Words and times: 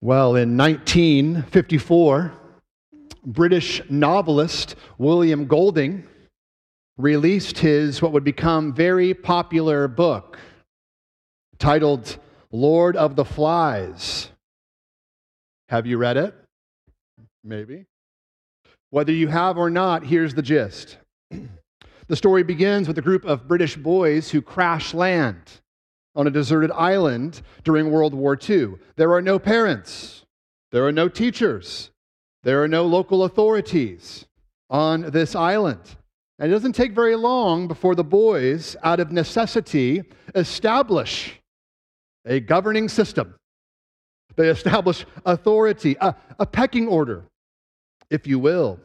Well, 0.00 0.36
in 0.36 0.56
1954, 0.56 2.32
British 3.24 3.80
novelist 3.88 4.76
William 4.98 5.46
Golding 5.46 6.06
released 6.98 7.58
his 7.58 8.02
what 8.02 8.12
would 8.12 8.24
become 8.24 8.74
very 8.74 9.14
popular 9.14 9.88
book 9.88 10.38
titled 11.58 12.18
Lord 12.52 12.96
of 12.96 13.16
the 13.16 13.24
Flies. 13.24 14.30
Have 15.68 15.86
you 15.86 15.98
read 15.98 16.16
it? 16.16 16.34
Maybe. 17.42 17.86
Whether 18.90 19.12
you 19.12 19.28
have 19.28 19.58
or 19.58 19.70
not, 19.70 20.04
here's 20.04 20.34
the 20.34 20.42
gist. 20.42 20.98
the 22.08 22.16
story 22.16 22.42
begins 22.42 22.86
with 22.86 22.98
a 22.98 23.02
group 23.02 23.24
of 23.24 23.48
British 23.48 23.76
boys 23.76 24.30
who 24.30 24.40
crash 24.40 24.94
land 24.94 25.38
on 26.14 26.26
a 26.26 26.30
deserted 26.30 26.70
island 26.72 27.42
during 27.64 27.90
World 27.90 28.14
War 28.14 28.38
II. 28.48 28.74
There 28.96 29.12
are 29.12 29.22
no 29.22 29.38
parents, 29.38 30.24
there 30.72 30.86
are 30.86 30.92
no 30.92 31.08
teachers, 31.08 31.90
there 32.42 32.62
are 32.62 32.68
no 32.68 32.86
local 32.86 33.24
authorities 33.24 34.26
on 34.70 35.10
this 35.10 35.34
island. 35.34 35.80
And 36.38 36.50
it 36.50 36.54
doesn't 36.54 36.72
take 36.72 36.92
very 36.92 37.14
long 37.16 37.68
before 37.68 37.94
the 37.94 38.04
boys, 38.04 38.76
out 38.82 39.00
of 39.00 39.12
necessity, 39.12 40.02
establish 40.34 41.40
a 42.26 42.40
governing 42.40 42.88
system. 42.88 43.34
They 44.36 44.48
establish 44.48 45.06
authority, 45.24 45.96
a, 46.00 46.16
a 46.38 46.46
pecking 46.46 46.88
order, 46.88 47.24
if 48.10 48.26
you 48.26 48.38
will. 48.38 48.80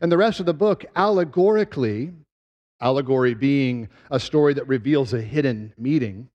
And 0.00 0.10
the 0.10 0.16
rest 0.16 0.40
of 0.40 0.46
the 0.46 0.54
book, 0.54 0.84
allegorically, 0.96 2.12
allegory 2.80 3.34
being 3.34 3.88
a 4.10 4.20
story 4.20 4.54
that 4.54 4.66
reveals 4.66 5.12
a 5.12 5.20
hidden 5.20 5.74
meaning, 5.76 6.28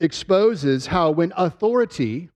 exposes 0.00 0.86
how 0.86 1.10
when 1.10 1.32
authority 1.36 2.30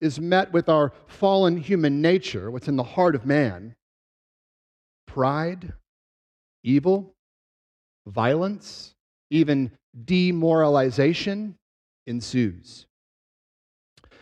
is 0.00 0.18
met 0.18 0.52
with 0.52 0.68
our 0.68 0.92
fallen 1.06 1.56
human 1.56 2.02
nature, 2.02 2.50
what's 2.50 2.68
in 2.68 2.76
the 2.76 2.82
heart 2.82 3.14
of 3.14 3.24
man, 3.24 3.74
pride, 5.06 5.72
evil, 6.64 7.14
violence, 8.06 8.94
even 9.30 9.70
demoralization 10.04 11.56
ensues. 12.06 12.86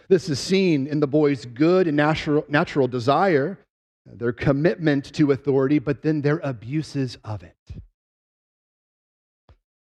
This 0.08 0.28
is 0.28 0.39
seen 0.39 0.86
in 0.86 1.00
the 1.00 1.06
boys' 1.06 1.46
good 1.46 1.86
and 1.86 1.96
natural, 1.96 2.44
natural 2.48 2.89
desire, 2.89 3.58
their 4.05 4.33
commitment 4.33 5.12
to 5.14 5.33
authority, 5.33 5.78
but 5.78 6.02
then 6.02 6.20
their 6.20 6.41
abuses 6.42 7.17
of 7.24 7.42
it. 7.42 7.55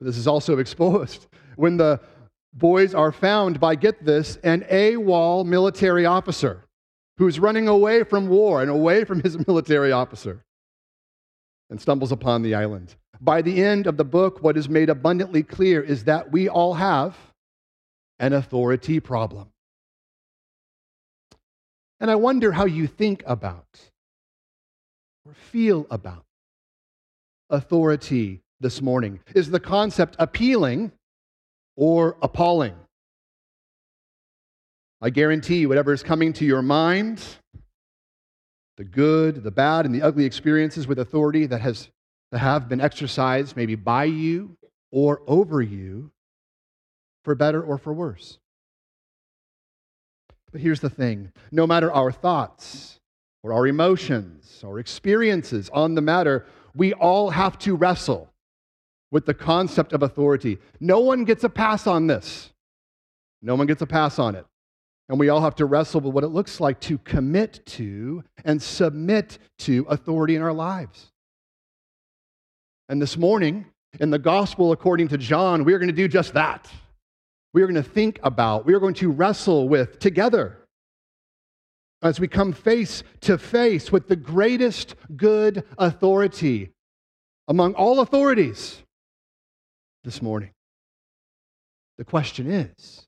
This 0.02 0.18
is 0.18 0.28
also 0.28 0.58
exposed 0.58 1.28
when 1.56 1.78
the 1.78 2.02
boys 2.54 2.94
are 2.94 3.12
found 3.12 3.60
by, 3.60 3.76
get 3.76 4.04
this, 4.04 4.38
an 4.44 4.66
AWOL 4.70 5.46
military 5.46 6.06
officer 6.06 6.66
who's 7.18 7.40
running 7.40 7.68
away 7.68 8.04
from 8.04 8.28
war 8.28 8.62
and 8.62 8.70
away 8.70 9.04
from 9.04 9.22
his 9.22 9.38
military 9.48 9.92
officer 9.92 10.44
and 11.70 11.80
stumbles 11.80 12.12
upon 12.12 12.42
the 12.42 12.56
island. 12.56 12.96
By 13.20 13.42
the 13.42 13.64
end 13.64 13.88
of 13.88 13.98
the 13.98 14.04
book, 14.04 14.42
what 14.42 14.58
is 14.58 14.68
made 14.68 14.90
abundantly 14.90 15.44
clear 15.44 15.82
is 15.82 16.06
that 16.06 16.32
we 16.32 16.50
all 16.50 16.74
have 16.74 17.16
an 18.20 18.34
authority 18.34 19.00
problem. 19.00 19.50
And 22.00 22.10
I 22.10 22.16
wonder 22.16 22.52
how 22.52 22.66
you 22.66 22.88
think 22.88 23.24
about 23.28 23.68
or 25.26 25.34
feel 25.34 25.86
about 25.92 26.26
authority 27.50 28.42
this 28.60 28.82
morning. 28.82 29.20
Is 29.36 29.52
the 29.52 29.60
concept 29.60 30.16
appealing 30.18 30.92
or 31.76 32.18
appalling. 32.22 32.76
I 35.02 35.10
guarantee 35.10 35.60
you, 35.60 35.70
whatever 35.70 35.94
is 35.94 36.04
coming 36.04 36.34
to 36.34 36.46
your 36.46 36.62
mind, 36.62 37.24
the 38.78 38.84
good, 38.84 39.44
the 39.44 39.52
bad, 39.52 39.86
and 39.86 39.94
the 39.94 40.02
ugly 40.02 40.26
experiences 40.26 40.88
with 40.88 41.00
authority 41.00 41.48
that, 41.48 41.62
has, 41.62 41.90
that 42.32 42.40
have 42.40 42.70
been 42.70 42.82
exercised 42.82 43.56
maybe 43.56 43.76
by 43.76 44.04
you 44.04 44.58
or 44.92 45.22
over 45.28 45.62
you, 45.62 46.12
for 47.24 47.36
better 47.36 47.62
or 47.62 47.78
for 47.78 47.94
worse. 47.94 48.40
But 50.52 50.62
here's 50.62 50.80
the 50.80 50.90
thing 50.90 51.32
no 51.52 51.66
matter 51.66 51.92
our 51.92 52.12
thoughts 52.12 53.00
or 53.44 53.54
our 53.54 53.68
emotions 53.68 54.64
or 54.64 54.80
experiences 54.80 55.70
on 55.74 55.96
the 55.96 56.02
matter, 56.02 56.46
we 56.76 56.94
all 56.94 57.30
have 57.30 57.58
to 57.60 57.76
wrestle 57.76 58.31
with 59.12 59.26
the 59.26 59.34
concept 59.34 59.94
of 59.94 60.02
authority. 60.04 60.58
No 60.80 61.02
one 61.02 61.26
gets 61.26 61.44
a 61.44 61.50
pass 61.50 61.86
on 61.86 62.08
this. 62.08 62.52
No 63.42 63.56
one 63.56 63.68
gets 63.68 63.82
a 63.82 63.88
pass 63.88 64.18
on 64.18 64.36
it. 64.36 64.46
And 65.10 65.20
we 65.20 65.30
all 65.30 65.42
have 65.42 65.56
to 65.56 65.66
wrestle 65.66 66.00
with 66.02 66.14
what 66.14 66.24
it 66.24 66.30
looks 66.30 66.62
like 66.62 66.80
to 66.82 66.98
commit 67.00 67.66
to 67.66 68.24
and 68.46 68.62
submit 68.62 69.40
to 69.60 69.86
authority 69.90 70.36
in 70.36 70.42
our 70.42 70.54
lives. 70.54 71.12
And 72.88 73.02
this 73.02 73.18
morning, 73.18 73.66
in 74.00 74.10
the 74.10 74.20
gospel 74.20 74.72
according 74.72 75.10
to 75.10 75.18
John, 75.18 75.66
we 75.66 75.74
are 75.74 75.80
going 75.80 75.90
to 75.90 75.96
do 75.96 76.08
just 76.08 76.34
that. 76.34 76.70
We 77.54 77.62
are 77.62 77.68
going 77.68 77.84
to 77.84 77.90
think 77.90 78.20
about, 78.24 78.66
we 78.66 78.74
are 78.74 78.80
going 78.80 78.94
to 78.96 79.12
wrestle 79.12 79.68
with 79.68 80.00
together 80.00 80.58
as 82.02 82.20
we 82.20 82.28
come 82.28 82.54
face 82.54 83.04
to 83.22 83.38
face 83.38 83.92
with 83.92 84.08
the 84.08 84.16
greatest 84.16 84.96
good 85.16 85.66
authority 85.78 86.72
among 87.48 87.74
all 87.74 88.00
authorities 88.00 88.82
this 90.04 90.22
morning. 90.22 90.52
The 91.98 92.06
question 92.06 92.50
is 92.50 93.08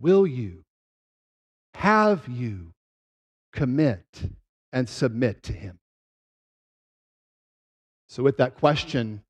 will 0.00 0.26
you, 0.26 0.64
have 1.74 2.28
you 2.28 2.72
commit 3.52 4.04
and 4.72 4.88
submit 4.88 5.42
to 5.44 5.52
Him? 5.52 5.78
So, 8.08 8.22
with 8.22 8.36
that 8.38 8.56
question 8.56 9.22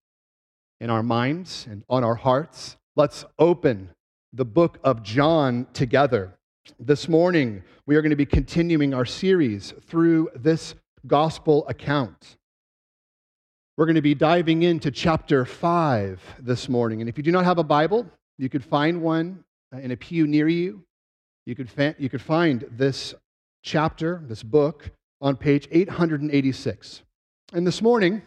in 0.81 0.91
our 0.91 1.03
minds 1.03 1.67
and 1.71 1.85
on 1.89 2.05
our 2.05 2.17
hearts, 2.17 2.77
let's 2.97 3.25
open 3.39 3.91
the 4.33 4.45
book 4.45 4.79
of 4.83 5.03
John 5.03 5.67
together. 5.73 6.37
This 6.79 7.09
morning, 7.09 7.63
we 7.87 7.97
are 7.97 8.03
going 8.03 8.11
to 8.11 8.17
be 8.17 8.27
continuing 8.27 8.95
our 8.95 9.05
series 9.05 9.75
through 9.87 10.31
this 10.35 10.75
gospel 11.07 11.67
account. 11.69 12.37
We're 13.83 13.87
going 13.87 13.97
to 13.97 14.01
be 14.01 14.15
diving 14.15 14.63
into 14.63 14.93
chapter 14.93 15.45
5 15.45 16.37
this 16.39 16.69
morning. 16.69 17.01
And 17.01 17.09
if 17.09 17.17
you 17.17 17.25
do 17.25 17.33
not 17.33 17.45
have 17.45 17.59
a 17.59 17.65
Bible, 17.65 18.07
you 18.39 18.49
could 18.49 18.65
find 18.65 19.03
one 19.03 19.43
uh, 19.75 19.79
in 19.79 19.91
a 19.91 19.97
pew 19.97 20.29
near 20.29 20.47
you. 20.47 20.85
You 21.47 21.57
could, 21.57 21.69
fa- 21.69 21.97
you 21.99 22.09
could 22.09 22.23
find 22.23 22.65
this 22.71 23.13
chapter, 23.65 24.23
this 24.29 24.45
book, 24.45 24.89
on 25.21 25.35
page 25.35 25.67
886. 25.73 27.03
And 27.55 27.67
this 27.67 27.83
morning, 27.83 28.23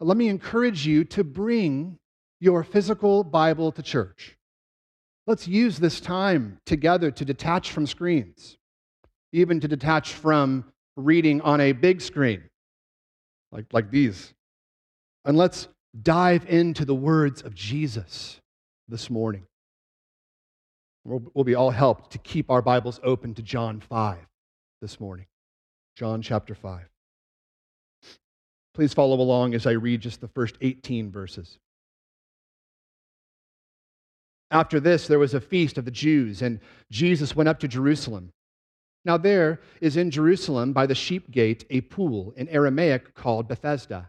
let 0.00 0.16
me 0.16 0.26
encourage 0.26 0.84
you 0.84 1.04
to 1.04 1.22
bring 1.22 2.00
your 2.40 2.64
physical 2.64 3.22
Bible 3.22 3.70
to 3.70 3.82
church. 3.84 4.36
Let's 5.28 5.46
use 5.46 5.78
this 5.78 6.00
time 6.00 6.58
together 6.66 7.12
to 7.12 7.24
detach 7.24 7.70
from 7.70 7.86
screens, 7.86 8.56
even 9.32 9.60
to 9.60 9.68
detach 9.68 10.14
from 10.14 10.64
reading 10.96 11.42
on 11.42 11.60
a 11.60 11.70
big 11.70 12.00
screen, 12.00 12.42
like, 13.52 13.66
like 13.72 13.92
these. 13.92 14.32
And 15.26 15.36
let's 15.36 15.66
dive 16.02 16.48
into 16.48 16.84
the 16.84 16.94
words 16.94 17.42
of 17.42 17.52
Jesus 17.52 18.40
this 18.88 19.10
morning. 19.10 19.44
We'll, 21.04 21.22
we'll 21.34 21.44
be 21.44 21.56
all 21.56 21.70
helped 21.70 22.12
to 22.12 22.18
keep 22.18 22.48
our 22.48 22.62
Bibles 22.62 23.00
open 23.02 23.34
to 23.34 23.42
John 23.42 23.80
5 23.80 24.18
this 24.80 25.00
morning. 25.00 25.26
John 25.96 26.22
chapter 26.22 26.54
5. 26.54 26.88
Please 28.72 28.94
follow 28.94 29.20
along 29.20 29.54
as 29.54 29.66
I 29.66 29.72
read 29.72 30.00
just 30.00 30.20
the 30.20 30.28
first 30.28 30.56
18 30.60 31.10
verses. 31.10 31.58
After 34.52 34.78
this, 34.78 35.08
there 35.08 35.18
was 35.18 35.34
a 35.34 35.40
feast 35.40 35.76
of 35.76 35.84
the 35.84 35.90
Jews, 35.90 36.40
and 36.40 36.60
Jesus 36.92 37.34
went 37.34 37.48
up 37.48 37.58
to 37.60 37.68
Jerusalem. 37.68 38.30
Now, 39.04 39.16
there 39.16 39.60
is 39.80 39.96
in 39.96 40.12
Jerusalem 40.12 40.72
by 40.72 40.86
the 40.86 40.94
sheep 40.94 41.32
gate 41.32 41.64
a 41.68 41.80
pool 41.80 42.32
in 42.36 42.48
Aramaic 42.48 43.14
called 43.14 43.48
Bethesda 43.48 44.08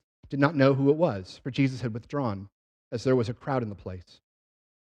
did 0.31 0.39
not 0.39 0.55
know 0.55 0.73
who 0.73 0.89
it 0.89 0.95
was, 0.95 1.39
for 1.43 1.51
Jesus 1.51 1.81
had 1.81 1.93
withdrawn, 1.93 2.47
as 2.91 3.03
there 3.03 3.17
was 3.17 3.27
a 3.27 3.33
crowd 3.33 3.61
in 3.61 3.69
the 3.69 3.75
place. 3.75 4.21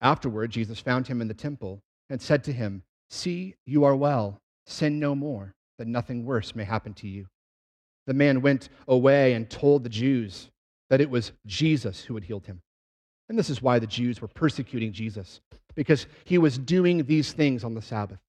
Afterward, 0.03 0.51
Jesus 0.51 0.79
found 0.79 1.09
him 1.09 1.23
in 1.23 1.27
the 1.27 1.35
temple 1.35 1.81
and 2.11 2.21
said 2.21 2.45
to 2.45 2.53
him, 2.53 2.83
See, 3.09 3.55
you 3.67 3.85
are 3.85 3.97
well. 3.97 4.41
Sin 4.67 5.01
no 5.01 5.15
more, 5.15 5.55
that 5.79 5.89
nothing 5.89 6.27
worse 6.27 6.55
may 6.55 6.65
happen 6.65 6.93
to 6.95 7.09
you. 7.09 7.27
The 8.07 8.13
man 8.13 8.43
went 8.43 8.69
away 8.87 9.33
and 9.33 9.49
told 9.49 9.83
the 9.83 9.89
Jews 9.89 10.51
that 10.91 11.01
it 11.01 11.09
was 11.09 11.33
Jesus 11.47 12.05
who 12.05 12.15
had 12.15 12.25
healed 12.25 12.45
him. 12.45 12.61
And 13.31 13.39
this 13.39 13.49
is 13.49 13.63
why 13.63 13.79
the 13.79 13.87
Jews 13.87 14.21
were 14.21 14.29
persecuting 14.29 14.93
Jesus, 14.93 15.41
because 15.75 16.07
he 16.25 16.37
was 16.37 16.59
doing 16.59 17.05
these 17.05 17.33
things 17.33 17.65
on 17.65 17.73
the 17.73 17.83
Sabbath. 17.83 18.21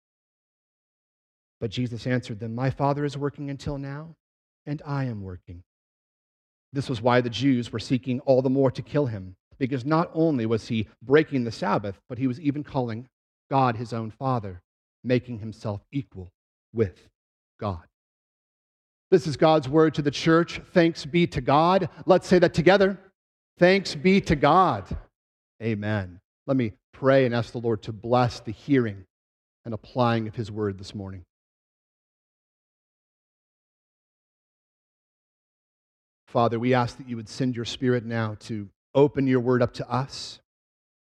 But 1.59 1.71
Jesus 1.71 2.07
answered 2.07 2.39
them, 2.39 2.55
My 2.55 2.69
Father 2.69 3.03
is 3.03 3.17
working 3.17 3.49
until 3.49 3.77
now, 3.77 4.15
and 4.65 4.81
I 4.85 5.03
am 5.03 5.21
working. 5.21 5.63
This 6.71 6.89
was 6.89 7.01
why 7.01 7.21
the 7.21 7.29
Jews 7.29 7.71
were 7.71 7.79
seeking 7.79 8.19
all 8.21 8.41
the 8.41 8.49
more 8.49 8.71
to 8.71 8.81
kill 8.81 9.07
him, 9.07 9.35
because 9.57 9.85
not 9.85 10.11
only 10.13 10.45
was 10.45 10.67
he 10.67 10.87
breaking 11.01 11.43
the 11.43 11.51
Sabbath, 11.51 11.99
but 12.07 12.17
he 12.17 12.27
was 12.27 12.39
even 12.39 12.63
calling 12.63 13.07
God 13.49 13.75
his 13.75 13.93
own 13.93 14.11
Father, 14.11 14.61
making 15.03 15.39
himself 15.39 15.81
equal 15.91 16.31
with 16.73 17.09
God. 17.59 17.83
This 19.11 19.25
is 19.25 19.37
God's 19.37 19.67
word 19.67 19.95
to 19.95 20.03
the 20.03 20.11
church. 20.11 20.61
Thanks 20.73 21.05
be 21.05 21.25
to 21.27 21.41
God. 21.41 21.89
Let's 22.05 22.27
say 22.27 22.37
that 22.39 22.53
together. 22.53 22.99
Thanks 23.57 23.95
be 23.95 24.21
to 24.21 24.35
God. 24.35 24.85
Amen. 25.61 26.19
Let 26.45 26.57
me 26.57 26.73
pray 26.93 27.25
and 27.25 27.33
ask 27.33 27.51
the 27.51 27.59
Lord 27.59 27.81
to 27.83 27.91
bless 27.91 28.39
the 28.39 28.51
hearing 28.51 29.05
and 29.65 29.73
applying 29.73 30.27
of 30.27 30.35
his 30.35 30.51
word 30.51 30.77
this 30.77 30.93
morning. 30.93 31.25
Father, 36.29 36.59
we 36.59 36.75
ask 36.75 36.97
that 36.97 37.09
you 37.09 37.15
would 37.15 37.27
send 37.27 37.55
your 37.55 37.65
spirit 37.65 38.05
now 38.05 38.35
to 38.41 38.69
open 38.93 39.25
your 39.25 39.39
word 39.39 39.63
up 39.63 39.73
to 39.73 39.91
us 39.91 40.39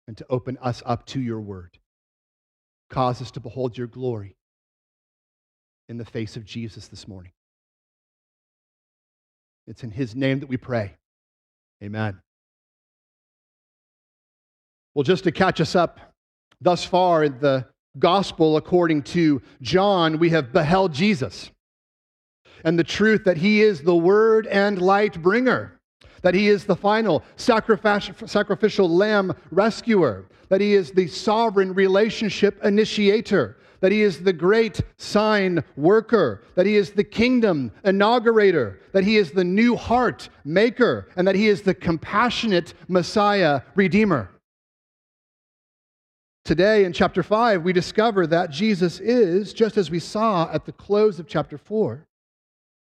and 0.06 0.17
to 0.17 0.26
open 0.31 0.56
us 0.62 0.81
up 0.87 1.06
to 1.06 1.20
your 1.20 1.41
word. 1.41 1.76
Cause 2.88 3.20
us 3.20 3.32
to 3.32 3.41
behold 3.41 3.76
your 3.76 3.88
glory 3.88 4.37
in 5.88 5.99
the 5.99 6.05
face 6.05 6.37
of 6.37 6.44
Jesus 6.44 6.87
this 6.87 7.09
morning. 7.09 7.32
It's 9.67 9.82
in 9.82 9.91
his 9.91 10.15
name 10.15 10.38
that 10.38 10.49
we 10.49 10.56
pray. 10.56 10.94
Amen. 11.82 12.21
Well, 14.94 15.03
just 15.03 15.25
to 15.25 15.32
catch 15.32 15.61
us 15.61 15.75
up, 15.75 15.99
thus 16.61 16.85
far 16.85 17.25
in 17.25 17.41
the 17.41 17.67
gospel 17.99 18.56
according 18.56 19.03
to 19.03 19.43
John, 19.62 20.21
we 20.21 20.31
have 20.31 20.53
beheld 20.53 20.94
Jesus 20.94 21.50
and 22.65 22.79
the 22.79 22.85
truth 22.85 23.25
that 23.25 23.37
he 23.37 23.63
is 23.63 23.83
the 23.83 23.97
word 23.97 24.47
and 24.47 24.81
light 24.81 25.21
bringer, 25.23 25.81
that 26.23 26.35
he 26.35 26.49
is 26.49 26.65
the 26.65 26.77
final 26.77 27.23
sacrificial 27.37 28.89
lamb 28.89 29.33
rescuer, 29.51 30.27
that 30.49 30.61
he 30.61 30.75
is 30.75 30.91
the 30.93 31.07
sovereign 31.07 31.75
relationship 31.75 32.63
initiator, 32.65 33.57
that 33.81 33.93
he 33.93 34.03
is 34.03 34.25
the 34.25 34.33
great 34.33 34.81
sign 34.97 35.63
worker, 35.77 36.43
that 36.57 36.67
he 36.67 36.77
is 36.77 36.91
the 36.91 37.05
kingdom 37.05 37.71
inaugurator, 37.85 38.81
that 38.93 39.05
he 39.05 39.17
is 39.17 39.31
the 39.31 39.45
new 39.45 39.77
heart 39.77 40.29
maker, 40.45 41.09
and 41.15 41.29
that 41.29 41.37
he 41.37 41.47
is 41.47 41.63
the 41.63 41.75
compassionate 41.75 42.75
Messiah 42.89 43.61
redeemer. 43.77 44.31
Today 46.45 46.85
in 46.85 46.93
chapter 46.93 47.23
5, 47.23 47.63
we 47.63 47.73
discover 47.73 48.27
that 48.27 48.51
Jesus 48.51 48.99
is, 48.99 49.53
just 49.53 49.77
as 49.77 49.91
we 49.91 50.01
saw 50.01 50.51
at 50.51 50.65
the 50.65 50.73
close 50.73 51.21
of 51.21 51.29
chapter 51.29 51.59
4, 51.59 52.05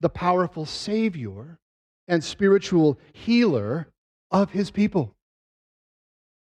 the 0.05 0.09
powerful 0.09 0.67
Savior 0.67 1.57
and 2.07 2.23
spiritual 2.23 2.99
healer 3.11 3.87
of 4.29 4.51
his 4.51 4.69
people. 4.69 5.15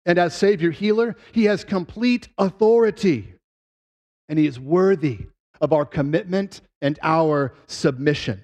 And 0.06 0.18
as 0.18 0.33
Savior 0.33 0.71
healer, 0.71 1.18
he 1.33 1.44
has 1.44 1.65
complete 1.65 2.30
authority, 2.38 3.33
and 4.30 4.39
he 4.39 4.48
is 4.48 4.57
worthy 4.57 5.25
of 5.59 5.74
our 5.74 5.86
commitment 5.86 6.62
and 6.81 6.98
our 7.03 7.53
submission. 7.68 8.42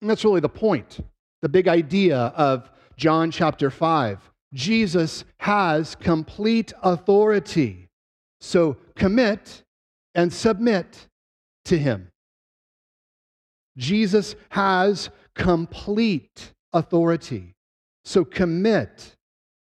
And 0.00 0.10
that's 0.10 0.24
really 0.24 0.40
the 0.40 0.48
point, 0.48 0.98
the 1.42 1.48
big 1.48 1.68
idea 1.68 2.18
of 2.18 2.68
John 2.96 3.30
chapter 3.30 3.70
5. 3.70 4.18
Jesus 4.52 5.22
has 5.38 5.94
complete 5.94 6.72
authority. 6.82 7.88
So 8.40 8.78
commit 8.96 9.62
and 10.16 10.32
submit 10.32 11.06
to 11.66 11.78
him. 11.78 12.09
Jesus 13.76 14.34
has 14.50 15.10
complete 15.34 16.52
authority. 16.72 17.54
So 18.04 18.24
commit 18.24 19.16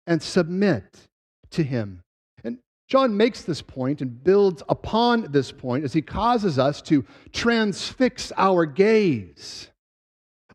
and 0.06 0.22
submit 0.22 1.08
to 1.50 1.62
him. 1.62 2.02
And 2.44 2.58
John 2.88 3.16
makes 3.16 3.42
this 3.42 3.62
point 3.62 4.00
and 4.00 4.22
builds 4.22 4.62
upon 4.68 5.30
this 5.32 5.52
point 5.52 5.84
as 5.84 5.92
he 5.92 6.02
causes 6.02 6.58
us 6.58 6.82
to 6.82 7.04
transfix 7.32 8.32
our 8.36 8.66
gaze 8.66 9.68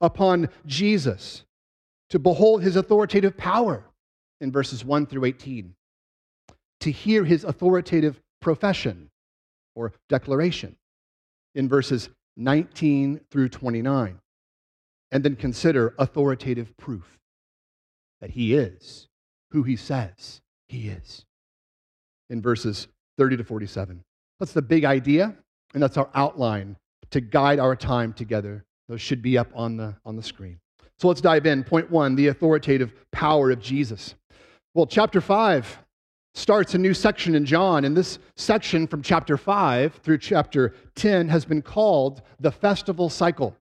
upon 0.01 0.49
Jesus, 0.65 1.43
to 2.09 2.19
behold 2.19 2.61
his 2.61 2.75
authoritative 2.75 3.37
power 3.37 3.83
in 4.41 4.51
verses 4.51 4.85
1 4.85 5.07
through 5.07 5.25
18, 5.25 5.73
to 6.81 6.91
hear 6.91 7.23
his 7.23 7.43
authoritative 7.43 8.21
profession 8.41 9.09
or 9.75 9.93
declaration 10.09 10.75
in 11.55 11.67
verses 11.67 12.09
19 12.37 13.21
through 13.31 13.49
29, 13.49 14.19
and 15.11 15.23
then 15.23 15.35
consider 15.35 15.93
authoritative 15.97 16.75
proof 16.77 17.17
that 18.21 18.31
he 18.31 18.53
is 18.53 19.07
who 19.51 19.63
he 19.63 19.75
says 19.75 20.41
he 20.67 20.89
is 20.89 21.25
in 22.29 22.41
verses 22.41 22.87
30 23.17 23.37
to 23.37 23.43
47. 23.43 24.03
That's 24.39 24.53
the 24.53 24.61
big 24.61 24.85
idea, 24.85 25.35
and 25.73 25.81
that's 25.81 25.97
our 25.97 26.09
outline 26.13 26.77
to 27.11 27.21
guide 27.21 27.59
our 27.59 27.75
time 27.75 28.13
together. 28.13 28.63
Those 28.87 29.01
should 29.01 29.21
be 29.21 29.37
up 29.37 29.49
on 29.55 29.77
the, 29.77 29.95
on 30.05 30.15
the 30.15 30.23
screen. 30.23 30.59
So 30.97 31.07
let's 31.07 31.21
dive 31.21 31.45
in. 31.45 31.63
Point 31.63 31.89
one 31.91 32.15
the 32.15 32.27
authoritative 32.27 32.93
power 33.11 33.51
of 33.51 33.61
Jesus. 33.61 34.15
Well, 34.73 34.85
chapter 34.85 35.21
5 35.21 35.79
starts 36.37 36.75
a 36.75 36.77
new 36.77 36.93
section 36.93 37.33
in 37.33 37.45
John, 37.45 37.83
and 37.83 37.97
this 37.97 38.19
section 38.35 38.85
from 38.85 39.01
chapter 39.01 39.37
5 39.37 39.95
through 40.03 40.19
chapter 40.19 40.75
10 40.95 41.29
has 41.29 41.45
been 41.45 41.63
called 41.63 42.21
the 42.39 42.51
festival 42.51 43.09
cycle. 43.09 43.57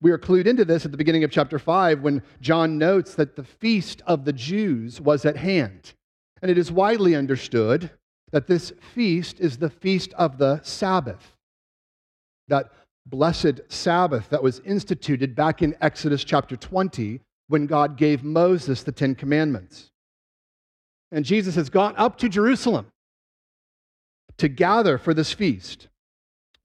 We 0.00 0.12
are 0.12 0.18
clued 0.18 0.46
into 0.46 0.64
this 0.64 0.84
at 0.84 0.92
the 0.92 0.96
beginning 0.96 1.24
of 1.24 1.32
chapter 1.32 1.58
5 1.58 2.00
when 2.00 2.22
John 2.40 2.78
notes 2.78 3.16
that 3.16 3.34
the 3.34 3.42
feast 3.42 4.02
of 4.06 4.24
the 4.24 4.32
Jews 4.32 5.00
was 5.00 5.24
at 5.24 5.36
hand. 5.36 5.94
And 6.42 6.50
it 6.50 6.56
is 6.56 6.70
widely 6.70 7.16
understood 7.16 7.90
that 8.30 8.46
this 8.46 8.72
feast 8.94 9.40
is 9.40 9.58
the 9.58 9.68
feast 9.68 10.14
of 10.14 10.38
the 10.38 10.60
Sabbath, 10.62 11.36
that 12.46 12.70
blessed 13.04 13.60
Sabbath 13.68 14.30
that 14.30 14.44
was 14.44 14.60
instituted 14.60 15.34
back 15.34 15.60
in 15.60 15.76
Exodus 15.80 16.22
chapter 16.22 16.56
20 16.56 17.20
when 17.48 17.66
God 17.66 17.96
gave 17.96 18.22
Moses 18.22 18.84
the 18.84 18.92
Ten 18.92 19.16
Commandments. 19.16 19.89
And 21.12 21.24
Jesus 21.24 21.54
has 21.56 21.70
gone 21.70 21.94
up 21.96 22.18
to 22.18 22.28
Jerusalem 22.28 22.86
to 24.38 24.48
gather 24.48 24.96
for 24.96 25.12
this 25.12 25.32
feast, 25.32 25.88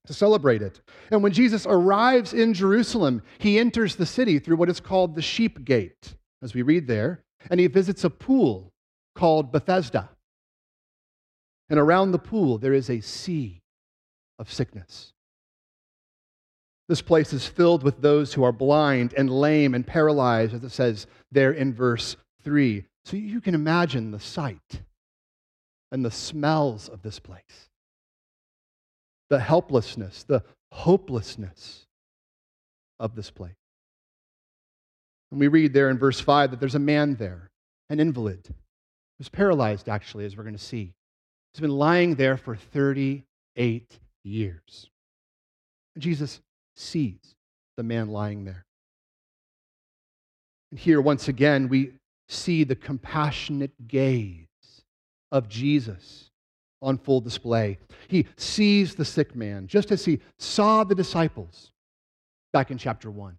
to 0.06 0.14
celebrate 0.14 0.62
it. 0.62 0.80
And 1.10 1.22
when 1.22 1.32
Jesus 1.32 1.66
arrives 1.68 2.32
in 2.32 2.54
Jerusalem, 2.54 3.22
he 3.38 3.58
enters 3.58 3.96
the 3.96 4.06
city 4.06 4.38
through 4.38 4.56
what 4.56 4.70
is 4.70 4.80
called 4.80 5.14
the 5.14 5.22
sheep 5.22 5.64
gate, 5.64 6.14
as 6.42 6.54
we 6.54 6.62
read 6.62 6.86
there, 6.86 7.22
and 7.50 7.60
he 7.60 7.66
visits 7.66 8.04
a 8.04 8.10
pool 8.10 8.72
called 9.14 9.52
Bethesda. 9.52 10.10
And 11.68 11.78
around 11.78 12.12
the 12.12 12.18
pool, 12.18 12.58
there 12.58 12.74
is 12.74 12.88
a 12.88 13.00
sea 13.00 13.60
of 14.38 14.52
sickness. 14.52 15.12
This 16.88 17.02
place 17.02 17.32
is 17.32 17.46
filled 17.46 17.82
with 17.82 18.00
those 18.00 18.32
who 18.32 18.44
are 18.44 18.52
blind 18.52 19.12
and 19.14 19.28
lame 19.28 19.74
and 19.74 19.84
paralyzed, 19.84 20.54
as 20.54 20.62
it 20.62 20.70
says 20.70 21.08
there 21.32 21.50
in 21.50 21.74
verse 21.74 22.16
3. 22.44 22.84
So 23.06 23.16
you 23.16 23.40
can 23.40 23.54
imagine 23.54 24.10
the 24.10 24.18
sight 24.18 24.82
and 25.92 26.04
the 26.04 26.10
smells 26.10 26.88
of 26.88 27.02
this 27.02 27.20
place, 27.20 27.68
the 29.30 29.38
helplessness, 29.38 30.24
the 30.24 30.42
hopelessness 30.72 31.86
of 32.98 33.14
this 33.14 33.30
place. 33.30 33.54
And 35.30 35.38
we 35.38 35.46
read 35.46 35.72
there 35.72 35.88
in 35.88 35.98
verse 35.98 36.18
5 36.18 36.50
that 36.50 36.58
there's 36.58 36.74
a 36.74 36.80
man 36.80 37.14
there, 37.14 37.48
an 37.90 38.00
invalid, 38.00 38.52
who's 39.18 39.28
paralyzed, 39.28 39.88
actually, 39.88 40.24
as 40.24 40.36
we're 40.36 40.42
going 40.42 40.56
to 40.56 40.60
see. 40.60 40.92
He's 41.52 41.60
been 41.60 41.70
lying 41.70 42.16
there 42.16 42.36
for 42.36 42.56
38 42.56 43.98
years. 44.24 44.90
And 45.94 46.02
Jesus 46.02 46.40
sees 46.74 47.36
the 47.76 47.84
man 47.84 48.08
lying 48.08 48.44
there. 48.44 48.66
And 50.72 50.80
here, 50.80 51.00
once 51.00 51.28
again, 51.28 51.68
we 51.68 51.92
see 52.28 52.64
the 52.64 52.76
compassionate 52.76 53.88
gaze 53.88 54.46
of 55.32 55.48
Jesus 55.48 56.30
on 56.82 56.98
full 56.98 57.20
display. 57.20 57.78
He 58.08 58.26
sees 58.36 58.94
the 58.94 59.04
sick 59.04 59.34
man, 59.34 59.66
just 59.66 59.90
as 59.90 60.04
he 60.04 60.20
saw 60.38 60.84
the 60.84 60.94
disciples 60.94 61.72
back 62.52 62.70
in 62.70 62.78
chapter 62.78 63.10
1. 63.10 63.36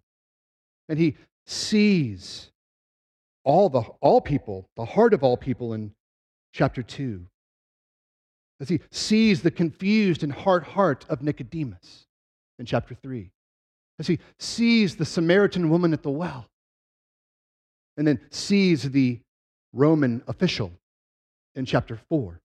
And 0.88 0.98
he 0.98 1.16
sees 1.46 2.50
all, 3.44 3.68
the, 3.68 3.80
all 4.00 4.20
people, 4.20 4.68
the 4.76 4.84
heart 4.84 5.14
of 5.14 5.22
all 5.22 5.36
people 5.36 5.72
in 5.72 5.92
chapter 6.52 6.82
2. 6.82 7.26
As 8.60 8.68
he 8.68 8.80
sees 8.90 9.42
the 9.42 9.50
confused 9.50 10.22
and 10.22 10.32
hard 10.32 10.64
heart 10.64 11.06
of 11.08 11.22
Nicodemus 11.22 12.06
in 12.58 12.66
chapter 12.66 12.94
3. 12.94 13.30
As 13.98 14.06
he 14.06 14.18
sees 14.38 14.96
the 14.96 15.04
Samaritan 15.04 15.70
woman 15.70 15.92
at 15.92 16.02
the 16.02 16.10
well. 16.10 16.48
And 17.98 18.06
then 18.06 18.20
sees 18.30 18.84
the 18.90 19.20
Roman 19.74 20.22
official 20.26 20.72
in 21.54 21.66
chapter 21.66 21.98
4. 22.08 22.40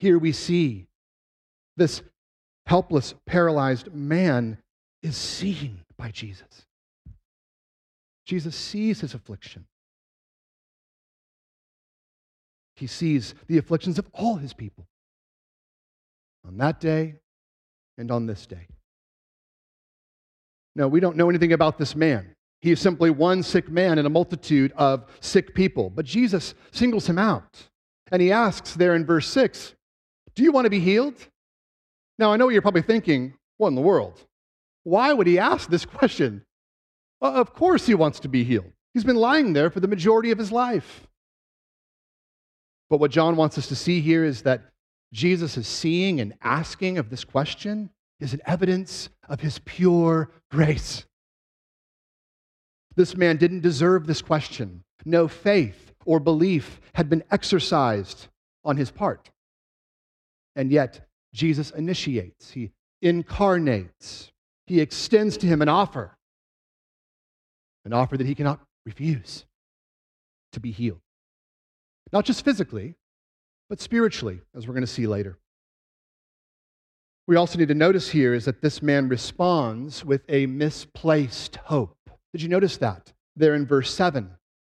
Here 0.00 0.18
we 0.18 0.32
see 0.32 0.86
this 1.76 2.02
helpless, 2.66 3.14
paralyzed 3.26 3.92
man 3.94 4.58
is 5.02 5.16
seen 5.16 5.82
by 5.96 6.10
Jesus. 6.10 6.66
Jesus 8.24 8.56
sees 8.56 9.00
his 9.00 9.12
affliction. 9.12 9.66
He 12.76 12.86
sees 12.86 13.34
the 13.46 13.58
afflictions 13.58 13.98
of 13.98 14.08
all 14.14 14.36
his 14.36 14.54
people 14.54 14.86
on 16.46 16.56
that 16.58 16.80
day 16.80 17.16
and 17.98 18.10
on 18.10 18.26
this 18.26 18.46
day. 18.46 18.66
No, 20.74 20.88
we 20.88 21.00
don't 21.00 21.16
know 21.16 21.28
anything 21.28 21.52
about 21.52 21.78
this 21.78 21.94
man. 21.94 22.34
He 22.64 22.72
is 22.72 22.80
simply 22.80 23.10
one 23.10 23.42
sick 23.42 23.68
man 23.68 23.98
in 23.98 24.06
a 24.06 24.08
multitude 24.08 24.72
of 24.76 25.04
sick 25.20 25.54
people. 25.54 25.90
But 25.90 26.06
Jesus 26.06 26.54
singles 26.72 27.06
him 27.06 27.18
out. 27.18 27.68
And 28.10 28.22
he 28.22 28.32
asks 28.32 28.72
there 28.72 28.94
in 28.94 29.04
verse 29.04 29.28
6, 29.28 29.74
Do 30.34 30.42
you 30.42 30.50
want 30.50 30.64
to 30.64 30.70
be 30.70 30.80
healed? 30.80 31.14
Now, 32.18 32.32
I 32.32 32.38
know 32.38 32.46
what 32.46 32.52
you're 32.54 32.62
probably 32.62 32.80
thinking, 32.80 33.34
What 33.58 33.68
in 33.68 33.74
the 33.74 33.82
world? 33.82 34.18
Why 34.82 35.12
would 35.12 35.26
he 35.26 35.38
ask 35.38 35.68
this 35.68 35.84
question? 35.84 36.46
Well, 37.20 37.34
of 37.34 37.52
course, 37.52 37.84
he 37.84 37.94
wants 37.94 38.18
to 38.20 38.28
be 38.28 38.44
healed. 38.44 38.72
He's 38.94 39.04
been 39.04 39.16
lying 39.16 39.52
there 39.52 39.68
for 39.68 39.80
the 39.80 39.86
majority 39.86 40.30
of 40.30 40.38
his 40.38 40.50
life. 40.50 41.06
But 42.88 42.98
what 42.98 43.10
John 43.10 43.36
wants 43.36 43.58
us 43.58 43.68
to 43.68 43.76
see 43.76 44.00
here 44.00 44.24
is 44.24 44.40
that 44.40 44.62
Jesus 45.12 45.58
is 45.58 45.66
seeing 45.66 46.18
and 46.18 46.32
asking 46.40 46.96
of 46.96 47.10
this 47.10 47.24
question 47.24 47.90
is 48.20 48.32
an 48.32 48.40
evidence 48.46 49.10
of 49.28 49.40
his 49.40 49.58
pure 49.66 50.30
grace. 50.50 51.04
This 52.96 53.16
man 53.16 53.36
didn't 53.36 53.60
deserve 53.60 54.06
this 54.06 54.22
question. 54.22 54.84
No 55.04 55.28
faith 55.28 55.92
or 56.04 56.20
belief 56.20 56.80
had 56.94 57.08
been 57.08 57.24
exercised 57.30 58.28
on 58.64 58.76
his 58.76 58.90
part. 58.90 59.30
And 60.56 60.70
yet, 60.70 61.08
Jesus 61.32 61.70
initiates, 61.70 62.52
he 62.52 62.70
incarnates, 63.02 64.30
he 64.66 64.80
extends 64.80 65.36
to 65.38 65.46
him 65.46 65.60
an 65.60 65.68
offer, 65.68 66.16
an 67.84 67.92
offer 67.92 68.16
that 68.16 68.26
he 68.26 68.34
cannot 68.34 68.60
refuse 68.86 69.44
to 70.52 70.60
be 70.60 70.70
healed. 70.70 71.00
Not 72.12 72.24
just 72.24 72.44
physically, 72.44 72.94
but 73.68 73.80
spiritually, 73.80 74.40
as 74.54 74.66
we're 74.66 74.74
going 74.74 74.86
to 74.86 74.86
see 74.86 75.06
later. 75.06 75.38
We 77.26 77.36
also 77.36 77.58
need 77.58 77.68
to 77.68 77.74
notice 77.74 78.10
here 78.10 78.34
is 78.34 78.44
that 78.44 78.60
this 78.60 78.82
man 78.82 79.08
responds 79.08 80.04
with 80.04 80.22
a 80.28 80.46
misplaced 80.46 81.56
hope. 81.56 82.03
Did 82.34 82.42
you 82.42 82.48
notice 82.48 82.78
that 82.78 83.12
there 83.36 83.54
in 83.54 83.64
verse 83.64 83.94
7? 83.94 84.28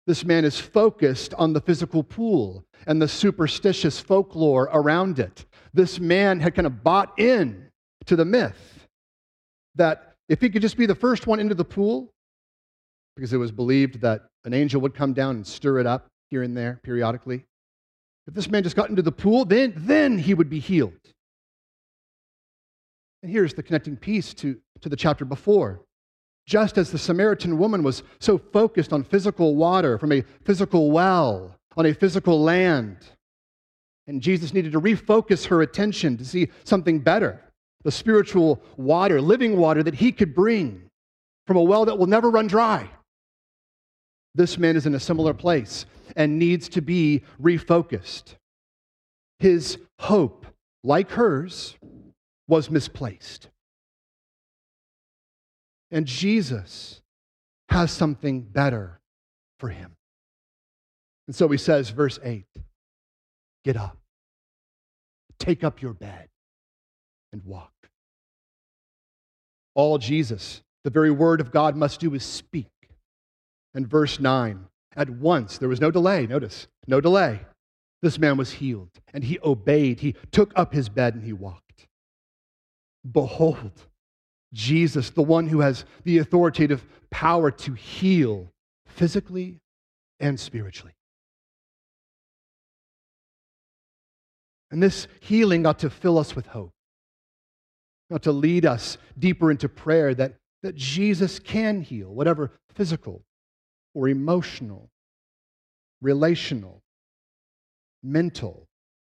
This 0.07 0.25
man 0.25 0.45
is 0.45 0.59
focused 0.59 1.35
on 1.35 1.53
the 1.53 1.61
physical 1.61 2.01
pool 2.01 2.65
and 2.87 2.99
the 2.99 3.07
superstitious 3.07 3.99
folklore 3.99 4.67
around 4.73 5.19
it. 5.19 5.45
This 5.71 5.99
man 5.99 6.39
had 6.39 6.55
kind 6.55 6.65
of 6.65 6.83
bought 6.83 7.19
in 7.19 7.67
to 8.07 8.15
the 8.15 8.25
myth 8.25 8.87
that 9.75 10.15
if 10.27 10.41
he 10.41 10.49
could 10.49 10.63
just 10.63 10.75
be 10.75 10.87
the 10.87 10.95
first 10.95 11.27
one 11.27 11.39
into 11.39 11.53
the 11.53 11.63
pool, 11.63 12.09
because 13.15 13.31
it 13.31 13.37
was 13.37 13.51
believed 13.51 14.01
that 14.01 14.23
an 14.43 14.55
angel 14.55 14.81
would 14.81 14.95
come 14.95 15.13
down 15.13 15.35
and 15.35 15.45
stir 15.45 15.77
it 15.77 15.85
up 15.85 16.07
here 16.31 16.41
and 16.41 16.57
there 16.57 16.79
periodically. 16.81 17.45
If 18.25 18.33
this 18.33 18.49
man 18.49 18.63
just 18.63 18.75
got 18.75 18.89
into 18.89 19.03
the 19.03 19.11
pool, 19.11 19.45
then, 19.45 19.73
then 19.77 20.17
he 20.17 20.33
would 20.33 20.49
be 20.49 20.59
healed. 20.59 20.93
And 23.21 23.31
here's 23.31 23.53
the 23.53 23.61
connecting 23.61 23.97
piece 23.97 24.33
to, 24.35 24.59
to 24.79 24.89
the 24.89 24.95
chapter 24.95 25.25
before. 25.25 25.81
Just 26.51 26.77
as 26.77 26.91
the 26.91 26.97
Samaritan 26.97 27.57
woman 27.57 27.81
was 27.81 28.03
so 28.19 28.37
focused 28.37 28.91
on 28.91 29.05
physical 29.05 29.55
water 29.55 29.97
from 29.97 30.11
a 30.11 30.25
physical 30.43 30.91
well, 30.91 31.55
on 31.77 31.85
a 31.85 31.93
physical 31.93 32.41
land, 32.43 32.97
and 34.05 34.21
Jesus 34.21 34.53
needed 34.53 34.73
to 34.73 34.81
refocus 34.81 35.45
her 35.45 35.61
attention 35.61 36.17
to 36.17 36.25
see 36.25 36.49
something 36.65 36.99
better 36.99 37.39
the 37.85 37.91
spiritual 37.91 38.61
water, 38.75 39.21
living 39.21 39.55
water 39.55 39.81
that 39.81 39.93
he 39.95 40.11
could 40.11 40.35
bring 40.35 40.89
from 41.47 41.55
a 41.55 41.63
well 41.63 41.85
that 41.85 41.97
will 41.97 42.05
never 42.05 42.29
run 42.29 42.47
dry. 42.47 42.89
This 44.35 44.57
man 44.57 44.75
is 44.75 44.85
in 44.85 44.93
a 44.93 44.99
similar 44.99 45.33
place 45.33 45.85
and 46.17 46.37
needs 46.37 46.67
to 46.67 46.81
be 46.81 47.23
refocused. 47.41 48.35
His 49.39 49.77
hope, 49.99 50.45
like 50.83 51.11
hers, 51.11 51.77
was 52.49 52.69
misplaced. 52.69 53.47
And 55.91 56.05
Jesus 56.05 57.01
has 57.69 57.91
something 57.91 58.41
better 58.41 58.99
for 59.59 59.69
him. 59.69 59.95
And 61.27 61.35
so 61.35 61.47
he 61.47 61.57
says, 61.57 61.89
verse 61.89 62.19
8 62.23 62.45
Get 63.63 63.77
up, 63.77 63.97
take 65.39 65.63
up 65.63 65.81
your 65.81 65.93
bed, 65.93 66.29
and 67.31 67.43
walk. 67.45 67.71
All 69.75 69.97
Jesus, 69.97 70.61
the 70.83 70.89
very 70.89 71.11
word 71.11 71.39
of 71.39 71.51
God, 71.51 71.75
must 71.75 71.99
do 71.99 72.13
is 72.13 72.23
speak. 72.23 72.67
And 73.73 73.87
verse 73.87 74.19
9 74.19 74.65
At 74.95 75.09
once, 75.09 75.57
there 75.57 75.69
was 75.69 75.81
no 75.81 75.91
delay, 75.91 76.27
notice, 76.27 76.67
no 76.87 76.99
delay. 76.99 77.41
This 78.01 78.17
man 78.17 78.35
was 78.35 78.51
healed, 78.51 78.89
and 79.13 79.23
he 79.23 79.37
obeyed. 79.43 79.99
He 79.99 80.15
took 80.31 80.51
up 80.55 80.73
his 80.73 80.89
bed 80.89 81.13
and 81.13 81.23
he 81.23 81.33
walked. 81.33 81.87
Behold, 83.09 83.87
Jesus, 84.53 85.09
the 85.11 85.21
one 85.21 85.47
who 85.47 85.61
has 85.61 85.85
the 86.03 86.17
authoritative 86.17 86.85
power 87.09 87.51
to 87.51 87.73
heal 87.73 88.51
physically 88.85 89.59
and 90.19 90.39
spiritually. 90.39 90.93
And 94.69 94.81
this 94.81 95.07
healing 95.19 95.65
ought 95.65 95.79
to 95.79 95.89
fill 95.89 96.17
us 96.17 96.35
with 96.35 96.47
hope, 96.47 96.73
ought 98.11 98.23
to 98.23 98.31
lead 98.31 98.65
us 98.65 98.97
deeper 99.17 99.51
into 99.51 99.67
prayer 99.67 100.13
that, 100.15 100.35
that 100.63 100.75
Jesus 100.75 101.39
can 101.39 101.81
heal 101.81 102.13
whatever 102.13 102.51
physical 102.73 103.23
or 103.93 104.07
emotional, 104.07 104.89
relational, 106.01 106.81
mental 108.01 108.67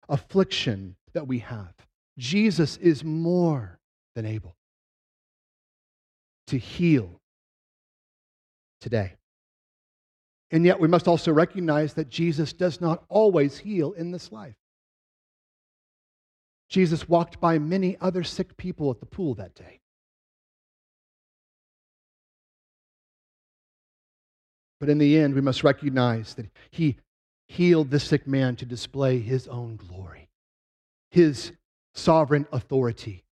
affliction 0.08 0.96
that 1.12 1.26
we 1.26 1.40
have. 1.40 1.74
Jesus 2.18 2.76
is 2.78 3.04
more 3.04 3.78
than 4.14 4.24
able 4.26 4.56
to 6.48 6.58
heal 6.58 7.20
today. 8.80 9.14
And 10.50 10.66
yet, 10.66 10.80
we 10.80 10.88
must 10.88 11.08
also 11.08 11.32
recognize 11.32 11.94
that 11.94 12.10
Jesus 12.10 12.52
does 12.52 12.80
not 12.80 13.04
always 13.08 13.58
heal 13.58 13.92
in 13.92 14.10
this 14.10 14.30
life. 14.30 14.56
Jesus 16.68 17.08
walked 17.08 17.40
by 17.40 17.58
many 17.58 17.96
other 18.00 18.22
sick 18.22 18.56
people 18.56 18.90
at 18.90 19.00
the 19.00 19.06
pool 19.06 19.34
that 19.34 19.54
day. 19.54 19.80
But 24.78 24.88
in 24.88 24.98
the 24.98 25.18
end, 25.18 25.34
we 25.34 25.40
must 25.40 25.62
recognize 25.62 26.34
that 26.34 26.50
he 26.70 26.96
healed 27.46 27.90
the 27.90 28.00
sick 28.00 28.26
man 28.26 28.56
to 28.56 28.66
display 28.66 29.20
his 29.20 29.46
own 29.46 29.76
glory, 29.76 30.28
his 31.10 31.52
sovereign 31.94 32.46
authority, 32.50 33.24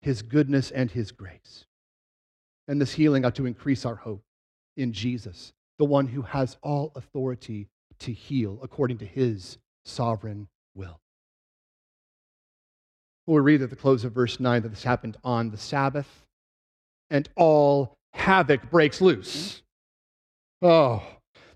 his 0.00 0.22
goodness, 0.22 0.70
and 0.70 0.90
his 0.90 1.12
grace. 1.12 1.64
And 2.68 2.80
this 2.80 2.94
healing 2.94 3.24
ought 3.24 3.36
to 3.36 3.46
increase 3.46 3.84
our 3.84 3.94
hope 3.96 4.22
in 4.76 4.92
Jesus, 4.92 5.52
the 5.78 5.84
one 5.84 6.08
who 6.08 6.22
has 6.22 6.56
all 6.62 6.92
authority 6.94 7.68
to 8.00 8.12
heal 8.12 8.58
according 8.62 8.98
to 8.98 9.06
his 9.06 9.58
sovereign 9.84 10.48
will. 10.74 11.00
We'll 13.26 13.42
read 13.42 13.62
at 13.62 13.70
the 13.70 13.76
close 13.76 14.04
of 14.04 14.12
verse 14.12 14.38
9 14.38 14.62
that 14.62 14.68
this 14.68 14.84
happened 14.84 15.16
on 15.24 15.50
the 15.50 15.56
Sabbath, 15.56 16.26
and 17.10 17.28
all 17.36 17.96
havoc 18.12 18.70
breaks 18.70 19.00
loose. 19.00 19.62
Oh, 20.62 21.02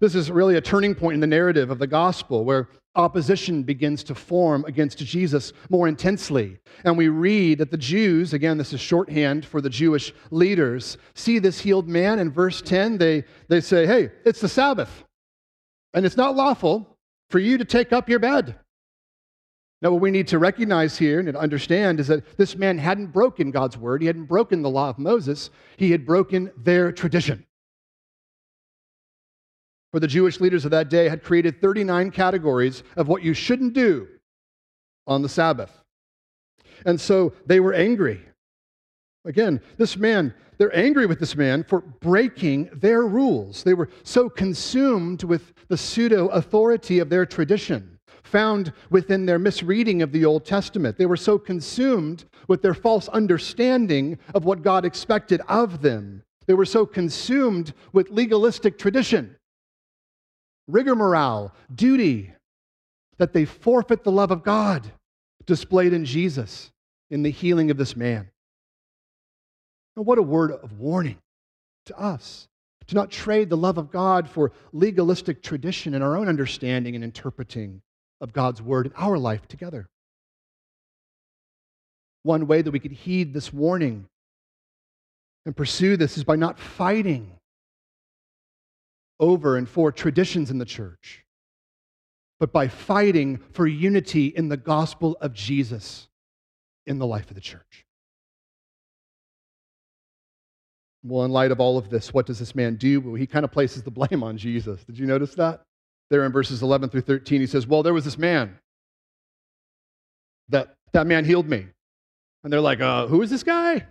This 0.00 0.14
is 0.14 0.30
really 0.30 0.56
a 0.56 0.62
turning 0.62 0.94
point 0.94 1.14
in 1.14 1.20
the 1.20 1.26
narrative 1.26 1.70
of 1.70 1.78
the 1.78 1.86
gospel 1.86 2.42
where 2.42 2.68
opposition 2.96 3.62
begins 3.62 4.02
to 4.04 4.14
form 4.14 4.64
against 4.64 4.98
Jesus 4.98 5.52
more 5.68 5.88
intensely. 5.88 6.58
And 6.84 6.96
we 6.96 7.08
read 7.08 7.58
that 7.58 7.70
the 7.70 7.76
Jews, 7.76 8.32
again, 8.32 8.56
this 8.56 8.72
is 8.72 8.80
shorthand 8.80 9.44
for 9.44 9.60
the 9.60 9.68
Jewish 9.68 10.14
leaders, 10.30 10.96
see 11.14 11.38
this 11.38 11.60
healed 11.60 11.86
man. 11.86 12.18
In 12.18 12.32
verse 12.32 12.62
10, 12.62 12.96
they, 12.96 13.24
they 13.48 13.60
say, 13.60 13.86
Hey, 13.86 14.10
it's 14.24 14.40
the 14.40 14.48
Sabbath, 14.48 15.04
and 15.92 16.06
it's 16.06 16.16
not 16.16 16.34
lawful 16.34 16.96
for 17.28 17.38
you 17.38 17.58
to 17.58 17.64
take 17.66 17.92
up 17.92 18.08
your 18.08 18.18
bed. 18.18 18.56
Now, 19.82 19.92
what 19.92 20.00
we 20.00 20.10
need 20.10 20.28
to 20.28 20.38
recognize 20.38 20.98
here 20.98 21.20
and 21.20 21.36
understand 21.36 22.00
is 22.00 22.08
that 22.08 22.36
this 22.36 22.56
man 22.56 22.78
hadn't 22.78 23.08
broken 23.08 23.50
God's 23.50 23.78
word. 23.78 24.02
He 24.02 24.06
hadn't 24.06 24.26
broken 24.26 24.62
the 24.62 24.68
law 24.68 24.90
of 24.90 24.98
Moses. 24.98 25.50
He 25.76 25.90
had 25.90 26.04
broken 26.04 26.50
their 26.56 26.92
tradition. 26.92 27.46
For 29.92 30.00
the 30.00 30.06
Jewish 30.06 30.40
leaders 30.40 30.64
of 30.64 30.70
that 30.70 30.88
day 30.88 31.08
had 31.08 31.22
created 31.24 31.60
39 31.60 32.10
categories 32.10 32.82
of 32.96 33.08
what 33.08 33.22
you 33.22 33.34
shouldn't 33.34 33.72
do 33.72 34.08
on 35.06 35.22
the 35.22 35.28
Sabbath. 35.28 35.72
And 36.86 37.00
so 37.00 37.32
they 37.46 37.60
were 37.60 37.74
angry. 37.74 38.20
Again, 39.24 39.60
this 39.76 39.96
man, 39.96 40.32
they're 40.56 40.74
angry 40.76 41.06
with 41.06 41.18
this 41.18 41.36
man 41.36 41.64
for 41.64 41.80
breaking 41.80 42.70
their 42.72 43.02
rules. 43.02 43.64
They 43.64 43.74
were 43.74 43.90
so 44.02 44.30
consumed 44.30 45.24
with 45.24 45.52
the 45.68 45.76
pseudo 45.76 46.28
authority 46.28 47.00
of 47.00 47.10
their 47.10 47.26
tradition 47.26 47.98
found 48.22 48.72
within 48.90 49.26
their 49.26 49.38
misreading 49.38 50.02
of 50.02 50.12
the 50.12 50.24
Old 50.24 50.44
Testament. 50.44 50.96
They 50.96 51.06
were 51.06 51.16
so 51.16 51.38
consumed 51.38 52.24
with 52.48 52.62
their 52.62 52.74
false 52.74 53.08
understanding 53.08 54.18
of 54.34 54.44
what 54.44 54.62
God 54.62 54.84
expected 54.84 55.40
of 55.48 55.82
them. 55.82 56.22
They 56.46 56.54
were 56.54 56.66
so 56.66 56.86
consumed 56.86 57.74
with 57.92 58.10
legalistic 58.10 58.78
tradition, 58.78 59.36
rigmarole, 60.72 61.52
duty, 61.74 62.32
that 63.18 63.32
they 63.32 63.44
forfeit 63.44 64.04
the 64.04 64.12
love 64.12 64.30
of 64.30 64.42
God 64.42 64.90
displayed 65.46 65.92
in 65.92 66.04
Jesus 66.04 66.70
in 67.10 67.22
the 67.22 67.30
healing 67.30 67.70
of 67.70 67.76
this 67.76 67.96
man. 67.96 68.30
And 69.96 70.06
what 70.06 70.18
a 70.18 70.22
word 70.22 70.52
of 70.52 70.78
warning 70.78 71.18
to 71.86 71.98
us 71.98 72.48
to 72.86 72.94
not 72.94 73.10
trade 73.10 73.50
the 73.50 73.56
love 73.56 73.78
of 73.78 73.90
God 73.90 74.28
for 74.28 74.52
legalistic 74.72 75.42
tradition 75.42 75.94
and 75.94 76.02
our 76.02 76.16
own 76.16 76.28
understanding 76.28 76.94
and 76.94 77.04
interpreting 77.04 77.82
of 78.20 78.32
God's 78.32 78.60
word 78.60 78.86
in 78.86 78.92
our 78.94 79.18
life 79.18 79.46
together. 79.48 79.88
One 82.22 82.46
way 82.46 82.62
that 82.62 82.70
we 82.70 82.80
could 82.80 82.92
heed 82.92 83.32
this 83.32 83.52
warning 83.52 84.06
and 85.46 85.56
pursue 85.56 85.96
this 85.96 86.18
is 86.18 86.24
by 86.24 86.36
not 86.36 86.58
fighting 86.58 87.30
over 89.20 89.56
and 89.56 89.68
for 89.68 89.92
traditions 89.92 90.50
in 90.50 90.58
the 90.58 90.64
church, 90.64 91.24
but 92.40 92.52
by 92.52 92.66
fighting 92.66 93.38
for 93.52 93.66
unity 93.66 94.26
in 94.26 94.48
the 94.48 94.56
gospel 94.56 95.16
of 95.20 95.32
Jesus 95.32 96.08
in 96.86 96.98
the 96.98 97.06
life 97.06 97.28
of 97.28 97.34
the 97.34 97.40
church. 97.40 97.86
Well, 101.04 101.24
in 101.24 101.30
light 101.30 101.52
of 101.52 101.60
all 101.60 101.78
of 101.78 101.88
this, 101.88 102.12
what 102.12 102.26
does 102.26 102.40
this 102.40 102.54
man 102.54 102.74
do? 102.74 103.00
Well, 103.00 103.14
he 103.14 103.26
kind 103.26 103.44
of 103.44 103.52
places 103.52 103.82
the 103.82 103.90
blame 103.90 104.22
on 104.22 104.36
Jesus. 104.36 104.82
Did 104.84 104.98
you 104.98 105.06
notice 105.06 105.34
that? 105.36 105.62
there 106.10 106.24
in 106.24 106.32
verses 106.32 106.62
11 106.62 106.90
through 106.90 107.00
13, 107.02 107.40
he 107.40 107.46
says, 107.46 107.66
Well, 107.66 107.82
there 107.82 107.94
was 107.94 108.04
this 108.04 108.18
man. 108.18 108.58
That, 110.48 110.74
that 110.92 111.06
man 111.06 111.24
healed 111.24 111.48
me. 111.48 111.66
And 112.42 112.52
they're 112.52 112.60
like, 112.60 112.80
uh, 112.80 113.06
Who 113.06 113.22
is 113.22 113.30
this 113.30 113.42
guy? 113.42 113.86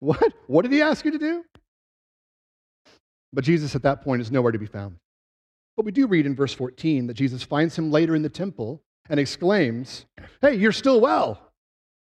What? 0.00 0.32
What 0.46 0.62
did 0.62 0.72
he 0.72 0.80
ask 0.80 1.04
you 1.04 1.10
to 1.10 1.18
do? 1.18 1.44
But 3.32 3.44
Jesus 3.44 3.74
at 3.74 3.82
that 3.82 4.02
point 4.02 4.22
is 4.22 4.30
nowhere 4.30 4.52
to 4.52 4.58
be 4.58 4.66
found. 4.66 4.96
But 5.76 5.84
we 5.84 5.92
do 5.92 6.06
read 6.06 6.26
in 6.26 6.34
verse 6.34 6.54
14 6.54 7.06
that 7.06 7.14
Jesus 7.14 7.42
finds 7.42 7.76
him 7.76 7.90
later 7.90 8.16
in 8.16 8.22
the 8.22 8.28
temple 8.28 8.82
and 9.08 9.20
exclaims, 9.20 10.06
Hey, 10.40 10.54
you're 10.54 10.72
still 10.72 11.00
well. 11.00 11.40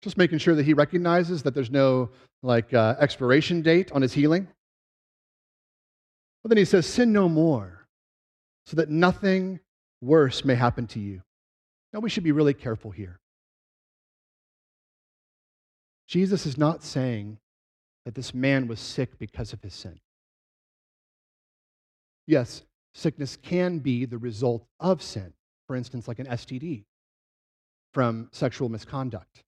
Just 0.02 0.18
making 0.18 0.40
sure 0.40 0.56
that 0.56 0.66
he 0.66 0.74
recognizes 0.74 1.44
that 1.44 1.54
there's 1.54 1.72
no 1.72 2.10
like 2.44 2.74
uh, 2.74 2.96
expiration 3.00 3.62
date 3.62 3.92
on 3.92 4.02
his 4.02 4.14
healing. 4.14 4.48
But 6.44 6.50
then 6.50 6.58
he 6.58 6.66
says, 6.66 6.86
Sin 6.86 7.12
no 7.12 7.28
more 7.28 7.88
so 8.68 8.78
that 8.78 8.90
nothing 8.90 9.60
worse 10.02 10.46
may 10.46 10.56
happen 10.56 10.88
to 10.88 11.00
you. 11.00 11.22
Now, 11.92 12.00
we 12.00 12.10
should 12.10 12.24
be 12.24 12.32
really 12.32 12.54
careful 12.54 12.92
here. 12.92 13.20
Jesus 16.08 16.46
is 16.46 16.58
not 16.58 16.84
saying 16.84 17.40
that 18.06 18.16
this 18.16 18.34
man 18.34 18.68
was 18.68 18.80
sick 18.80 19.18
because 19.18 19.54
of 19.54 19.62
his 19.62 19.74
sin. 19.74 20.00
Yes, 22.28 22.64
sickness 22.94 23.38
can 23.38 23.80
be 23.80 24.06
the 24.06 24.18
result 24.18 24.66
of 24.80 25.02
sin, 25.02 25.34
for 25.68 25.76
instance, 25.76 26.08
like 26.08 26.20
an 26.20 26.28
STD 26.28 26.86
from 27.94 28.30
sexual 28.32 28.70
misconduct. 28.70 29.44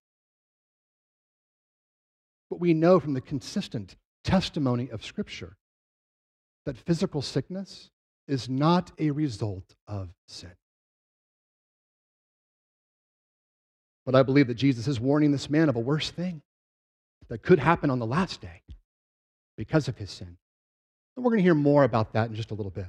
But 2.50 2.60
we 2.60 2.74
know 2.74 2.98
from 3.00 3.14
the 3.14 3.20
consistent 3.20 3.96
testimony 4.24 4.88
of 4.90 5.04
Scripture 5.04 5.56
that 6.64 6.76
physical 6.76 7.22
sickness 7.22 7.90
is 8.26 8.48
not 8.48 8.92
a 8.98 9.10
result 9.10 9.74
of 9.86 10.10
sin. 10.26 10.52
But 14.06 14.14
I 14.14 14.22
believe 14.22 14.46
that 14.46 14.54
Jesus 14.54 14.88
is 14.88 15.00
warning 15.00 15.32
this 15.32 15.50
man 15.50 15.68
of 15.68 15.76
a 15.76 15.80
worse 15.80 16.10
thing 16.10 16.42
that 17.28 17.42
could 17.42 17.58
happen 17.58 17.90
on 17.90 17.98
the 17.98 18.06
last 18.06 18.40
day 18.40 18.62
because 19.56 19.88
of 19.88 19.98
his 19.98 20.10
sin. 20.10 20.38
And 21.18 21.24
we're 21.24 21.32
going 21.32 21.40
to 21.40 21.42
hear 21.42 21.56
more 21.56 21.82
about 21.82 22.12
that 22.12 22.28
in 22.28 22.36
just 22.36 22.52
a 22.52 22.54
little 22.54 22.70
bit. 22.70 22.86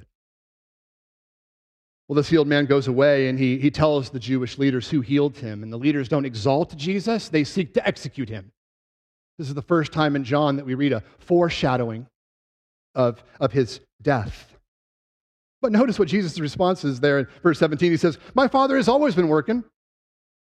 Well, 2.06 2.14
this 2.14 2.28
healed 2.28 2.46
man 2.46 2.66
goes 2.66 2.86
away 2.86 3.26
and 3.26 3.36
he, 3.36 3.58
he 3.58 3.72
tells 3.72 4.10
the 4.10 4.20
Jewish 4.20 4.56
leaders 4.56 4.88
who 4.88 5.00
healed 5.00 5.36
him. 5.36 5.64
And 5.64 5.72
the 5.72 5.76
leaders 5.76 6.08
don't 6.08 6.24
exalt 6.24 6.76
Jesus, 6.76 7.28
they 7.28 7.42
seek 7.42 7.74
to 7.74 7.84
execute 7.84 8.28
him. 8.28 8.52
This 9.36 9.48
is 9.48 9.54
the 9.54 9.62
first 9.62 9.90
time 9.90 10.14
in 10.14 10.22
John 10.22 10.54
that 10.54 10.64
we 10.64 10.74
read 10.74 10.92
a 10.92 11.02
foreshadowing 11.18 12.06
of, 12.94 13.20
of 13.40 13.50
his 13.50 13.80
death. 14.00 14.54
But 15.60 15.72
notice 15.72 15.98
what 15.98 16.06
Jesus' 16.06 16.38
response 16.38 16.84
is 16.84 17.00
there 17.00 17.18
in 17.18 17.26
verse 17.42 17.58
17. 17.58 17.90
He 17.90 17.96
says, 17.96 18.16
My 18.34 18.46
Father 18.46 18.76
has 18.76 18.86
always 18.86 19.16
been 19.16 19.26
working, 19.26 19.64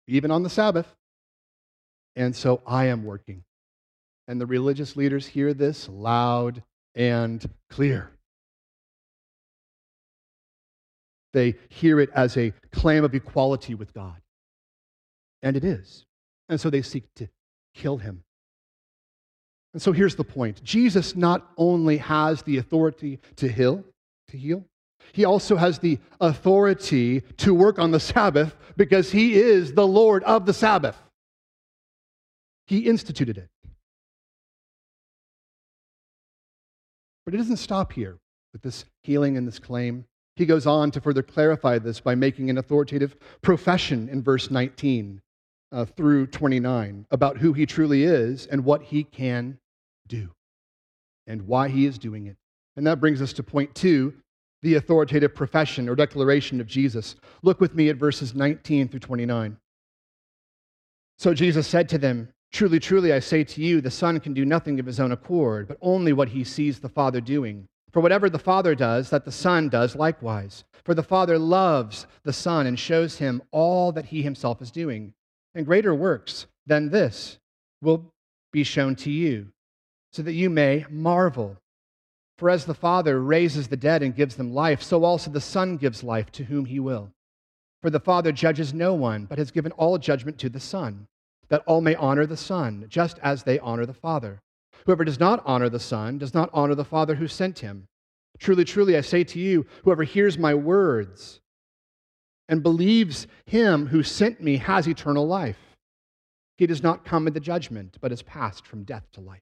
even 0.07 0.31
on 0.31 0.43
the 0.43 0.51
Sabbath, 0.51 0.95
and 2.15 2.37
so 2.37 2.61
I 2.67 2.89
am 2.89 3.05
working. 3.05 3.43
And 4.29 4.39
the 4.39 4.45
religious 4.45 4.97
leaders 4.97 5.27
hear 5.27 5.55
this 5.55 5.89
loud 5.89 6.63
and 6.95 7.49
clear. 7.69 8.11
They 11.33 11.57
hear 11.69 12.01
it 12.01 12.11
as 12.15 12.37
a 12.37 12.53
claim 12.73 13.05
of 13.05 13.15
equality 13.15 13.75
with 13.75 13.95
God. 13.95 14.21
And 15.43 15.57
it 15.57 15.65
is. 15.65 16.05
And 16.49 16.61
so 16.61 16.71
they 16.71 16.83
seek 16.83 17.05
to 17.17 17.29
kill 17.75 17.99
him. 17.99 18.25
And 19.73 19.81
so 19.81 19.93
here's 19.93 20.17
the 20.17 20.25
point 20.25 20.63
Jesus 20.65 21.15
not 21.15 21.49
only 21.57 21.99
has 21.99 22.43
the 22.43 22.59
authority 22.59 23.21
to 23.37 23.49
heal, 23.49 23.85
to 24.29 24.37
heal, 24.37 24.65
he 25.13 25.25
also 25.25 25.57
has 25.57 25.79
the 25.79 25.99
authority 26.21 27.21
to 27.39 27.55
work 27.55 27.79
on 27.79 27.91
the 27.91 28.01
Sabbath 28.01 28.57
because 28.77 29.11
he 29.11 29.35
is 29.35 29.73
the 29.73 29.87
Lord 29.87 30.23
of 30.25 30.47
the 30.47 30.53
Sabbath. 30.53 30.97
He 32.67 32.81
instituted 32.81 33.39
it. 33.39 33.49
But 37.31 37.37
it 37.37 37.43
doesn't 37.45 37.59
stop 37.59 37.93
here 37.93 38.19
with 38.53 38.63
this 38.63 38.87
healing 39.05 39.37
and 39.37 39.47
this 39.47 39.61
claim. 39.61 40.05
He 40.35 40.47
goes 40.47 40.67
on 40.67 40.91
to 40.91 41.01
further 41.01 41.23
clarify 41.23 41.79
this 41.79 42.01
by 42.01 42.17
making 42.17 42.51
an 42.51 42.59
authoritative 42.59 43.15
profession 43.41 44.09
in 44.09 44.21
verse 44.21 44.51
19 44.51 45.23
uh, 45.71 45.85
through 45.85 46.27
29 46.27 47.07
about 47.13 47.39
who 47.39 47.53
he 47.53 47.67
truly 47.67 48.03
is 48.03 48.49
and 48.49 48.65
what 48.65 48.83
he 48.83 49.05
can 49.05 49.61
do 50.09 50.31
and 51.29 51.47
why 51.47 51.69
he 51.69 51.87
is 51.87 51.99
doing 51.99 52.27
it. 52.27 52.37
And 52.77 52.85
that 52.89 52.99
brings 52.99 53.23
us 53.23 53.33
to 53.35 53.45
point 53.45 53.77
two 53.77 54.13
the 54.63 54.75
authoritative 54.75 55.33
profession 55.33 55.89
or 55.89 55.95
declaration 55.95 56.61
of 56.61 56.67
Jesus. 56.67 57.15
Look 57.45 57.61
with 57.61 57.77
me 57.77 57.91
at 57.91 57.97
verses 57.97 58.35
19 58.35 58.89
through 58.89 58.99
29. 58.99 59.57
So 61.17 61.33
Jesus 61.33 61.69
said 61.69 61.89
to 61.91 61.99
them, 61.99 62.33
Truly, 62.53 62.81
truly, 62.81 63.13
I 63.13 63.21
say 63.21 63.45
to 63.45 63.63
you, 63.63 63.81
the 63.81 63.91
Son 63.91 64.21
can 64.21 64.35
do 64.35 64.45
nothing 64.45 64.81
of 64.81 64.87
his 64.87 65.01
own 65.01 65.13
accord, 65.13 65.69
but 65.69 65.79
only 65.81 66.13
what 66.13 66.31
he 66.31 66.45
sees 66.45 66.79
the 66.79 66.89
Father 66.89 67.21
doing. 67.21 67.67
For 67.93 68.01
whatever 68.01 68.29
the 68.29 68.39
Father 68.39 68.75
does, 68.75 69.11
that 69.11 69.25
the 69.25 69.33
Son 69.33 69.69
does 69.69 69.97
likewise. 69.97 70.65
For 70.85 70.95
the 70.95 71.03
Father 71.03 71.39
loves 71.39 72.07
the 72.23 72.33
Son 72.33 72.67
and 72.67 72.79
shows 72.79 73.19
him 73.19 73.43
all 73.51 73.93
that 73.93 74.07
he 74.07 74.23
himself 74.23 74.61
is 74.63 74.71
doing. 74.71 75.13
And 75.55 75.67
greater 75.67 75.95
works 75.95 76.47
than 76.67 76.91
this 76.91 77.39
will 77.83 78.13
be 78.53 78.65
shown 78.65 78.95
to 78.97 79.11
you, 79.11 79.49
so 80.13 80.23
that 80.23 80.33
you 80.33 80.51
may 80.51 80.85
marvel. 80.91 81.57
For 82.39 82.51
as 82.51 82.65
the 82.65 82.75
Father 82.75 83.21
raises 83.21 83.69
the 83.69 83.77
dead 83.77 84.03
and 84.03 84.15
gives 84.15 84.37
them 84.37 84.55
life, 84.55 84.83
so 84.83 85.05
also 85.05 85.31
the 85.31 85.41
Son 85.41 85.77
gives 85.77 86.03
life 86.03 86.31
to 86.33 86.45
whom 86.45 86.65
he 86.65 86.81
will. 86.81 87.11
For 87.83 87.91
the 87.91 88.01
Father 88.01 88.33
judges 88.33 88.75
no 88.75 88.95
one, 88.95 89.25
but 89.25 89.39
has 89.39 89.51
given 89.51 89.73
all 89.73 89.99
judgment 89.99 90.39
to 90.39 90.49
the 90.49 90.61
Son, 90.61 91.07
that 91.51 91.63
all 91.67 91.81
may 91.81 91.95
honor 91.97 92.27
the 92.27 92.37
Son, 92.37 92.87
just 92.89 93.19
as 93.23 93.43
they 93.43 93.59
honor 93.59 93.85
the 93.85 93.93
Father. 93.93 94.41
Whoever 94.87 95.05
does 95.05 95.21
not 95.21 95.43
honor 95.45 95.69
the 95.69 95.81
Son 95.81 96.17
does 96.17 96.33
not 96.33 96.49
honor 96.53 96.75
the 96.75 96.85
Father 96.85 97.17
who 97.17 97.29
sent 97.29 97.59
him. 97.59 97.87
Truly, 98.39 98.65
truly, 98.65 98.97
I 98.97 99.03
say 99.03 99.25
to 99.25 99.39
you, 99.39 99.67
whoever 99.85 100.05
hears 100.05 100.39
my 100.39 100.55
words 100.55 101.41
and 102.49 102.63
believes 102.63 103.27
him 103.47 103.87
who 103.87 104.03
sent 104.03 104.43
me 104.43 104.57
has 104.57 104.89
eternal 104.89 105.27
life. 105.27 105.59
He 106.57 106.67
does 106.67 106.83
not 106.83 107.05
come 107.05 107.27
into 107.27 107.41
judgment, 107.41 107.97
but 108.01 108.13
is 108.13 108.23
passed 108.23 108.67
from 108.67 108.85
death 108.85 109.07
to 109.13 109.21
life. 109.21 109.41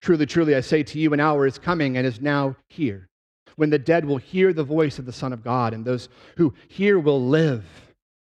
Truly, 0.00 0.26
truly, 0.26 0.54
I 0.54 0.60
say 0.60 0.82
to 0.84 0.98
you, 0.98 1.12
an 1.12 1.20
hour 1.20 1.46
is 1.46 1.58
coming 1.58 1.96
and 1.96 2.06
is 2.06 2.20
now 2.20 2.56
here, 2.68 3.08
when 3.56 3.70
the 3.70 3.78
dead 3.78 4.04
will 4.04 4.16
hear 4.16 4.52
the 4.52 4.62
voice 4.62 4.98
of 4.98 5.06
the 5.06 5.12
Son 5.12 5.32
of 5.32 5.42
God, 5.42 5.74
and 5.74 5.84
those 5.84 6.08
who 6.36 6.54
hear 6.68 6.98
will 6.98 7.26
live. 7.26 7.64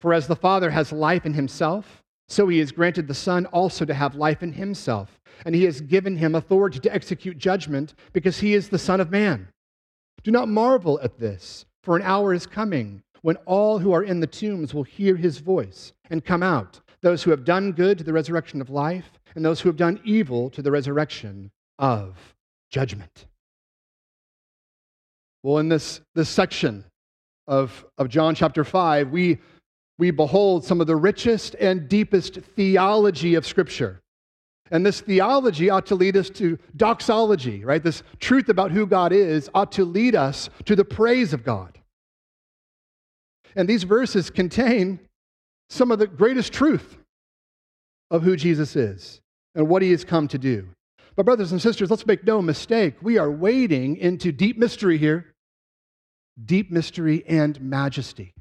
For 0.01 0.13
as 0.13 0.27
the 0.27 0.37
Father 0.37 0.71
has 0.71 0.93
life 0.93 1.25
in 1.25 1.33
himself, 1.33 2.02
so 2.29 2.49
he 2.49 2.59
has 2.59 2.73
granted 2.73 3.09
the 3.09 3.15
Son 3.15 3.47
also 3.47 3.85
to 3.85 3.95
have 3.95 4.15
life 4.15 4.43
in 4.43 4.53
himself, 4.53 5.21
and 5.45 5.55
he 5.55 5.65
has 5.65 5.81
given 5.81 6.17
him 6.17 6.35
authority 6.35 6.79
to 6.81 6.95
execute 6.95 7.39
judgment, 7.39 7.95
because 8.13 8.41
he 8.41 8.55
is 8.55 8.69
the 8.69 8.79
Son 8.79 9.01
of 9.01 9.11
Man. 9.11 9.49
Do 10.23 10.31
not 10.31 10.49
marvel 10.49 11.01
at 11.03 11.19
this, 11.19 11.67
for 11.83 11.97
an 11.97 12.03
hour 12.03 12.33
is 12.33 12.47
coming 12.47 13.03
when 13.23 13.37
all 13.47 13.79
who 13.79 13.93
are 13.93 14.03
in 14.03 14.21
the 14.21 14.27
tombs 14.27 14.75
will 14.75 14.83
hear 14.83 15.17
his 15.17 15.39
voice 15.39 15.93
and 16.11 16.25
come 16.25 16.43
out, 16.43 16.81
those 17.03 17.23
who 17.23 17.31
have 17.31 17.45
done 17.45 17.73
good 17.73 17.99
to 17.99 18.05
the 18.05 18.13
resurrection 18.13 18.61
of 18.61 18.71
life, 18.71 19.19
and 19.35 19.45
those 19.45 19.61
who 19.61 19.69
have 19.69 19.77
done 19.77 20.01
evil 20.05 20.51
to 20.51 20.63
the 20.63 20.71
resurrection 20.71 21.51
of 21.79 22.35
judgment. 22.71 23.27
Well, 25.43 25.59
in 25.59 25.69
this, 25.69 26.01
this 26.15 26.29
section 26.29 26.85
of, 27.49 27.85
of 27.99 28.09
John 28.09 28.35
chapter 28.35 28.65
5, 28.65 29.11
we, 29.11 29.39
we 30.03 30.11
behold 30.11 30.65
some 30.65 30.81
of 30.81 30.89
the 30.89 30.97
richest 30.97 31.55
and 31.61 31.89
deepest 31.89 32.35
theology 32.57 33.37
of 33.37 33.47
Scripture. 33.47 34.03
And 34.73 34.85
this 34.85 35.01
theology 35.01 35.71
ought 35.71 35.87
to 35.87 35.95
lead 35.95 36.17
us 36.17 36.29
to 36.31 36.59
doxology, 36.77 37.65
right? 37.65 37.81
This 37.81 38.03
truth 38.19 38.49
about 38.49 38.73
who 38.73 38.85
God 38.85 39.13
is 39.13 39.49
ought 39.55 39.71
to 39.73 39.85
lead 39.85 40.17
us 40.17 40.51
to 40.65 40.75
the 40.75 40.85
praise 40.85 41.33
of 41.33 41.45
God. 41.45 41.79
And 43.55 43.69
these 43.69 43.85
verses 43.85 44.29
contain 44.29 44.99
some 45.71 45.93
of 45.93 46.01
the 46.01 46.09
greatest 46.09 46.53
truth 46.53 46.99
of 48.11 48.25
who 48.25 48.35
Jesus 48.35 48.75
is 48.75 49.21
and 49.55 49.69
what 49.69 49.83
he 49.83 49.93
has 49.93 50.05
come 50.05 50.27
to 50.27 50.39
do. 50.39 50.67
But, 51.15 51.27
brothers 51.27 51.53
and 51.53 51.63
sisters, 51.63 51.93
let's 51.93 52.07
make 52.09 52.25
no 52.25 52.43
mistake. 52.43 52.97
We 53.03 53.19
are 53.19 53.31
wading 53.31 53.99
into 53.99 54.33
deep 54.33 54.59
mystery 54.59 54.99
here, 54.99 55.33
deep 56.45 56.73
mystery 56.73 57.23
and 57.29 57.61
majesty 57.61 58.35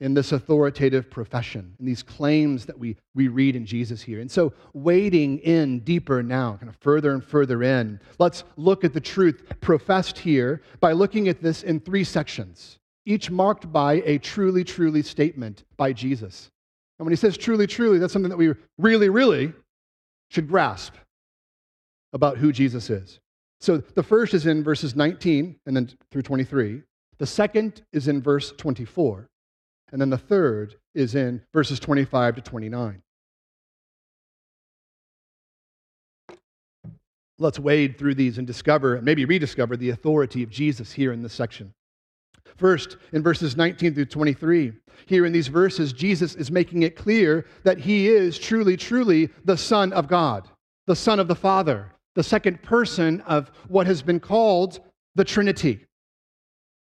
in 0.00 0.14
this 0.14 0.32
authoritative 0.32 1.10
profession, 1.10 1.74
in 1.78 1.84
these 1.84 2.02
claims 2.02 2.64
that 2.64 2.78
we, 2.78 2.96
we 3.14 3.28
read 3.28 3.54
in 3.54 3.66
Jesus 3.66 4.00
here. 4.00 4.20
And 4.20 4.30
so, 4.30 4.52
wading 4.72 5.38
in 5.40 5.80
deeper 5.80 6.22
now, 6.22 6.56
kind 6.56 6.70
of 6.70 6.76
further 6.76 7.12
and 7.12 7.22
further 7.22 7.62
in, 7.62 8.00
let's 8.18 8.44
look 8.56 8.82
at 8.82 8.94
the 8.94 9.00
truth 9.00 9.42
professed 9.60 10.18
here 10.18 10.62
by 10.80 10.92
looking 10.92 11.28
at 11.28 11.42
this 11.42 11.62
in 11.62 11.80
three 11.80 12.04
sections, 12.04 12.78
each 13.04 13.30
marked 13.30 13.70
by 13.70 14.02
a 14.06 14.18
truly, 14.18 14.64
truly 14.64 15.02
statement 15.02 15.64
by 15.76 15.92
Jesus. 15.92 16.50
And 16.98 17.06
when 17.06 17.12
he 17.12 17.16
says 17.16 17.36
truly, 17.36 17.66
truly, 17.66 17.98
that's 17.98 18.12
something 18.12 18.30
that 18.30 18.36
we 18.36 18.54
really, 18.78 19.08
really 19.08 19.52
should 20.28 20.48
grasp 20.48 20.94
about 22.12 22.38
who 22.38 22.52
Jesus 22.52 22.90
is. 22.90 23.20
So 23.60 23.78
the 23.78 24.02
first 24.02 24.34
is 24.34 24.46
in 24.46 24.64
verses 24.64 24.96
19 24.96 25.56
and 25.66 25.76
then 25.76 25.90
through 26.10 26.22
23. 26.22 26.82
The 27.18 27.26
second 27.26 27.82
is 27.92 28.08
in 28.08 28.22
verse 28.22 28.52
24. 28.52 29.29
And 29.92 30.00
then 30.00 30.10
the 30.10 30.18
third 30.18 30.76
is 30.94 31.14
in 31.14 31.42
verses 31.52 31.80
25 31.80 32.36
to 32.36 32.40
29. 32.40 33.02
Let's 37.38 37.58
wade 37.58 37.98
through 37.98 38.16
these 38.16 38.38
and 38.38 38.46
discover, 38.46 38.96
and 38.96 39.04
maybe 39.04 39.24
rediscover, 39.24 39.76
the 39.76 39.90
authority 39.90 40.42
of 40.42 40.50
Jesus 40.50 40.92
here 40.92 41.12
in 41.12 41.22
this 41.22 41.32
section. 41.32 41.72
First, 42.56 42.98
in 43.12 43.22
verses 43.22 43.56
19 43.56 43.94
through 43.94 44.04
23, 44.04 44.72
here 45.06 45.24
in 45.24 45.32
these 45.32 45.48
verses, 45.48 45.94
Jesus 45.94 46.34
is 46.34 46.50
making 46.50 46.82
it 46.82 46.96
clear 46.96 47.46
that 47.64 47.78
he 47.78 48.08
is 48.08 48.38
truly, 48.38 48.76
truly 48.76 49.30
the 49.44 49.56
Son 49.56 49.92
of 49.94 50.06
God, 50.06 50.48
the 50.86 50.94
Son 50.94 51.18
of 51.18 51.28
the 51.28 51.34
Father, 51.34 51.90
the 52.14 52.22
second 52.22 52.62
person 52.62 53.22
of 53.22 53.50
what 53.68 53.86
has 53.86 54.02
been 54.02 54.20
called 54.20 54.80
the 55.14 55.24
Trinity. 55.24 55.86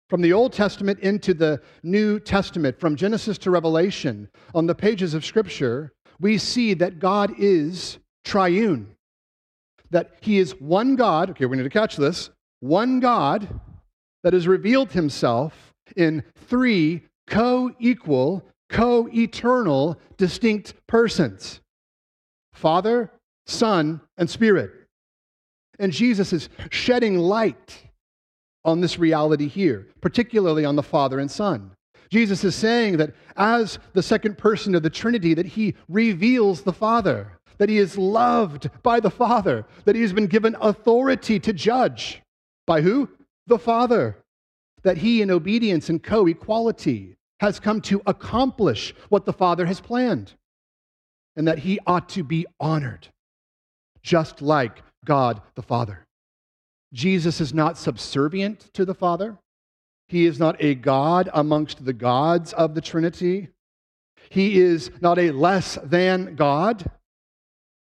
From 0.09 0.23
the 0.23 0.33
Old 0.33 0.53
Testament 0.53 1.01
into 1.01 1.35
the 1.35 1.61
New 1.83 2.19
Testament, 2.19 2.81
from 2.81 2.97
Genesis 2.97 3.37
to 3.39 3.51
Revelation, 3.51 4.29
on 4.55 4.67
the 4.67 4.75
pages 4.75 5.13
of 5.13 5.25
Scripture, 5.25 5.93
we 6.19 6.39
see 6.39 6.75
that 6.75 6.99
God 6.99 7.33
is 7.39 7.99
triune. 8.25 8.95
That 9.91 10.15
He 10.21 10.39
is 10.39 10.53
one 10.61 10.97
God, 10.97 11.31
okay, 11.31 11.45
we 11.45 11.57
need 11.57 11.65
to 11.65 11.71
catch 11.71 11.97
this, 11.97 12.31
one 12.61 13.01
God 13.01 13.61
that 14.25 14.33
has 14.33 14.49
revealed 14.49 14.93
Himself 14.93 15.75
in 15.97 16.25
three 16.35 17.03
co 17.27 17.71
equal, 17.79 18.43
co 18.71 19.09
eternal, 19.13 19.99
distinct 20.17 20.75
persons 20.87 21.61
Father, 22.55 23.11
Son, 23.47 24.01
and 24.17 24.29
Spirit. 24.29 24.73
And 25.79 25.93
Jesus 25.93 26.33
is 26.33 26.49
shedding 26.71 27.19
light 27.19 27.88
on 28.65 28.81
this 28.81 28.99
reality 28.99 29.49
here, 29.49 29.87
particularly 30.01 30.65
on 30.65 30.77
the 30.77 30.83
Father 30.83 31.19
and 31.19 31.31
Son. 31.31 31.71
Jesus 32.11 32.45
is 32.45 32.55
saying 32.55 32.97
that 32.97 33.15
as 33.37 33.79
the 33.93 34.03
second 34.03 34.39
person 34.39 34.75
of 34.75 34.83
the 34.83 34.91
Trinity, 34.91 35.35
that 35.35 35.47
he 35.47 35.75
reveals 35.89 36.63
the 36.63 36.73
Father, 36.73 37.39
that 37.59 37.69
he 37.69 37.79
is 37.79 37.99
loved 37.99 38.71
by 38.83 39.01
the 39.01 39.11
Father, 39.11 39.67
that 39.85 39.95
he 39.95 40.03
has 40.03 40.13
been 40.13 40.27
given 40.27 40.57
authority 40.61 41.39
to 41.41 41.53
judge. 41.53 42.23
By 42.67 42.81
who? 42.81 43.09
The 43.47 43.59
Father. 43.59 44.17
That 44.83 44.97
he, 44.97 45.23
in 45.23 45.31
obedience 45.31 45.91
and 45.91 46.03
co 46.03 46.27
equality, 46.27 47.17
has 47.41 47.61
come 47.61 47.81
to 47.83 48.03
accomplish 48.07 48.95
what 49.09 49.27
the 49.27 49.33
Father 49.33 49.67
has 49.67 49.81
planned, 49.81 50.35
and 51.37 51.47
that 51.47 51.59
he 51.59 51.79
ought 51.87 52.09
to 52.11 52.23
be 52.23 52.47
honored, 52.59 53.09
just 54.03 54.41
like 54.41 54.83
God 55.05 55.41
the 55.55 55.63
Father. 55.63 56.08
Jesus 56.93 57.41
is 57.41 57.53
not 57.53 57.77
subservient 57.77 58.73
to 58.75 58.85
the 58.85 58.95
Father. 58.95 59.39
He 60.09 60.25
is 60.25 60.39
not 60.39 60.57
a 60.59 60.75
God 60.75 61.29
amongst 61.35 61.85
the 61.85 61.93
gods 61.93 62.53
of 62.55 62.75
the 62.75 62.81
Trinity. 62.81 63.49
He 64.31 64.59
is 64.59 64.91
not 65.01 65.19
a 65.19 65.31
less 65.31 65.79
than 65.85 66.35
God. 66.35 66.91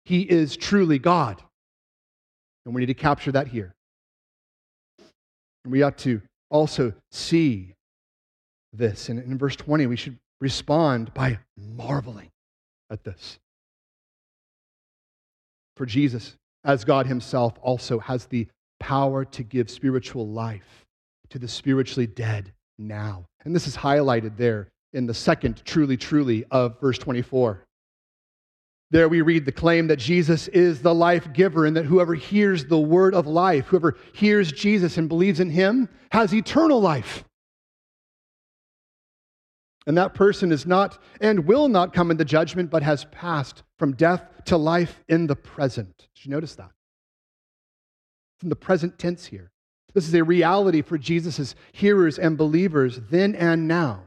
He 0.06 0.22
is 0.22 0.58
truly 0.58 1.00
God. 1.00 1.42
And 2.66 2.74
we 2.74 2.82
need 2.82 2.88
to 2.88 2.94
capture 2.96 3.32
that 3.32 3.48
here. 3.48 3.76
And 5.64 5.72
we 5.72 5.84
ought 5.84 5.98
to 6.00 6.22
also 6.50 6.94
see 7.12 7.76
this. 8.74 9.10
And 9.10 9.20
in 9.20 9.38
verse 9.38 9.56
20, 9.56 9.86
we 9.88 9.96
should 9.96 10.18
respond 10.42 11.14
by 11.14 11.40
marveling 11.58 12.32
at 12.90 13.04
this. 13.04 13.40
For 15.78 15.86
Jesus 15.86 16.36
as 16.64 16.84
God 16.84 17.06
Himself 17.06 17.54
also 17.62 18.00
has 18.00 18.26
the 18.26 18.48
power 18.86 19.26
to 19.26 19.42
give 19.42 19.68
spiritual 19.68 20.28
life 20.28 20.86
to 21.32 21.40
the 21.40 21.48
spiritually 21.48 22.06
dead 22.06 22.54
now. 22.78 23.26
And 23.44 23.56
this 23.56 23.66
is 23.66 23.76
highlighted 23.76 24.38
there 24.38 24.70
in 24.94 25.08
the 25.08 25.14
second 25.14 25.64
truly, 25.66 25.98
truly 25.98 26.46
of 26.52 26.80
verse 26.80 27.00
24. 27.00 27.66
There 28.92 29.10
we 29.10 29.22
read 29.22 29.44
the 29.44 29.52
claim 29.52 29.88
that 29.88 29.98
Jesus 29.98 30.48
is 30.50 30.84
the 30.84 30.94
life 30.94 31.34
giver 31.34 31.66
and 31.66 31.76
that 31.76 31.86
whoever 31.86 32.14
hears 32.14 32.64
the 32.66 32.78
word 32.78 33.16
of 33.16 33.26
life, 33.26 33.66
whoever 33.66 33.98
hears 34.14 34.52
Jesus 34.52 35.00
and 35.00 35.10
believes 35.10 35.40
in 35.40 35.50
him, 35.50 35.90
has 36.12 36.32
eternal 36.32 36.80
life. 36.80 37.24
And 39.88 39.98
that 39.98 40.14
person 40.14 40.52
is 40.52 40.68
not 40.68 41.02
and 41.22 41.48
will 41.48 41.70
not 41.70 41.92
come 41.92 42.12
into 42.12 42.24
judgment, 42.24 42.70
but 42.70 42.84
has 42.84 43.06
passed 43.06 43.64
from 43.80 43.96
death 43.96 44.24
to 44.46 44.58
life 44.58 45.04
in 45.10 45.26
the 45.26 45.36
present. 45.36 46.08
Did 46.14 46.26
you 46.26 46.30
notice 46.30 46.54
that? 46.58 46.70
From 48.46 48.52
the 48.52 48.56
present 48.56 49.00
tense 49.00 49.26
here. 49.26 49.50
This 49.96 50.08
is 50.08 50.14
a 50.14 50.24
reality 50.24 50.84
for 50.84 51.00
Jesus' 51.00 51.56
hearers 51.72 52.20
and 52.20 52.38
believers 52.38 53.00
then 53.10 53.34
and 53.34 53.68
now. 53.68 54.04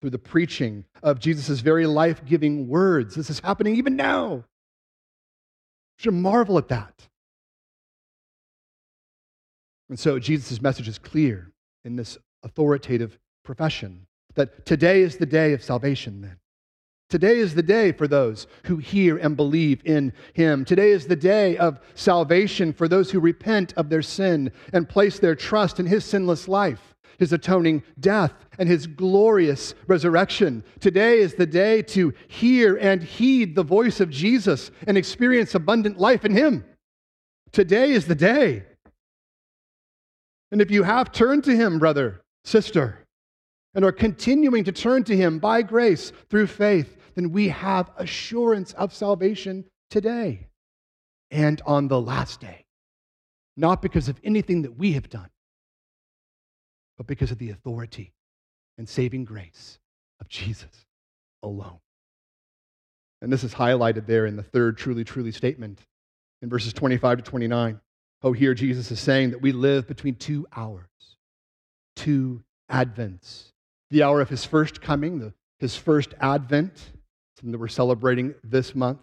Through 0.00 0.08
the 0.08 0.18
preaching 0.18 0.86
of 1.02 1.20
Jesus' 1.20 1.60
very 1.60 1.84
life 1.84 2.24
giving 2.24 2.68
words. 2.68 3.14
This 3.14 3.28
is 3.28 3.40
happening 3.40 3.76
even 3.76 3.94
now. 3.94 4.36
You 4.36 4.44
should 5.98 6.14
marvel 6.14 6.56
at 6.56 6.68
that. 6.68 7.08
And 9.90 10.00
so 10.00 10.18
Jesus' 10.18 10.62
message 10.62 10.88
is 10.88 10.98
clear 10.98 11.52
in 11.84 11.96
this 11.96 12.16
authoritative 12.42 13.18
profession 13.44 14.06
that 14.34 14.64
today 14.64 15.02
is 15.02 15.18
the 15.18 15.26
day 15.26 15.52
of 15.52 15.62
salvation, 15.62 16.22
then. 16.22 16.38
Today 17.12 17.40
is 17.40 17.54
the 17.54 17.62
day 17.62 17.92
for 17.92 18.08
those 18.08 18.46
who 18.64 18.78
hear 18.78 19.18
and 19.18 19.36
believe 19.36 19.82
in 19.84 20.14
him. 20.32 20.64
Today 20.64 20.92
is 20.92 21.06
the 21.06 21.14
day 21.14 21.58
of 21.58 21.78
salvation 21.94 22.72
for 22.72 22.88
those 22.88 23.10
who 23.10 23.20
repent 23.20 23.74
of 23.76 23.90
their 23.90 24.00
sin 24.00 24.50
and 24.72 24.88
place 24.88 25.18
their 25.18 25.34
trust 25.34 25.78
in 25.78 25.84
his 25.84 26.06
sinless 26.06 26.48
life, 26.48 26.94
his 27.18 27.34
atoning 27.34 27.82
death, 28.00 28.32
and 28.58 28.66
his 28.66 28.86
glorious 28.86 29.74
resurrection. 29.88 30.64
Today 30.80 31.18
is 31.18 31.34
the 31.34 31.44
day 31.44 31.82
to 31.82 32.14
hear 32.28 32.76
and 32.76 33.02
heed 33.02 33.54
the 33.54 33.62
voice 33.62 34.00
of 34.00 34.08
Jesus 34.08 34.70
and 34.86 34.96
experience 34.96 35.54
abundant 35.54 35.98
life 35.98 36.24
in 36.24 36.32
him. 36.32 36.64
Today 37.52 37.90
is 37.90 38.06
the 38.06 38.14
day. 38.14 38.62
And 40.50 40.62
if 40.62 40.70
you 40.70 40.82
have 40.84 41.12
turned 41.12 41.44
to 41.44 41.54
him, 41.54 41.78
brother, 41.78 42.22
sister, 42.46 43.00
and 43.74 43.84
are 43.84 43.92
continuing 43.92 44.64
to 44.64 44.72
turn 44.72 45.04
to 45.04 45.14
him 45.14 45.38
by 45.38 45.60
grace 45.60 46.10
through 46.30 46.46
faith, 46.46 46.96
then 47.14 47.32
we 47.32 47.48
have 47.48 47.90
assurance 47.96 48.72
of 48.74 48.94
salvation 48.94 49.64
today 49.90 50.48
and 51.30 51.60
on 51.66 51.88
the 51.88 52.00
last 52.00 52.40
day. 52.40 52.64
Not 53.56 53.82
because 53.82 54.08
of 54.08 54.18
anything 54.24 54.62
that 54.62 54.78
we 54.78 54.92
have 54.92 55.10
done, 55.10 55.28
but 56.96 57.06
because 57.06 57.30
of 57.30 57.38
the 57.38 57.50
authority 57.50 58.12
and 58.78 58.88
saving 58.88 59.24
grace 59.24 59.78
of 60.20 60.28
Jesus 60.28 60.86
alone. 61.42 61.80
And 63.20 63.32
this 63.32 63.44
is 63.44 63.54
highlighted 63.54 64.06
there 64.06 64.26
in 64.26 64.36
the 64.36 64.42
third 64.42 64.78
truly, 64.78 65.04
truly 65.04 65.32
statement 65.32 65.80
in 66.40 66.48
verses 66.48 66.72
25 66.72 67.18
to 67.18 67.22
29. 67.22 67.80
Oh, 68.22 68.32
here 68.32 68.54
Jesus 68.54 68.90
is 68.90 69.00
saying 69.00 69.30
that 69.30 69.42
we 69.42 69.52
live 69.52 69.86
between 69.86 70.14
two 70.14 70.46
hours, 70.56 70.86
two 71.96 72.42
advents. 72.70 73.52
The 73.90 74.02
hour 74.02 74.20
of 74.20 74.28
his 74.28 74.44
first 74.44 74.80
coming, 74.80 75.18
the, 75.18 75.34
his 75.58 75.76
first 75.76 76.14
advent, 76.20 76.90
that 77.50 77.58
we're 77.58 77.68
celebrating 77.68 78.34
this 78.44 78.74
month, 78.74 79.00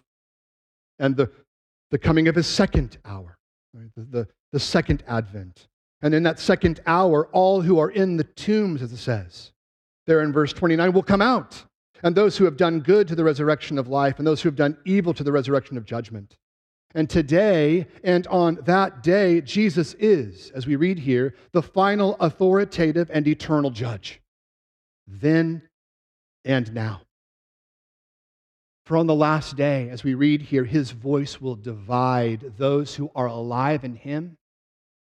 and 0.98 1.16
the, 1.16 1.30
the 1.90 1.98
coming 1.98 2.28
of 2.28 2.34
his 2.34 2.46
second 2.46 2.98
hour, 3.04 3.36
right? 3.74 3.90
the, 3.96 4.04
the, 4.04 4.28
the 4.52 4.60
second 4.60 5.02
advent. 5.06 5.66
And 6.02 6.14
in 6.14 6.22
that 6.22 6.38
second 6.38 6.80
hour, 6.86 7.26
all 7.28 7.60
who 7.60 7.78
are 7.78 7.90
in 7.90 8.16
the 8.16 8.24
tombs, 8.24 8.80
as 8.80 8.92
it 8.92 8.96
says, 8.96 9.52
there 10.06 10.22
in 10.22 10.32
verse 10.32 10.52
29, 10.52 10.92
will 10.92 11.02
come 11.02 11.20
out. 11.22 11.62
And 12.02 12.14
those 12.14 12.38
who 12.38 12.46
have 12.46 12.56
done 12.56 12.80
good 12.80 13.06
to 13.08 13.14
the 13.14 13.24
resurrection 13.24 13.78
of 13.78 13.88
life, 13.88 14.18
and 14.18 14.26
those 14.26 14.40
who 14.40 14.48
have 14.48 14.56
done 14.56 14.78
evil 14.86 15.12
to 15.12 15.22
the 15.22 15.32
resurrection 15.32 15.76
of 15.76 15.84
judgment. 15.84 16.38
And 16.94 17.08
today 17.08 17.86
and 18.02 18.26
on 18.28 18.58
that 18.64 19.02
day, 19.02 19.42
Jesus 19.42 19.94
is, 19.94 20.50
as 20.54 20.66
we 20.66 20.76
read 20.76 20.98
here, 20.98 21.34
the 21.52 21.62
final 21.62 22.16
authoritative 22.18 23.10
and 23.12 23.28
eternal 23.28 23.70
judge. 23.70 24.20
Then 25.06 25.62
and 26.44 26.72
now. 26.72 27.02
For 28.90 28.96
on 28.96 29.06
the 29.06 29.14
last 29.14 29.54
day, 29.54 29.88
as 29.88 30.02
we 30.02 30.14
read 30.14 30.42
here, 30.42 30.64
his 30.64 30.90
voice 30.90 31.40
will 31.40 31.54
divide 31.54 32.54
those 32.58 32.96
who 32.96 33.08
are 33.14 33.28
alive 33.28 33.84
in 33.84 33.94
him 33.94 34.36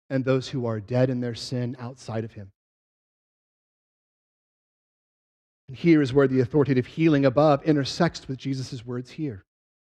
and 0.08 0.24
those 0.24 0.48
who 0.48 0.64
are 0.64 0.80
dead 0.80 1.10
in 1.10 1.20
their 1.20 1.34
sin 1.34 1.76
outside 1.78 2.24
of 2.24 2.32
him. 2.32 2.50
And 5.68 5.76
here 5.76 6.00
is 6.00 6.14
where 6.14 6.26
the 6.26 6.40
authoritative 6.40 6.86
healing 6.86 7.26
above 7.26 7.62
intersects 7.64 8.26
with 8.26 8.38
Jesus' 8.38 8.86
words 8.86 9.10
here 9.10 9.44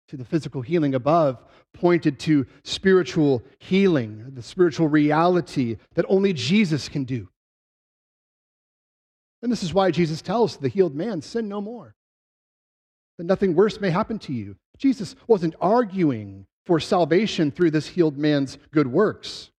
to 0.08 0.18
the 0.18 0.26
physical 0.26 0.64
healing 0.64 0.96
above 0.96 1.38
pointed 1.72 2.18
to 2.22 2.48
spiritual 2.64 3.44
healing, 3.60 4.32
the 4.34 4.42
spiritual 4.42 4.88
reality 4.88 5.78
that 5.94 6.06
only 6.10 6.34
Jesus 6.34 6.90
can 6.90 7.04
do. 7.04 7.30
And 9.44 9.52
this 9.52 9.62
is 9.62 9.72
why 9.72 9.92
Jesus 9.92 10.24
tells 10.24 10.58
the 10.58 10.68
healed 10.68 10.96
man, 10.96 11.22
Sin 11.22 11.48
no 11.48 11.62
more, 11.62 11.94
that 13.18 13.26
nothing 13.26 13.56
worse 13.56 13.80
may 13.80 13.90
happen 13.90 14.20
to 14.20 14.34
you. 14.34 14.56
Jesus 14.78 15.16
wasn't 15.28 15.56
arguing 15.62 16.46
for 16.66 16.80
salvation 16.80 17.52
through 17.52 17.72
this 17.72 17.88
healed 17.88 18.18
man's 18.18 18.58
good 18.72 18.88
works. 18.88 19.52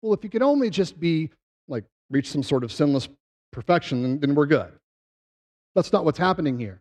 Well, 0.00 0.14
if 0.14 0.24
you 0.24 0.30
could 0.30 0.42
only 0.42 0.70
just 0.70 0.98
be 0.98 1.30
like 1.68 1.84
reach 2.10 2.30
some 2.30 2.42
sort 2.42 2.64
of 2.64 2.72
sinless 2.72 3.08
perfection, 3.52 4.02
then, 4.02 4.20
then 4.20 4.34
we're 4.34 4.46
good. 4.46 4.72
That's 5.74 5.92
not 5.92 6.04
what's 6.04 6.18
happening 6.18 6.58
here. 6.58 6.80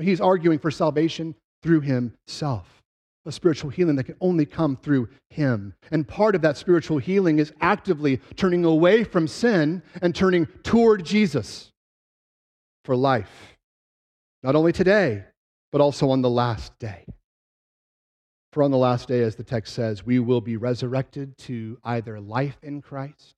He's 0.00 0.20
arguing 0.20 0.58
for 0.58 0.70
salvation 0.70 1.34
through 1.62 1.80
himself. 1.80 2.82
A 3.24 3.30
spiritual 3.30 3.70
healing 3.70 3.94
that 3.96 4.04
can 4.04 4.16
only 4.20 4.44
come 4.44 4.76
through 4.76 5.08
him. 5.30 5.74
And 5.92 6.08
part 6.08 6.34
of 6.34 6.42
that 6.42 6.56
spiritual 6.56 6.98
healing 6.98 7.38
is 7.38 7.52
actively 7.60 8.20
turning 8.34 8.64
away 8.64 9.04
from 9.04 9.28
sin 9.28 9.82
and 10.00 10.12
turning 10.12 10.46
toward 10.64 11.04
Jesus 11.04 11.70
for 12.84 12.96
life. 12.96 13.56
Not 14.42 14.56
only 14.56 14.72
today, 14.72 15.24
but 15.72 15.80
also 15.80 16.10
on 16.10 16.22
the 16.22 16.30
last 16.30 16.78
day. 16.78 17.06
For 18.52 18.62
on 18.62 18.70
the 18.70 18.76
last 18.76 19.08
day, 19.08 19.22
as 19.22 19.34
the 19.34 19.44
text 19.44 19.74
says, 19.74 20.04
we 20.04 20.18
will 20.18 20.42
be 20.42 20.58
resurrected 20.58 21.38
to 21.38 21.78
either 21.82 22.20
life 22.20 22.58
in 22.62 22.82
Christ 22.82 23.34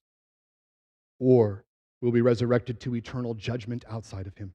or 1.19 1.63
we'll 2.01 2.11
be 2.11 2.21
resurrected 2.21 2.81
to 2.81 2.95
eternal 2.95 3.33
judgment 3.33 3.85
outside 3.89 4.27
of 4.27 4.37
him. 4.37 4.53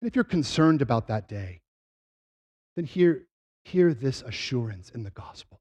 And 0.00 0.08
if 0.08 0.16
you're 0.16 0.24
concerned 0.24 0.82
about 0.82 1.06
that 1.06 1.28
day, 1.28 1.60
then 2.74 2.84
hear, 2.84 3.22
hear 3.64 3.94
this 3.94 4.22
assurance 4.22 4.90
in 4.90 5.04
the 5.04 5.10
gospel. 5.10 5.60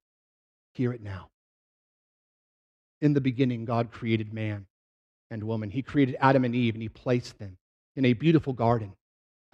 Hear 0.74 0.92
it 0.92 1.04
now. 1.04 1.30
In 3.02 3.14
the 3.14 3.22
beginning, 3.22 3.66
God 3.66 3.92
created 3.92 4.34
man 4.34 4.66
and 5.30 5.44
woman. 5.44 5.70
He 5.70 5.84
created 5.84 6.18
Adam 6.20 6.44
and 6.44 6.56
Eve, 6.56 6.74
and 6.74 6.82
He 6.82 6.90
placed 6.90 7.38
them 7.38 7.58
in 7.96 8.06
a 8.06 8.14
beautiful 8.14 8.54
garden. 8.54 8.94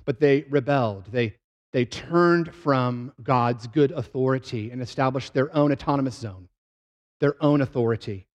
But 0.08 0.20
they 0.20 0.46
rebelled. 0.50 1.12
They, 1.12 1.36
they 1.74 1.86
turned 1.86 2.56
from 2.56 3.14
God's 3.22 3.68
good 3.68 3.92
authority 3.92 4.72
and 4.72 4.82
established 4.82 5.36
their 5.36 5.56
own 5.56 5.72
autonomous 5.72 6.16
zone, 6.16 6.48
their 7.20 7.36
own 7.44 7.62
authority. 7.62 8.26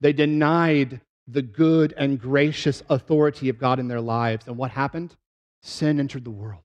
They 0.00 0.12
denied 0.12 1.02
the 1.28 1.42
good 1.42 1.92
and 1.96 2.18
gracious 2.18 2.82
authority 2.88 3.50
of 3.50 3.58
God 3.58 3.78
in 3.78 3.88
their 3.88 4.00
lives. 4.00 4.48
And 4.48 4.56
what 4.56 4.70
happened? 4.70 5.14
Sin 5.62 6.00
entered 6.00 6.24
the 6.24 6.30
world. 6.30 6.62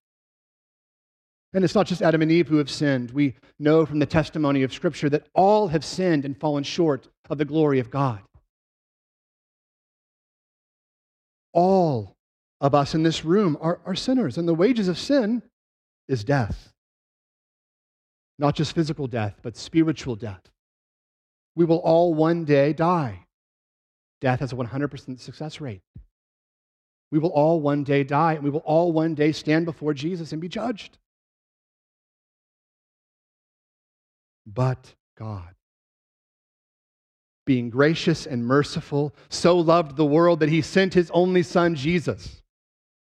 And 1.54 1.64
it's 1.64 1.76
not 1.76 1.86
just 1.86 2.02
Adam 2.02 2.22
and 2.22 2.32
Eve 2.32 2.48
who 2.48 2.58
have 2.58 2.70
sinned. 2.70 3.12
We 3.12 3.36
know 3.60 3.86
from 3.86 4.00
the 4.00 4.06
testimony 4.06 4.64
of 4.64 4.74
Scripture 4.74 5.10
that 5.10 5.28
all 5.36 5.68
have 5.68 5.84
sinned 5.84 6.26
and 6.26 6.40
fallen 6.40 6.64
short 6.64 7.10
of 7.30 7.38
the 7.38 7.46
glory 7.46 7.80
of 7.80 7.92
God. 7.92 8.22
All 11.52 12.13
of 12.64 12.74
us 12.74 12.96
in 12.96 13.04
this 13.04 13.24
room 13.24 13.56
are, 13.62 13.80
are 13.86 13.94
sinners, 13.94 14.40
and 14.40 14.48
the 14.48 14.56
wages 14.56 14.88
of 14.88 14.98
sin 14.98 15.44
is 16.08 16.24
death. 16.24 16.74
Not 18.40 18.56
just 18.56 18.74
physical 18.74 19.06
death, 19.06 19.36
but 19.44 19.56
spiritual 19.56 20.16
death. 20.16 20.42
We 21.56 21.66
will 21.66 21.78
all 21.78 22.16
one 22.16 22.46
day 22.46 22.74
die. 22.74 23.28
Death 24.20 24.40
has 24.40 24.52
a 24.52 24.56
100% 24.56 25.20
success 25.20 25.62
rate. 25.62 25.84
We 27.12 27.20
will 27.20 27.30
all 27.30 27.62
one 27.62 27.84
day 27.84 28.04
die, 28.04 28.34
and 28.34 28.44
we 28.44 28.50
will 28.50 28.64
all 28.66 28.92
one 28.92 29.14
day 29.14 29.32
stand 29.32 29.66
before 29.66 29.94
Jesus 29.94 30.32
and 30.32 30.42
be 30.42 30.50
judged. 30.50 30.98
but 34.46 34.94
God. 35.18 35.56
Being 37.46 37.70
gracious 37.70 38.26
and 38.26 38.46
merciful, 38.46 39.14
so 39.30 39.58
loved 39.58 39.98
the 39.98 40.06
world 40.06 40.40
that 40.40 40.50
he 40.50 40.62
sent 40.62 40.94
his 40.94 41.12
only 41.12 41.44
son 41.44 41.76
Jesus. 41.76 42.42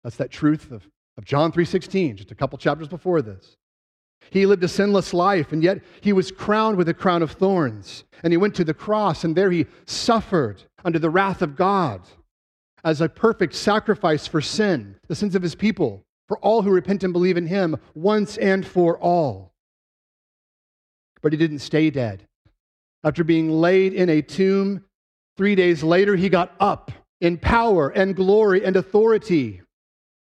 That's 0.05 0.17
that 0.17 0.31
truth 0.31 0.71
of, 0.71 0.87
of 1.17 1.25
John 1.25 1.53
3:16, 1.53 2.17
just 2.17 2.31
a 2.31 2.35
couple 2.35 2.59
chapters 2.59 2.89
before 2.89 3.23
this. 3.23 3.57
He 4.31 4.47
lived 4.47 4.65
a 4.65 4.69
sinless 4.69 5.13
life, 5.13 5.53
and 5.53 5.63
yet 5.63 5.83
he 6.01 6.13
was 6.13 6.31
crowned 6.31 6.77
with 6.77 6.89
a 6.89 6.95
crown 6.95 7.23
of 7.23 7.33
thorns. 7.33 8.05
And 8.23 8.33
he 8.33 8.37
went 8.37 8.55
to 8.57 8.65
the 8.65 8.75
cross, 8.75 9.25
and 9.25 9.37
there 9.37 9.51
he 9.51 9.67
suffered 9.85 10.63
under 10.85 10.99
the 10.99 11.11
wrath 11.11 11.43
of 11.43 11.57
God 11.57 12.03
as 12.85 13.01
a 13.01 13.09
perfect 13.09 13.55
sacrifice 13.55 14.27
for 14.27 14.41
sin, 14.41 14.97
the 15.09 15.15
sins 15.15 15.35
of 15.35 15.43
his 15.43 15.55
people, 15.55 16.05
for 16.29 16.39
all 16.39 16.63
who 16.63 16.71
repent 16.71 17.05
and 17.05 17.13
believe 17.13 17.37
in 17.37 17.47
him 17.47 17.77
once 17.95 18.37
and 18.39 18.67
for 18.67 18.99
all. 18.99 19.53
But 21.21 21.33
he 21.33 21.39
didn't 21.39 21.61
stay 21.61 21.91
dead. 21.91 22.27
After 23.05 23.25
being 23.25 23.51
laid 23.51 23.93
in 23.93 24.09
a 24.09 24.23
tomb, 24.23 24.85
three 25.37 25.55
days 25.55 25.83
later, 25.83 26.17
he 26.17 26.29
got 26.29 26.55
up 26.59 26.91
in 27.21 27.39
power 27.39 27.89
and 27.89 28.17
glory 28.17 28.65
and 28.65 28.77
authority. 28.77 29.62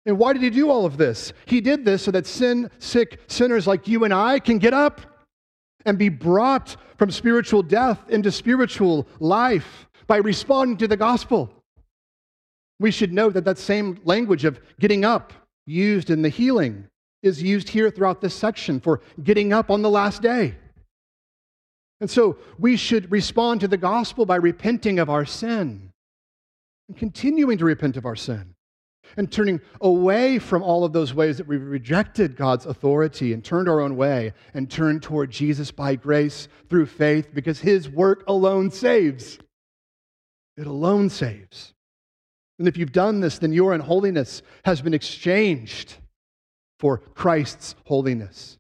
And 0.07 0.19
why 0.19 0.33
did 0.33 0.43
he 0.43 0.51
do 0.51 0.71
all 0.71 0.85
of 0.85 0.97
this? 0.97 1.33
He 1.47 1.61
did 1.61 1.85
this 1.85 2.03
so 2.03 2.11
that 2.11 2.27
sin 2.27 2.71
sick 2.79 3.21
sinners 3.27 3.67
like 3.67 3.89
you 3.89 4.05
and 4.05 4.13
I 4.13 4.39
can 4.39 4.59
get 4.59 4.75
up 4.75 5.01
and 5.87 5.99
be 5.99 6.09
brought 6.09 6.77
from 6.99 7.11
spiritual 7.11 7.63
death 7.63 7.99
into 8.09 8.31
spiritual 8.31 9.07
life 9.19 9.87
by 10.07 10.19
responding 10.19 10.77
to 10.79 10.89
the 10.89 10.97
gospel. 10.97 11.51
We 12.81 12.91
should 12.91 13.13
note 13.13 13.35
that 13.35 13.45
that 13.45 13.59
same 13.59 14.01
language 14.05 14.45
of 14.45 14.61
getting 14.79 15.05
up 15.05 15.33
used 15.67 16.11
in 16.11 16.23
the 16.23 16.29
healing 16.29 16.89
is 17.23 17.43
used 17.43 17.69
here 17.69 17.91
throughout 17.91 18.21
this 18.21 18.35
section 18.35 18.81
for 18.81 19.01
getting 19.23 19.53
up 19.53 19.71
on 19.71 19.81
the 19.81 19.91
last 19.91 20.21
day. 20.21 20.55
And 22.01 22.11
so 22.11 22.37
we 22.59 22.77
should 22.77 23.11
respond 23.11 23.61
to 23.61 23.69
the 23.69 23.79
gospel 23.79 24.27
by 24.27 24.37
repenting 24.37 24.99
of 24.99 25.09
our 25.09 25.25
sin 25.25 25.93
and 26.89 26.97
continuing 26.99 27.57
to 27.59 27.65
repent 27.65 27.97
of 27.97 28.05
our 28.05 28.17
sin 28.17 28.54
and 29.17 29.31
turning 29.31 29.61
away 29.81 30.39
from 30.39 30.63
all 30.63 30.85
of 30.85 30.93
those 30.93 31.15
ways 31.15 31.39
that 31.39 31.47
we 31.47 31.57
rejected 31.57 32.37
God's 32.37 32.67
authority 32.67 33.33
and 33.33 33.45
turned 33.45 33.69
our 33.69 33.81
own 33.81 33.97
way 33.97 34.33
and 34.55 34.71
turned 34.71 35.03
toward 35.03 35.31
Jesus 35.31 35.71
by 35.71 35.95
grace 35.95 36.49
through 36.69 36.87
faith 36.87 37.29
because 37.35 37.61
his 37.61 37.89
work 37.89 38.25
alone 38.27 38.71
saves. 38.71 39.39
It 40.57 40.67
alone 40.67 41.11
saves. 41.11 41.75
And 42.59 42.69
if 42.69 42.77
you've 42.77 42.93
done 42.93 43.21
this, 43.21 43.39
then 43.39 43.53
your 43.53 43.73
unholiness 43.73 44.43
has 44.65 44.81
been 44.81 44.95
exchanged 44.95 45.97
for 46.79 46.99
Christ's 46.99 47.75
holiness. 47.87 48.59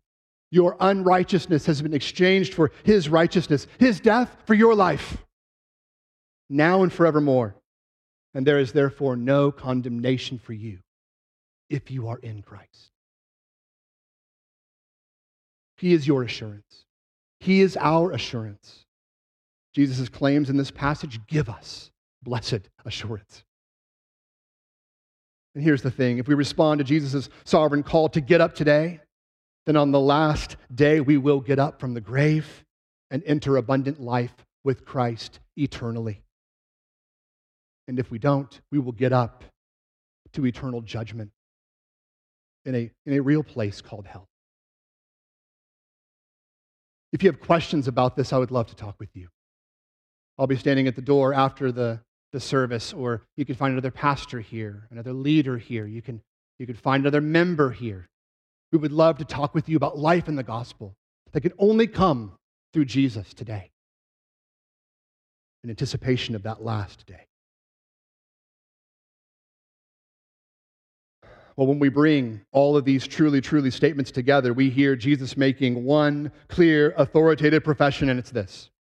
Your 0.50 0.76
unrighteousness 0.80 1.66
has 1.66 1.83
been 1.83 1.94
exchanged 1.94 2.54
for 2.54 2.70
his 2.85 3.09
righteousness, 3.09 3.66
his 3.78 4.00
death 4.00 4.37
for 4.46 4.54
your 4.54 4.74
life. 4.74 5.18
now 6.50 6.83
and 6.83 6.92
forevermore. 6.92 7.57
And 8.34 8.46
there 8.46 8.58
is 8.58 8.72
therefore 8.72 9.16
no 9.16 9.52
condemnation 9.52 10.38
for 10.38 10.52
you 10.52 10.78
if 11.70 11.90
you 11.90 12.08
are 12.08 12.18
in 12.18 12.42
Christ. 12.42 12.90
He 15.76 15.92
is 15.92 16.06
your 16.06 16.22
assurance. 16.22 16.84
He 17.40 17.60
is 17.60 17.76
our 17.80 18.12
assurance. 18.12 18.84
Jesus' 19.74 20.08
claims 20.08 20.50
in 20.50 20.56
this 20.56 20.70
passage 20.70 21.20
give 21.26 21.48
us 21.48 21.90
blessed 22.22 22.68
assurance. 22.84 23.44
And 25.54 25.62
here's 25.62 25.82
the 25.82 25.90
thing 25.90 26.18
if 26.18 26.26
we 26.26 26.34
respond 26.34 26.78
to 26.78 26.84
Jesus' 26.84 27.28
sovereign 27.44 27.82
call 27.82 28.08
to 28.10 28.20
get 28.20 28.40
up 28.40 28.54
today, 28.54 29.00
then 29.66 29.76
on 29.76 29.92
the 29.92 30.00
last 30.00 30.56
day 30.74 31.00
we 31.00 31.16
will 31.16 31.40
get 31.40 31.58
up 31.58 31.80
from 31.80 31.94
the 31.94 32.00
grave 32.00 32.64
and 33.10 33.22
enter 33.26 33.56
abundant 33.56 34.00
life 34.00 34.34
with 34.64 34.84
Christ 34.84 35.40
eternally. 35.56 36.23
And 37.86 37.98
if 37.98 38.10
we 38.10 38.18
don't, 38.18 38.60
we 38.70 38.78
will 38.78 38.92
get 38.92 39.12
up 39.12 39.44
to 40.32 40.46
eternal 40.46 40.80
judgment 40.80 41.30
in 42.64 42.74
a, 42.74 42.90
in 43.06 43.14
a 43.14 43.20
real 43.20 43.42
place 43.42 43.80
called 43.80 44.06
hell. 44.06 44.28
If 47.12 47.22
you 47.22 47.30
have 47.30 47.40
questions 47.40 47.86
about 47.86 48.16
this, 48.16 48.32
I 48.32 48.38
would 48.38 48.50
love 48.50 48.66
to 48.68 48.74
talk 48.74 48.96
with 48.98 49.10
you. 49.14 49.28
I'll 50.38 50.48
be 50.48 50.56
standing 50.56 50.88
at 50.88 50.96
the 50.96 51.02
door 51.02 51.32
after 51.32 51.70
the, 51.70 52.00
the 52.32 52.40
service, 52.40 52.92
or 52.92 53.22
you 53.36 53.44
can 53.44 53.54
find 53.54 53.72
another 53.72 53.92
pastor 53.92 54.40
here, 54.40 54.88
another 54.90 55.12
leader 55.12 55.56
here. 55.56 55.86
You 55.86 56.02
can, 56.02 56.20
you 56.58 56.66
can 56.66 56.74
find 56.74 57.04
another 57.04 57.20
member 57.20 57.70
here. 57.70 58.08
We 58.72 58.78
would 58.78 58.90
love 58.90 59.18
to 59.18 59.24
talk 59.24 59.54
with 59.54 59.68
you 59.68 59.76
about 59.76 59.96
life 59.96 60.26
in 60.26 60.34
the 60.34 60.42
gospel 60.42 60.96
that 61.32 61.42
can 61.42 61.52
only 61.58 61.86
come 61.86 62.32
through 62.72 62.86
Jesus 62.86 63.32
today 63.32 63.70
in 65.62 65.70
anticipation 65.70 66.34
of 66.34 66.42
that 66.42 66.64
last 66.64 67.06
day. 67.06 67.28
Well, 71.56 71.68
when 71.68 71.78
we 71.78 71.88
bring 71.88 72.40
all 72.52 72.76
of 72.76 72.84
these 72.84 73.06
truly, 73.06 73.40
truly 73.40 73.70
statements 73.70 74.10
together, 74.10 74.52
we 74.52 74.70
hear 74.70 74.96
Jesus 74.96 75.36
making 75.36 75.84
one 75.84 76.32
clear, 76.48 76.92
authoritative 76.96 77.62
profession, 77.62 78.08
and 78.08 78.18
it's 78.18 78.30
this 78.30 78.70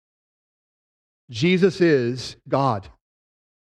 Jesus 1.30 1.80
is 1.80 2.36
God. 2.48 2.88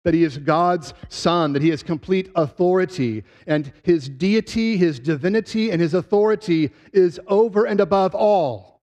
That 0.04 0.14
he 0.14 0.24
is 0.24 0.38
God's 0.38 0.94
son, 1.10 1.52
that 1.52 1.62
he 1.62 1.70
has 1.70 1.84
complete 1.84 2.32
authority, 2.36 3.26
and 3.46 3.74
his 3.84 4.08
deity, 4.08 4.78
his 4.78 5.00
divinity, 5.00 5.70
and 5.70 5.82
his 5.82 5.94
authority 5.94 6.72
is 6.94 7.20
over 7.28 7.66
and 7.66 7.82
above 7.82 8.16
all 8.16 8.80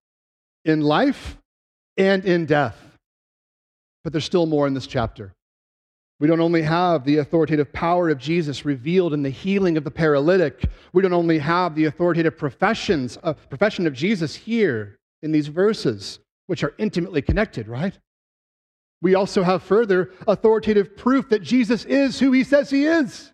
in 0.66 0.82
life 0.82 1.38
and 1.96 2.26
in 2.26 2.44
death. 2.44 2.76
But 4.02 4.12
there's 4.12 4.26
still 4.26 4.44
more 4.44 4.66
in 4.66 4.74
this 4.74 4.87
chapter. 4.87 5.32
We 6.20 6.29
don't 6.29 6.40
only 6.40 6.62
have 6.62 7.05
the 7.05 7.18
authoritative 7.18 7.72
power 7.72 8.09
of 8.09 8.18
Jesus 8.18 8.64
revealed 8.64 9.14
in 9.14 9.22
the 9.22 9.31
healing 9.31 9.77
of 9.77 9.85
the 9.85 9.90
paralytic. 9.90 10.64
We 10.92 11.03
don't 11.03 11.12
only 11.12 11.38
have 11.38 11.74
the 11.74 11.87
authoritative 11.87 12.38
professions, 12.38 13.18
uh, 13.22 13.33
profession 13.33 13.87
of 13.87 13.94
Jesus 13.94 14.35
here 14.35 14.98
in 15.22 15.33
these 15.33 15.48
verses, 15.48 16.20
which 16.46 16.62
are 16.62 16.74
intimately 16.79 17.20
connected, 17.20 17.66
right? 17.66 17.98
We 19.03 19.14
also 19.14 19.42
have 19.42 19.62
further 19.62 20.12
authoritative 20.27 20.96
proof 20.96 21.29
that 21.31 21.42
Jesus 21.42 21.85
is 21.85 22.20
who 22.20 22.33
he 22.33 22.44
says 22.44 22.70
he 22.70 22.87
is 22.87 23.33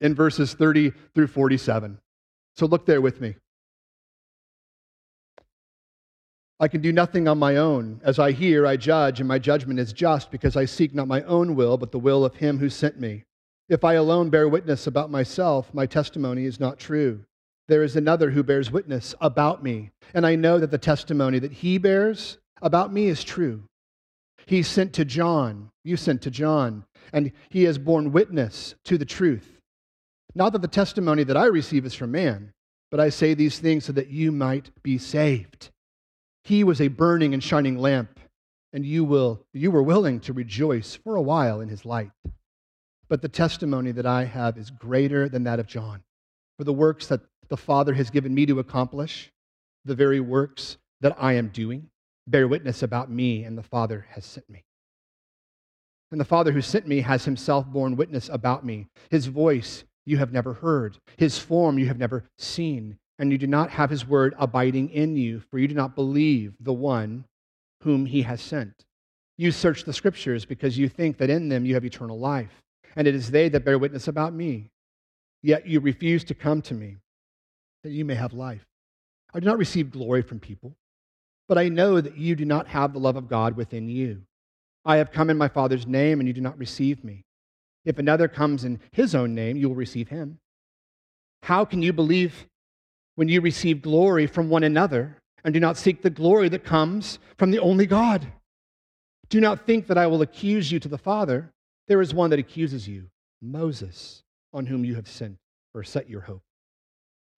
in 0.00 0.14
verses 0.14 0.54
30 0.54 0.92
through 1.14 1.28
47. 1.28 1.98
So 2.56 2.66
look 2.66 2.84
there 2.84 3.00
with 3.00 3.20
me. 3.20 3.36
I 6.62 6.68
can 6.68 6.82
do 6.82 6.92
nothing 6.92 7.26
on 7.26 7.38
my 7.38 7.56
own. 7.56 8.02
As 8.04 8.18
I 8.18 8.32
hear, 8.32 8.66
I 8.66 8.76
judge, 8.76 9.18
and 9.18 9.26
my 9.26 9.38
judgment 9.38 9.80
is 9.80 9.94
just 9.94 10.30
because 10.30 10.56
I 10.56 10.66
seek 10.66 10.94
not 10.94 11.08
my 11.08 11.22
own 11.22 11.56
will, 11.56 11.78
but 11.78 11.90
the 11.90 11.98
will 11.98 12.22
of 12.22 12.36
him 12.36 12.58
who 12.58 12.68
sent 12.68 13.00
me. 13.00 13.24
If 13.70 13.82
I 13.82 13.94
alone 13.94 14.28
bear 14.28 14.46
witness 14.46 14.86
about 14.86 15.10
myself, 15.10 15.72
my 15.72 15.86
testimony 15.86 16.44
is 16.44 16.60
not 16.60 16.78
true. 16.78 17.24
There 17.68 17.82
is 17.82 17.96
another 17.96 18.30
who 18.30 18.42
bears 18.42 18.70
witness 18.70 19.14
about 19.22 19.62
me, 19.62 19.90
and 20.12 20.26
I 20.26 20.36
know 20.36 20.58
that 20.58 20.70
the 20.70 20.76
testimony 20.76 21.38
that 21.38 21.52
he 21.52 21.78
bears 21.78 22.36
about 22.60 22.92
me 22.92 23.06
is 23.06 23.24
true. 23.24 23.62
He 24.44 24.62
sent 24.62 24.92
to 24.94 25.04
John, 25.06 25.70
you 25.82 25.96
sent 25.96 26.20
to 26.22 26.30
John, 26.30 26.84
and 27.12 27.32
he 27.48 27.62
has 27.64 27.78
borne 27.78 28.12
witness 28.12 28.74
to 28.84 28.98
the 28.98 29.06
truth. 29.06 29.60
Not 30.34 30.52
that 30.52 30.60
the 30.60 30.68
testimony 30.68 31.24
that 31.24 31.38
I 31.38 31.46
receive 31.46 31.86
is 31.86 31.94
from 31.94 32.10
man, 32.10 32.52
but 32.90 33.00
I 33.00 33.08
say 33.08 33.32
these 33.32 33.58
things 33.58 33.86
so 33.86 33.92
that 33.92 34.08
you 34.08 34.30
might 34.30 34.70
be 34.82 34.98
saved. 34.98 35.70
He 36.50 36.64
was 36.64 36.80
a 36.80 36.88
burning 36.88 37.32
and 37.32 37.40
shining 37.40 37.78
lamp, 37.78 38.18
and 38.72 38.84
you, 38.84 39.04
will, 39.04 39.46
you 39.52 39.70
were 39.70 39.84
willing 39.84 40.18
to 40.18 40.32
rejoice 40.32 40.96
for 40.96 41.14
a 41.14 41.22
while 41.22 41.60
in 41.60 41.68
his 41.68 41.84
light. 41.84 42.10
But 43.08 43.22
the 43.22 43.28
testimony 43.28 43.92
that 43.92 44.04
I 44.04 44.24
have 44.24 44.58
is 44.58 44.68
greater 44.68 45.28
than 45.28 45.44
that 45.44 45.60
of 45.60 45.68
John. 45.68 46.02
For 46.58 46.64
the 46.64 46.72
works 46.72 47.06
that 47.06 47.20
the 47.50 47.56
Father 47.56 47.94
has 47.94 48.10
given 48.10 48.34
me 48.34 48.46
to 48.46 48.58
accomplish, 48.58 49.30
the 49.84 49.94
very 49.94 50.18
works 50.18 50.76
that 51.02 51.14
I 51.20 51.34
am 51.34 51.50
doing, 51.50 51.88
bear 52.26 52.48
witness 52.48 52.82
about 52.82 53.08
me, 53.12 53.44
and 53.44 53.56
the 53.56 53.62
Father 53.62 54.08
has 54.10 54.24
sent 54.24 54.50
me. 54.50 54.64
And 56.10 56.20
the 56.20 56.24
Father 56.24 56.50
who 56.50 56.62
sent 56.62 56.84
me 56.88 57.02
has 57.02 57.26
himself 57.26 57.64
borne 57.66 57.94
witness 57.94 58.28
about 58.28 58.66
me. 58.66 58.88
His 59.08 59.26
voice 59.26 59.84
you 60.04 60.16
have 60.16 60.32
never 60.32 60.54
heard, 60.54 60.98
his 61.16 61.38
form 61.38 61.78
you 61.78 61.86
have 61.86 61.98
never 61.98 62.24
seen 62.36 62.98
and 63.20 63.30
you 63.30 63.36
do 63.36 63.46
not 63.46 63.70
have 63.70 63.90
his 63.90 64.08
word 64.08 64.34
abiding 64.38 64.88
in 64.88 65.14
you, 65.14 65.40
for 65.50 65.58
you 65.58 65.68
do 65.68 65.74
not 65.74 65.94
believe 65.94 66.54
the 66.58 66.72
one 66.72 67.26
whom 67.82 68.06
he 68.06 68.22
has 68.22 68.40
sent. 68.40 68.86
You 69.36 69.52
search 69.52 69.84
the 69.84 69.92
scriptures 69.92 70.46
because 70.46 70.78
you 70.78 70.88
think 70.88 71.18
that 71.18 71.28
in 71.28 71.50
them 71.50 71.66
you 71.66 71.74
have 71.74 71.84
eternal 71.84 72.18
life, 72.18 72.62
and 72.96 73.06
it 73.06 73.14
is 73.14 73.30
they 73.30 73.50
that 73.50 73.64
bear 73.64 73.78
witness 73.78 74.08
about 74.08 74.32
me. 74.32 74.70
Yet 75.42 75.66
you 75.66 75.80
refuse 75.80 76.24
to 76.24 76.34
come 76.34 76.62
to 76.62 76.74
me, 76.74 76.96
that 77.84 77.92
you 77.92 78.06
may 78.06 78.14
have 78.14 78.32
life. 78.32 78.64
I 79.34 79.40
do 79.40 79.46
not 79.46 79.58
receive 79.58 79.90
glory 79.90 80.22
from 80.22 80.40
people, 80.40 80.74
but 81.46 81.58
I 81.58 81.68
know 81.68 82.00
that 82.00 82.16
you 82.16 82.34
do 82.34 82.46
not 82.46 82.68
have 82.68 82.94
the 82.94 83.00
love 83.00 83.16
of 83.16 83.28
God 83.28 83.54
within 83.54 83.90
you. 83.90 84.22
I 84.86 84.96
have 84.96 85.12
come 85.12 85.28
in 85.28 85.36
my 85.36 85.48
Father's 85.48 85.86
name, 85.86 86.20
and 86.20 86.26
you 86.26 86.32
do 86.32 86.40
not 86.40 86.58
receive 86.58 87.04
me. 87.04 87.26
If 87.84 87.98
another 87.98 88.28
comes 88.28 88.64
in 88.64 88.80
his 88.92 89.14
own 89.14 89.34
name, 89.34 89.58
you 89.58 89.68
will 89.68 89.76
receive 89.76 90.08
him. 90.08 90.38
How 91.42 91.66
can 91.66 91.82
you 91.82 91.92
believe 91.92 92.46
when 93.20 93.28
you 93.28 93.42
receive 93.42 93.82
glory 93.82 94.26
from 94.26 94.48
one 94.48 94.64
another 94.64 95.14
and 95.44 95.52
do 95.52 95.60
not 95.60 95.76
seek 95.76 96.00
the 96.00 96.08
glory 96.08 96.48
that 96.48 96.64
comes 96.64 97.18
from 97.36 97.50
the 97.50 97.58
only 97.58 97.84
God. 97.84 98.26
Do 99.28 99.42
not 99.42 99.66
think 99.66 99.88
that 99.88 99.98
I 99.98 100.06
will 100.06 100.22
accuse 100.22 100.72
you 100.72 100.80
to 100.80 100.88
the 100.88 100.96
Father. 100.96 101.52
There 101.86 102.00
is 102.00 102.14
one 102.14 102.30
that 102.30 102.38
accuses 102.38 102.88
you, 102.88 103.10
Moses, 103.42 104.22
on 104.54 104.64
whom 104.64 104.86
you 104.86 104.94
have 104.94 105.06
sent 105.06 105.36
or 105.74 105.84
set 105.84 106.08
your 106.08 106.22
hope. 106.22 106.40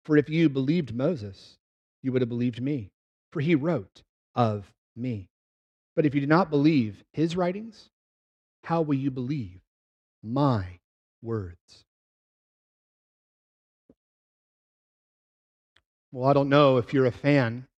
For 0.05 0.19
if 0.19 0.29
you 0.29 0.51
believed 0.51 0.95
Moses, 0.95 1.57
you 2.03 2.13
would 2.13 2.21
have 2.21 2.29
believed 2.29 2.61
me, 2.61 2.91
for 3.33 3.41
he 3.41 3.55
wrote 3.55 4.03
of 4.35 4.71
me. 4.95 5.31
But 5.97 6.05
if 6.05 6.15
you 6.15 6.21
do 6.21 6.27
not 6.27 6.51
believe 6.51 7.05
his 7.15 7.39
writings, 7.39 7.89
how 8.65 8.83
will 8.83 8.97
you 8.97 9.11
believe 9.11 9.63
my 10.23 10.81
words? 11.23 11.87
Well, 16.13 16.29
I 16.29 16.33
don't 16.33 16.49
know 16.49 16.79
if 16.79 16.93
you're 16.93 17.07
a 17.07 17.13
fan 17.13 17.69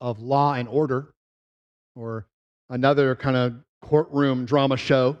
of 0.00 0.20
Law 0.20 0.54
and 0.54 0.68
Order 0.68 1.12
or 1.96 2.26
another 2.68 3.16
kind 3.16 3.36
of 3.36 3.54
courtroom 3.82 4.44
drama 4.44 4.76
show 4.76 5.16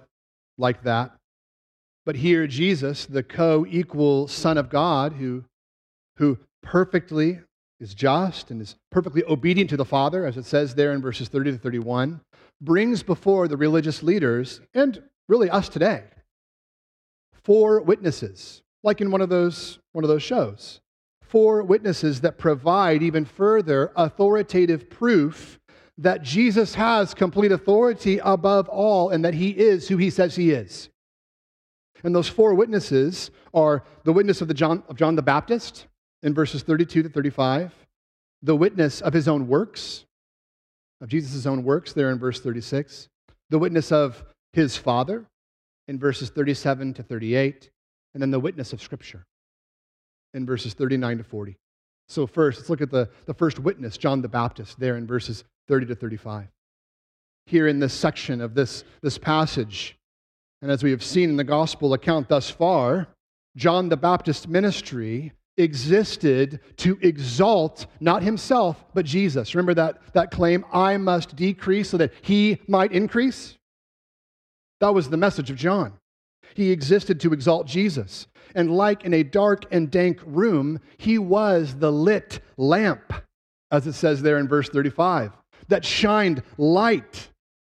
like 0.56 0.84
that. 0.84 1.10
But 2.06 2.14
here, 2.14 2.46
Jesus, 2.46 3.04
the 3.04 3.24
co 3.24 3.66
equal 3.68 4.28
Son 4.28 4.58
of 4.58 4.70
God, 4.70 5.14
who, 5.14 5.44
who 6.18 6.38
perfectly 6.62 7.40
is 7.80 7.94
just 7.94 8.52
and 8.52 8.62
is 8.62 8.76
perfectly 8.92 9.24
obedient 9.24 9.70
to 9.70 9.76
the 9.76 9.84
Father, 9.84 10.24
as 10.24 10.36
it 10.36 10.44
says 10.44 10.74
there 10.74 10.92
in 10.92 11.02
verses 11.02 11.28
30 11.28 11.52
to 11.52 11.58
31, 11.58 12.20
brings 12.60 13.02
before 13.02 13.48
the 13.48 13.56
religious 13.56 14.04
leaders 14.04 14.60
and 14.72 15.02
really 15.28 15.50
us 15.50 15.68
today 15.68 16.04
four 17.42 17.80
witnesses, 17.80 18.62
like 18.84 19.00
in 19.00 19.10
one 19.10 19.20
of 19.20 19.30
those, 19.30 19.80
one 19.92 20.04
of 20.04 20.08
those 20.08 20.22
shows 20.22 20.80
four 21.30 21.62
witnesses 21.62 22.22
that 22.22 22.38
provide 22.38 23.02
even 23.02 23.24
further 23.24 23.92
authoritative 23.94 24.90
proof 24.90 25.60
that 25.96 26.22
Jesus 26.22 26.74
has 26.74 27.14
complete 27.14 27.52
authority 27.52 28.18
above 28.24 28.68
all 28.68 29.10
and 29.10 29.24
that 29.24 29.34
he 29.34 29.50
is 29.50 29.88
who 29.88 29.96
he 29.96 30.10
says 30.10 30.34
he 30.34 30.50
is. 30.50 30.88
And 32.02 32.14
those 32.14 32.28
four 32.28 32.54
witnesses 32.54 33.30
are 33.54 33.84
the 34.04 34.12
witness 34.12 34.40
of, 34.40 34.48
the 34.48 34.54
John, 34.54 34.82
of 34.88 34.96
John 34.96 35.14
the 35.14 35.22
Baptist 35.22 35.86
in 36.22 36.34
verses 36.34 36.62
32 36.62 37.04
to 37.04 37.08
35, 37.08 37.72
the 38.42 38.56
witness 38.56 39.00
of 39.00 39.12
his 39.12 39.28
own 39.28 39.46
works, 39.46 40.06
of 41.00 41.08
Jesus' 41.08 41.46
own 41.46 41.62
works 41.62 41.92
there 41.92 42.10
in 42.10 42.18
verse 42.18 42.40
36, 42.40 43.08
the 43.50 43.58
witness 43.58 43.92
of 43.92 44.24
his 44.52 44.76
Father 44.76 45.26
in 45.86 45.98
verses 45.98 46.30
37 46.30 46.94
to 46.94 47.02
38, 47.02 47.70
and 48.14 48.22
then 48.22 48.30
the 48.30 48.40
witness 48.40 48.72
of 48.72 48.82
Scripture 48.82 49.26
in 50.34 50.46
verses 50.46 50.74
39 50.74 51.18
to 51.18 51.24
40. 51.24 51.56
So, 52.08 52.26
first, 52.26 52.58
let's 52.58 52.70
look 52.70 52.80
at 52.80 52.90
the, 52.90 53.08
the 53.26 53.34
first 53.34 53.58
witness, 53.58 53.96
John 53.96 54.20
the 54.22 54.28
Baptist, 54.28 54.78
there 54.80 54.96
in 54.96 55.06
verses 55.06 55.44
30 55.68 55.86
to 55.86 55.94
35. 55.94 56.48
here 57.46 57.66
in 57.68 57.80
this 57.80 57.92
section 57.92 58.40
of 58.40 58.54
this, 58.54 58.84
this 59.02 59.18
passage. 59.18 59.96
And 60.62 60.70
as 60.70 60.82
we 60.82 60.90
have 60.90 61.02
seen 61.02 61.30
in 61.30 61.36
the 61.36 61.44
gospel 61.44 61.94
account 61.94 62.28
thus 62.28 62.48
far, 62.50 63.08
John 63.56 63.88
the 63.88 63.96
Baptist's 63.96 64.46
ministry 64.46 65.32
existed 65.56 66.60
to 66.76 66.98
exalt 67.02 67.86
not 67.98 68.22
himself, 68.22 68.84
but 68.94 69.04
Jesus. 69.04 69.54
Remember 69.54 69.74
that, 69.74 70.00
that 70.14 70.30
claim, 70.30 70.64
I 70.72 70.96
must 70.96 71.36
decrease 71.36 71.90
so 71.90 71.96
that 71.98 72.12
he 72.22 72.60
might 72.68 72.92
increase? 72.92 73.58
That 74.80 74.94
was 74.94 75.10
the 75.10 75.16
message 75.16 75.50
of 75.50 75.56
John. 75.56 75.92
He 76.54 76.70
existed 76.70 77.20
to 77.20 77.32
exalt 77.32 77.66
Jesus. 77.66 78.26
And 78.54 78.70
like 78.70 79.04
in 79.04 79.14
a 79.14 79.22
dark 79.22 79.64
and 79.70 79.90
dank 79.90 80.20
room, 80.24 80.80
he 80.98 81.18
was 81.18 81.76
the 81.76 81.92
lit 81.92 82.40
lamp, 82.56 83.12
as 83.70 83.86
it 83.86 83.92
says 83.92 84.22
there 84.22 84.38
in 84.38 84.48
verse 84.48 84.68
35, 84.68 85.32
that 85.68 85.84
shined 85.84 86.42
light 86.58 87.28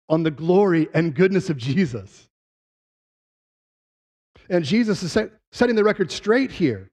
on 0.07 0.23
the 0.23 0.31
glory 0.31 0.87
and 0.93 1.15
goodness 1.15 1.49
of 1.49 1.57
Jesus. 1.57 2.29
And 4.49 4.65
Jesus 4.65 5.01
is 5.03 5.17
setting 5.51 5.75
the 5.75 5.83
record 5.83 6.11
straight 6.11 6.51
here 6.51 6.89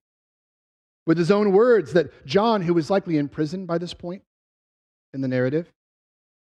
with 1.06 1.18
his 1.18 1.30
own 1.30 1.52
words 1.52 1.92
that 1.94 2.26
John, 2.26 2.62
who 2.62 2.74
was 2.74 2.90
likely 2.90 3.16
in 3.18 3.28
prison 3.28 3.66
by 3.66 3.78
this 3.78 3.94
point 3.94 4.22
in 5.12 5.20
the 5.20 5.28
narrative, 5.28 5.72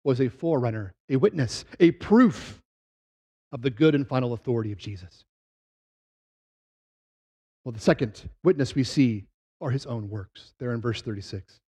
was 0.05 0.21
a 0.21 0.29
forerunner, 0.29 0.95
a 1.09 1.17
witness, 1.17 1.65
a 1.81 1.91
proof 1.93 2.62
of 3.53 3.63
the 3.63 3.71
good 3.71 3.95
and 3.95 4.07
final 4.07 4.33
authority 4.33 4.73
of 4.73 4.79
Jesus. 4.79 5.25
Well, 7.65 7.73
the 7.73 7.81
second 7.81 8.29
witness 8.43 8.75
we 8.75 8.85
see 8.85 9.27
are 9.61 9.71
his 9.71 9.87
own 9.87 10.11
works. 10.11 10.55
There 10.59 10.73
in 10.73 10.81
verse 10.81 11.03
36. 11.03 11.61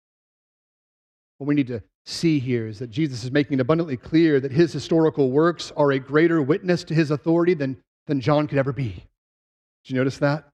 What 1.39 1.47
we 1.47 1.55
need 1.55 1.69
to 1.69 1.83
see 2.05 2.39
here 2.39 2.67
is 2.67 2.79
that 2.79 2.91
Jesus 2.91 3.25
is 3.25 3.31
making 3.31 3.59
it 3.59 3.61
abundantly 3.61 3.97
clear 3.97 4.41
that 4.41 4.53
his 4.53 4.73
historical 4.73 5.31
works 5.31 5.73
are 5.77 5.93
a 5.93 5.99
greater 5.99 6.43
witness 6.43 6.85
to 6.85 6.95
his 6.95 7.11
authority 7.11 7.55
than, 7.55 7.77
than 8.07 8.21
John 8.21 8.47
could 8.47 8.59
ever 8.59 8.73
be. 8.73 9.05
Did 9.85 9.93
you 9.93 9.97
notice 9.97 10.19
that? 10.19 10.49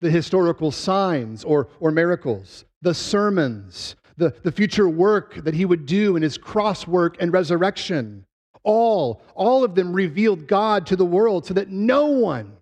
The 0.00 0.10
historical 0.10 0.70
signs 0.70 1.44
or, 1.44 1.68
or 1.80 1.90
miracles, 1.90 2.64
the 2.82 2.94
sermons, 2.94 3.96
the, 4.16 4.34
the 4.42 4.52
future 4.52 4.88
work 4.88 5.36
that 5.44 5.54
he 5.54 5.64
would 5.64 5.86
do 5.86 6.16
in 6.16 6.22
his 6.22 6.38
cross 6.38 6.86
work 6.86 7.16
and 7.20 7.32
resurrection, 7.32 8.24
all, 8.68 9.22
all 9.34 9.64
of 9.64 9.74
them 9.74 9.94
revealed 9.94 10.46
God 10.46 10.86
to 10.88 10.96
the 10.96 11.04
world 11.04 11.46
so 11.46 11.54
that 11.54 11.70
no 11.70 12.08
one 12.08 12.58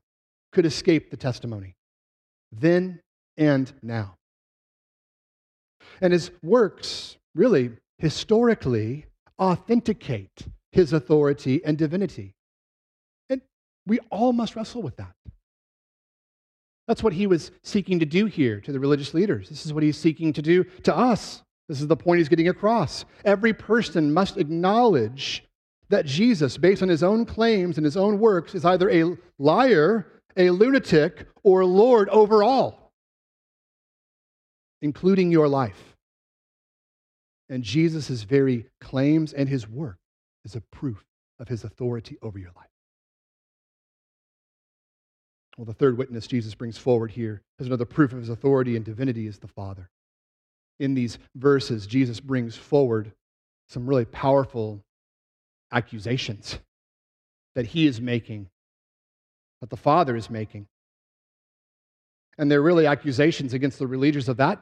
could 0.53 0.65
escape 0.65 1.11
the 1.11 1.17
testimony, 1.17 1.75
then 2.53 3.01
and 3.37 3.73
now. 3.83 4.15
And 6.01 6.13
his 6.13 6.31
works, 6.45 7.17
really, 7.35 7.73
historically, 7.99 9.07
authenticate 9.41 10.47
his 10.71 10.93
authority 10.93 11.61
and 11.65 11.77
divinity. 11.77 12.35
And 13.29 13.41
we 13.85 13.99
all 14.11 14.33
must 14.33 14.55
wrestle 14.55 14.83
with 14.83 14.97
that. 14.99 15.13
That's 16.87 17.03
what 17.03 17.15
he 17.15 17.27
was 17.27 17.51
seeking 17.65 17.99
to 17.99 18.07
do 18.07 18.27
here 18.27 18.61
to 18.61 18.71
the 18.71 18.79
religious 18.79 19.13
leaders. 19.13 19.49
This 19.49 19.67
is 19.67 19.73
what 19.73 19.83
he's 19.83 19.99
seeking 19.99 20.33
to 20.35 20.43
do 20.43 20.63
to 20.85 20.97
us. 20.97 21.43
This 21.69 21.81
is 21.81 21.89
the 21.89 21.97
point 21.97 22.19
he's 22.19 22.29
getting 22.29 22.47
across. 22.47 23.05
Every 23.25 23.53
person 23.53 24.15
must 24.15 24.37
acknowledge 24.37 25.43
that 25.89 26.07
Jesus, 26.07 26.57
based 26.57 26.83
on 26.83 26.89
his 26.89 27.03
own 27.03 27.25
claims 27.25 27.77
and 27.77 27.85
his 27.85 27.97
own 27.97 28.19
works, 28.19 28.55
is 28.55 28.65
either 28.65 28.91
a 28.91 29.17
liar, 29.39 30.07
a 30.37 30.51
lunatic, 30.51 31.27
or 31.43 31.65
Lord 31.65 32.09
over 32.09 32.43
all, 32.43 32.93
including 34.83 35.31
your 35.31 35.49
life. 35.49 35.97
And 37.49 37.63
Jesus' 37.63 38.23
very 38.23 38.67
claims 38.81 39.33
and 39.33 39.49
his 39.49 39.69
work 39.69 39.99
is 40.45 40.57
a 40.57 40.61
proof 40.61 41.05
of 41.39 41.49
his 41.49 41.63
authority 41.63 42.19
over 42.23 42.39
your 42.39 42.51
life. 42.57 42.67
Well, 45.57 45.65
the 45.65 45.73
third 45.73 45.97
witness 45.97 46.27
Jesus 46.27 46.55
brings 46.55 46.77
forward 46.77 47.13
here 47.13 47.43
as 47.59 47.67
another 47.67 47.87
proof 47.87 48.13
of 48.13 48.19
his 48.19 48.29
authority 48.29 48.77
and 48.77 48.85
divinity 48.85 49.27
is 49.27 49.39
the 49.39 49.49
Father. 49.49 49.89
In 50.81 50.95
these 50.95 51.19
verses, 51.35 51.87
Jesus 51.87 52.21
brings 52.21 52.57
forward 52.57 53.13
some 53.69 53.87
really 53.87 54.05
powerful 54.05 54.83
accusations 55.73 56.59
that 57.55 57.67
he 57.67 57.87
is 57.87 58.01
making, 58.01 58.49
that 59.61 59.71
the 59.71 59.77
Father 59.77 60.17
is 60.17 60.31
making. 60.31 60.67
And 62.39 62.51
they're 62.51 62.63
really 62.63 62.87
accusations 62.87 63.55
against 63.55 63.79
the 63.79 63.87
religious 63.87 64.29
of 64.29 64.37
that, 64.37 64.61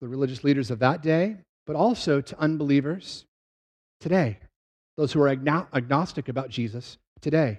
the 0.00 0.08
religious 0.08 0.44
leaders 0.44 0.70
of 0.70 0.78
that 0.78 1.02
day, 1.02 1.36
but 1.66 1.76
also 1.76 2.20
to 2.20 2.38
unbelievers 2.38 3.24
today, 4.00 4.38
those 4.96 5.12
who 5.12 5.20
are 5.20 5.28
agnostic 5.28 6.28
about 6.28 6.48
Jesus 6.48 6.98
today. 7.20 7.58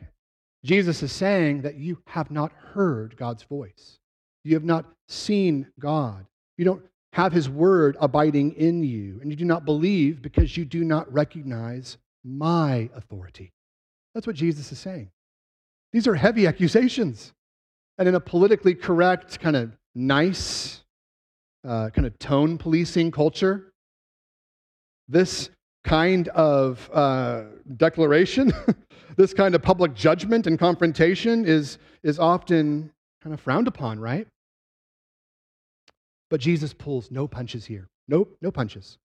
Jesus 0.63 1.03
is 1.03 1.11
saying 1.11 1.61
that 1.61 1.75
you 1.75 2.01
have 2.07 2.31
not 2.31 2.51
heard 2.51 3.17
God's 3.17 3.43
voice. 3.43 3.99
You 4.43 4.53
have 4.53 4.63
not 4.63 4.85
seen 5.07 5.67
God. 5.79 6.25
You 6.57 6.65
don't 6.65 6.83
have 7.13 7.33
his 7.33 7.49
word 7.49 7.97
abiding 7.99 8.53
in 8.53 8.83
you, 8.83 9.19
and 9.21 9.29
you 9.29 9.35
do 9.35 9.45
not 9.45 9.65
believe 9.65 10.21
because 10.21 10.55
you 10.55 10.65
do 10.65 10.83
not 10.83 11.11
recognize 11.11 11.97
my 12.23 12.89
authority. 12.95 13.51
That's 14.13 14.27
what 14.27 14.35
Jesus 14.35 14.71
is 14.71 14.79
saying. 14.79 15.09
These 15.93 16.07
are 16.07 16.15
heavy 16.15 16.47
accusations. 16.47 17.33
And 17.97 18.07
in 18.07 18.15
a 18.15 18.19
politically 18.19 18.75
correct, 18.75 19.39
kind 19.39 19.55
of 19.55 19.75
nice, 19.95 20.83
uh, 21.67 21.89
kind 21.89 22.05
of 22.05 22.17
tone 22.19 22.57
policing 22.57 23.11
culture, 23.11 23.71
this 25.07 25.49
kind 25.83 26.27
of 26.29 26.89
uh, 26.93 27.43
declaration, 27.77 28.53
this 29.17 29.33
kind 29.33 29.55
of 29.55 29.61
public 29.61 29.93
judgment 29.95 30.45
and 30.45 30.59
confrontation 30.59 31.45
is, 31.45 31.77
is 32.03 32.19
often 32.19 32.91
kind 33.23 33.33
of 33.33 33.39
frowned 33.39 33.67
upon, 33.67 33.99
right? 33.99 34.27
But 36.29 36.41
Jesus 36.41 36.73
pulls 36.73 37.09
no 37.09 37.27
punches 37.27 37.65
here. 37.65 37.87
Nope, 38.07 38.37
no 38.41 38.51
punches. 38.51 38.97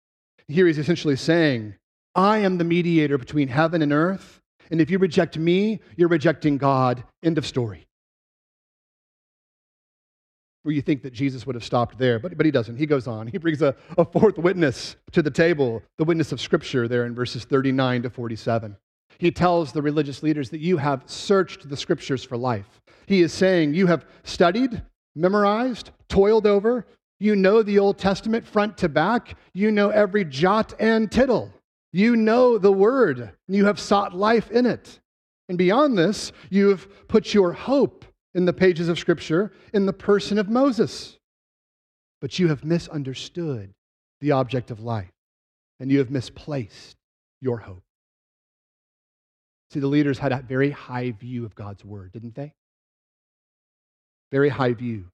Here 0.49 0.67
he's 0.67 0.79
essentially 0.79 1.17
saying, 1.17 1.75
I 2.15 2.39
am 2.39 2.59
the 2.59 2.65
mediator 2.65 3.19
between 3.19 3.49
heaven 3.49 3.83
and 3.83 3.93
earth. 3.93 4.41
And 4.71 4.81
if 4.81 4.91
you 4.91 4.99
reject 4.99 5.39
me, 5.39 5.81
you're 5.97 6.09
rejecting 6.09 6.59
God. 6.59 7.05
End 7.23 7.39
of 7.39 7.47
story. 7.47 7.87
Where 10.63 10.75
you 10.75 10.83
think 10.83 11.03
that 11.03 11.13
Jesus 11.13 11.45
would 11.45 11.57
have 11.57 11.65
stopped 11.65 11.99
there, 11.99 12.19
but, 12.19 12.37
but 12.37 12.47
he 12.47 12.53
doesn't. 12.53 12.77
He 12.77 12.87
goes 12.87 13.07
on. 13.07 13.27
He 13.27 13.39
brings 13.39 13.63
a, 13.63 13.75
a 13.99 14.05
fourth 14.05 14.39
witness 14.39 14.97
to 15.11 15.21
the 15.21 15.31
table, 15.31 15.83
the 15.99 16.05
witness 16.05 16.33
of 16.33 16.41
Scripture, 16.41 16.87
there 16.87 17.05
in 17.05 17.15
verses 17.15 17.45
39 17.45 18.03
to 18.03 18.11
47. 18.11 18.77
He 19.19 19.31
tells 19.31 19.73
the 19.73 19.83
religious 19.83 20.23
leaders 20.23 20.51
that 20.51 20.61
you 20.61 20.77
have 20.77 21.03
searched 21.07 21.69
the 21.69 21.77
Scriptures 21.77 22.25
for 22.25 22.37
life. 22.37 22.81
He 23.07 23.23
is 23.23 23.33
saying, 23.33 23.75
You 23.75 23.89
have 23.89 24.07
studied, 24.25 24.83
memorized, 25.15 25.91
toiled 26.09 26.47
over. 26.47 26.87
You 27.19 27.37
know 27.37 27.63
the 27.63 27.79
Old 27.79 27.99
Testament 27.99 28.47
front 28.47 28.77
to 28.79 28.89
back. 28.89 29.37
You 29.53 29.71
know 29.71 29.91
every 29.91 30.25
jot 30.25 30.75
and 30.81 31.11
tittle. 31.11 31.53
You 31.93 32.17
know 32.17 32.57
the 32.57 32.73
word, 32.73 33.33
you 33.49 33.67
have 33.67 33.79
sought 33.79 34.15
life 34.15 34.51
in 34.51 34.65
it. 34.65 34.99
And 35.49 35.59
beyond 35.59 35.99
this, 35.99 36.33
you 36.49 36.71
have 36.71 36.89
put 37.09 37.35
your 37.35 37.53
hope 37.53 38.07
in 38.35 38.47
the 38.47 38.53
pages 38.53 38.89
of 38.89 38.99
Scripture 38.99 39.53
in 39.75 39.85
the 39.85 39.93
person 39.93 40.39
of 40.39 40.49
Moses. 40.49 41.19
But 42.21 42.39
you 42.39 42.49
have 42.49 42.65
misunderstood 42.65 43.75
the 44.21 44.33
object 44.33 44.71
of 44.71 44.81
life, 44.81 45.11
and 45.81 45.91
you 45.91 45.99
have 45.99 46.11
misplaced 46.11 46.97
your 47.41 47.59
hope. 47.59 47.83
See, 49.71 49.81
the 49.81 49.89
leaders 49.89 50.19
had 50.19 50.33
a 50.33 50.43
very 50.47 50.71
high 50.71 51.11
view 51.11 51.45
of 51.45 51.55
God's 51.55 51.85
word, 51.85 52.13
didn't 52.13 52.35
they? 52.35 52.55
Very 54.31 54.49
high 54.49 54.73
view. 54.73 55.07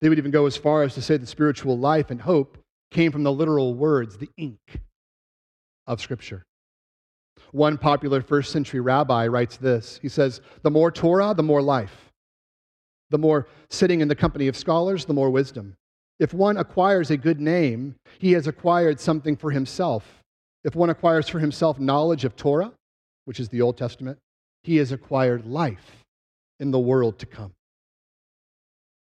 They 0.00 0.08
would 0.08 0.18
even 0.18 0.30
go 0.30 0.46
as 0.46 0.56
far 0.56 0.84
as 0.84 0.94
to 0.94 1.02
say 1.02 1.16
that 1.16 1.26
spiritual 1.26 1.78
life 1.78 2.10
and 2.10 2.20
hope 2.20 2.56
came 2.90 3.12
from 3.12 3.24
the 3.24 3.32
literal 3.32 3.74
words, 3.74 4.16
the 4.16 4.30
ink 4.36 4.80
of 5.86 6.00
Scripture. 6.00 6.44
One 7.52 7.78
popular 7.78 8.20
first 8.20 8.50
century 8.50 8.80
rabbi 8.80 9.26
writes 9.26 9.56
this 9.56 9.98
He 10.02 10.08
says, 10.08 10.40
The 10.62 10.70
more 10.70 10.90
Torah, 10.90 11.34
the 11.34 11.42
more 11.42 11.62
life. 11.62 12.10
The 13.10 13.18
more 13.18 13.46
sitting 13.70 14.00
in 14.00 14.08
the 14.08 14.16
company 14.16 14.48
of 14.48 14.56
scholars, 14.56 15.04
the 15.04 15.14
more 15.14 15.30
wisdom. 15.30 15.76
If 16.18 16.32
one 16.32 16.56
acquires 16.56 17.10
a 17.10 17.16
good 17.16 17.40
name, 17.40 17.96
he 18.18 18.32
has 18.32 18.46
acquired 18.46 18.98
something 18.98 19.36
for 19.36 19.50
himself. 19.50 20.04
If 20.64 20.74
one 20.74 20.90
acquires 20.90 21.28
for 21.28 21.38
himself 21.38 21.78
knowledge 21.78 22.24
of 22.24 22.36
Torah, 22.36 22.72
which 23.24 23.38
is 23.38 23.48
the 23.48 23.62
Old 23.62 23.76
Testament, 23.76 24.18
he 24.62 24.76
has 24.76 24.92
acquired 24.92 25.46
life 25.46 26.04
in 26.58 26.70
the 26.70 26.78
world 26.78 27.18
to 27.18 27.26
come. 27.26 27.52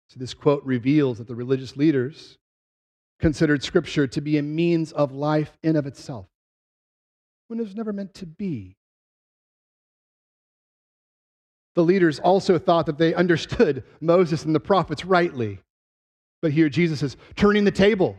So, 0.08 0.18
this 0.18 0.34
quote 0.34 0.64
reveals 0.64 1.18
that 1.18 1.26
the 1.26 1.34
religious 1.34 1.76
leaders 1.76 2.36
considered 3.20 3.62
Scripture 3.62 4.06
to 4.06 4.20
be 4.20 4.38
a 4.38 4.42
means 4.42 4.92
of 4.92 5.12
life 5.12 5.52
in 5.62 5.76
of 5.76 5.86
itself 5.86 6.26
when 7.54 7.60
it 7.60 7.68
was 7.68 7.76
never 7.76 7.92
meant 7.92 8.12
to 8.14 8.26
be. 8.26 8.76
The 11.76 11.84
leaders 11.84 12.18
also 12.18 12.58
thought 12.58 12.86
that 12.86 12.98
they 12.98 13.14
understood 13.14 13.84
Moses 14.00 14.44
and 14.44 14.52
the 14.52 14.58
prophets 14.60 15.04
rightly. 15.04 15.60
But 16.42 16.50
here 16.50 16.68
Jesus 16.68 17.00
is 17.04 17.16
turning 17.36 17.64
the 17.64 17.70
table. 17.70 18.18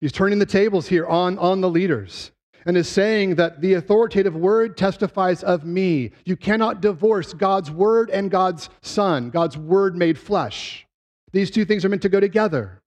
He's 0.00 0.12
turning 0.12 0.38
the 0.38 0.46
tables 0.46 0.88
here 0.88 1.06
on, 1.06 1.38
on 1.38 1.60
the 1.60 1.68
leaders. 1.68 2.30
and 2.64 2.74
is 2.74 2.88
saying 2.88 3.34
that 3.34 3.60
the 3.60 3.74
authoritative 3.74 4.34
word 4.34 4.78
testifies 4.78 5.42
of 5.42 5.66
me. 5.66 6.12
You 6.24 6.36
cannot 6.36 6.80
divorce 6.80 7.34
God's 7.34 7.70
word 7.70 8.08
and 8.08 8.30
God's 8.30 8.70
son, 8.80 9.28
God's 9.28 9.58
word 9.58 9.94
made 9.94 10.18
flesh. 10.18 10.86
These 11.32 11.50
two 11.50 11.66
things 11.66 11.84
are 11.84 11.90
meant 11.90 12.02
to 12.02 12.08
go 12.08 12.20
together. 12.20 12.80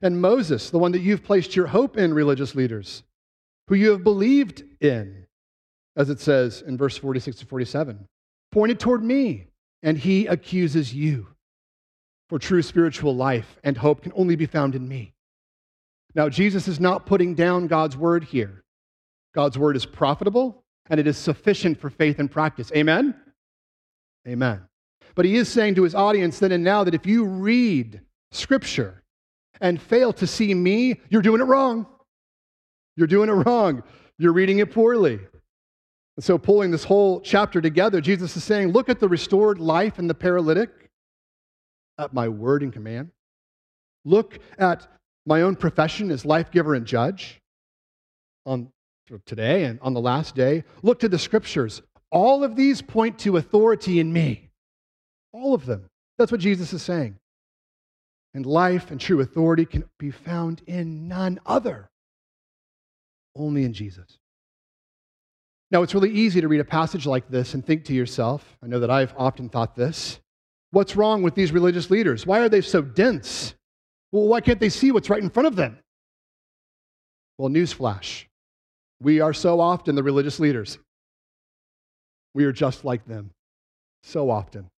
And 0.00 0.20
Moses, 0.20 0.70
the 0.70 0.78
one 0.78 0.92
that 0.92 1.00
you've 1.00 1.24
placed 1.24 1.56
your 1.56 1.66
hope 1.66 1.98
in, 1.98 2.14
religious 2.14 2.54
leaders, 2.54 3.02
who 3.68 3.74
you 3.74 3.90
have 3.90 4.02
believed 4.02 4.64
in, 4.80 5.26
as 5.96 6.10
it 6.10 6.20
says 6.20 6.62
in 6.62 6.76
verse 6.76 6.96
46 6.96 7.38
to 7.38 7.46
47, 7.46 8.06
pointed 8.50 8.80
toward 8.80 9.04
me, 9.04 9.46
and 9.82 9.96
he 9.96 10.26
accuses 10.26 10.94
you. 10.94 11.28
For 12.28 12.38
true 12.38 12.60
spiritual 12.60 13.16
life 13.16 13.56
and 13.64 13.76
hope 13.76 14.02
can 14.02 14.12
only 14.14 14.36
be 14.36 14.44
found 14.44 14.74
in 14.74 14.86
me. 14.86 15.14
Now, 16.14 16.28
Jesus 16.28 16.68
is 16.68 16.78
not 16.78 17.06
putting 17.06 17.34
down 17.34 17.68
God's 17.68 17.96
word 17.96 18.24
here. 18.24 18.64
God's 19.34 19.58
word 19.58 19.76
is 19.76 19.86
profitable 19.86 20.62
and 20.90 21.00
it 21.00 21.06
is 21.06 21.16
sufficient 21.16 21.78
for 21.78 21.90
faith 21.90 22.18
and 22.18 22.30
practice. 22.30 22.70
Amen? 22.74 23.14
Amen. 24.26 24.62
But 25.14 25.24
he 25.24 25.36
is 25.36 25.48
saying 25.48 25.76
to 25.76 25.84
his 25.84 25.94
audience 25.94 26.38
then 26.38 26.52
and 26.52 26.64
now 26.64 26.84
that 26.84 26.94
if 26.94 27.06
you 27.06 27.24
read 27.24 28.00
scripture 28.30 29.02
and 29.60 29.80
fail 29.80 30.12
to 30.14 30.26
see 30.26 30.52
me, 30.54 31.00
you're 31.08 31.22
doing 31.22 31.40
it 31.40 31.44
wrong. 31.44 31.86
You're 32.98 33.06
doing 33.06 33.28
it 33.28 33.46
wrong. 33.46 33.84
You're 34.18 34.32
reading 34.32 34.58
it 34.58 34.72
poorly. 34.72 35.20
And 36.16 36.24
so, 36.24 36.36
pulling 36.36 36.72
this 36.72 36.82
whole 36.82 37.20
chapter 37.20 37.60
together, 37.60 38.00
Jesus 38.00 38.36
is 38.36 38.42
saying, 38.42 38.72
Look 38.72 38.88
at 38.88 38.98
the 38.98 39.08
restored 39.08 39.60
life 39.60 40.00
and 40.00 40.10
the 40.10 40.14
paralytic, 40.14 40.90
at 41.96 42.12
my 42.12 42.28
word 42.28 42.64
and 42.64 42.72
command. 42.72 43.12
Look 44.04 44.40
at 44.58 44.88
my 45.26 45.42
own 45.42 45.54
profession 45.54 46.10
as 46.10 46.24
life 46.24 46.50
giver 46.50 46.74
and 46.74 46.84
judge 46.84 47.40
on 48.44 48.72
today 49.26 49.62
and 49.62 49.78
on 49.80 49.94
the 49.94 50.00
last 50.00 50.34
day. 50.34 50.64
Look 50.82 50.98
to 50.98 51.08
the 51.08 51.20
scriptures. 51.20 51.80
All 52.10 52.42
of 52.42 52.56
these 52.56 52.82
point 52.82 53.20
to 53.20 53.36
authority 53.36 54.00
in 54.00 54.12
me. 54.12 54.50
All 55.32 55.54
of 55.54 55.66
them. 55.66 55.88
That's 56.18 56.32
what 56.32 56.40
Jesus 56.40 56.72
is 56.72 56.82
saying. 56.82 57.16
And 58.34 58.44
life 58.44 58.90
and 58.90 59.00
true 59.00 59.20
authority 59.20 59.66
can 59.66 59.84
be 60.00 60.10
found 60.10 60.62
in 60.66 61.06
none 61.06 61.38
other, 61.46 61.90
only 63.38 63.64
in 63.64 63.72
Jesus. 63.72 64.18
Now, 65.70 65.82
it's 65.82 65.94
really 65.94 66.10
easy 66.10 66.40
to 66.40 66.48
read 66.48 66.60
a 66.60 66.64
passage 66.64 67.06
like 67.06 67.28
this 67.28 67.54
and 67.54 67.64
think 67.64 67.84
to 67.86 67.94
yourself, 67.94 68.56
I 68.62 68.66
know 68.66 68.80
that 68.80 68.90
I've 68.90 69.14
often 69.16 69.48
thought 69.48 69.76
this, 69.76 70.18
what's 70.70 70.96
wrong 70.96 71.22
with 71.22 71.34
these 71.34 71.52
religious 71.52 71.90
leaders? 71.90 72.26
Why 72.26 72.40
are 72.40 72.48
they 72.48 72.62
so 72.62 72.80
dense? 72.80 73.54
Well, 74.10 74.28
why 74.28 74.40
can't 74.40 74.60
they 74.60 74.70
see 74.70 74.92
what's 74.92 75.10
right 75.10 75.22
in 75.22 75.30
front 75.30 75.46
of 75.46 75.56
them? 75.56 75.78
Well, 77.36 77.50
newsflash. 77.50 78.24
We 79.00 79.20
are 79.20 79.34
so 79.34 79.60
often 79.60 79.94
the 79.94 80.02
religious 80.02 80.40
leaders. 80.40 80.78
We 82.34 82.44
are 82.44 82.52
just 82.52 82.84
like 82.84 83.06
them. 83.06 83.30
So 84.02 84.30
often. 84.30 84.70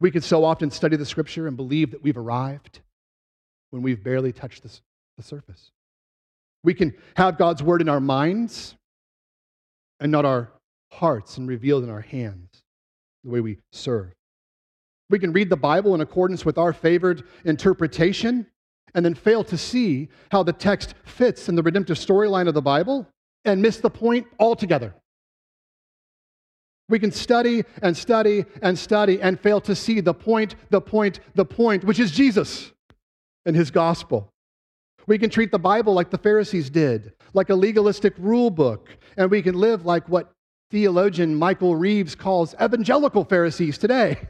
We 0.00 0.10
could 0.10 0.22
so 0.22 0.44
often 0.44 0.70
study 0.70 0.96
the 0.96 1.06
scripture 1.06 1.48
and 1.48 1.56
believe 1.56 1.90
that 1.90 2.02
we've 2.02 2.16
arrived 2.16 2.80
when 3.70 3.82
we've 3.82 4.02
barely 4.02 4.32
touched 4.32 4.62
the, 4.62 4.70
the 5.16 5.22
surface. 5.24 5.72
We 6.68 6.74
can 6.74 6.92
have 7.16 7.38
God's 7.38 7.62
word 7.62 7.80
in 7.80 7.88
our 7.88 7.98
minds 7.98 8.76
and 10.00 10.12
not 10.12 10.26
our 10.26 10.52
hearts 10.92 11.38
and 11.38 11.48
revealed 11.48 11.82
in 11.82 11.88
our 11.88 12.02
hands, 12.02 12.62
the 13.24 13.30
way 13.30 13.40
we 13.40 13.56
serve. 13.72 14.12
We 15.08 15.18
can 15.18 15.32
read 15.32 15.48
the 15.48 15.56
Bible 15.56 15.94
in 15.94 16.02
accordance 16.02 16.44
with 16.44 16.58
our 16.58 16.74
favored 16.74 17.22
interpretation 17.46 18.48
and 18.94 19.02
then 19.02 19.14
fail 19.14 19.44
to 19.44 19.56
see 19.56 20.10
how 20.30 20.42
the 20.42 20.52
text 20.52 20.92
fits 21.04 21.48
in 21.48 21.54
the 21.54 21.62
redemptive 21.62 21.96
storyline 21.96 22.48
of 22.48 22.52
the 22.52 22.60
Bible 22.60 23.08
and 23.46 23.62
miss 23.62 23.78
the 23.78 23.88
point 23.88 24.26
altogether. 24.38 24.94
We 26.90 26.98
can 26.98 27.12
study 27.12 27.64
and 27.80 27.96
study 27.96 28.44
and 28.60 28.78
study 28.78 29.22
and 29.22 29.40
fail 29.40 29.62
to 29.62 29.74
see 29.74 30.00
the 30.00 30.12
point, 30.12 30.54
the 30.68 30.82
point, 30.82 31.20
the 31.34 31.46
point, 31.46 31.84
which 31.84 31.98
is 31.98 32.10
Jesus 32.10 32.72
and 33.46 33.56
his 33.56 33.70
gospel. 33.70 34.34
We 35.08 35.18
can 35.18 35.30
treat 35.30 35.50
the 35.50 35.58
Bible 35.58 35.94
like 35.94 36.10
the 36.10 36.18
Pharisees 36.18 36.68
did, 36.68 37.14
like 37.32 37.48
a 37.48 37.54
legalistic 37.54 38.12
rule 38.18 38.50
book, 38.50 38.90
and 39.16 39.30
we 39.30 39.40
can 39.40 39.54
live 39.54 39.86
like 39.86 40.06
what 40.06 40.30
theologian 40.70 41.34
Michael 41.34 41.74
Reeves 41.74 42.14
calls 42.14 42.54
evangelical 42.62 43.24
Pharisees 43.24 43.78
today 43.78 44.28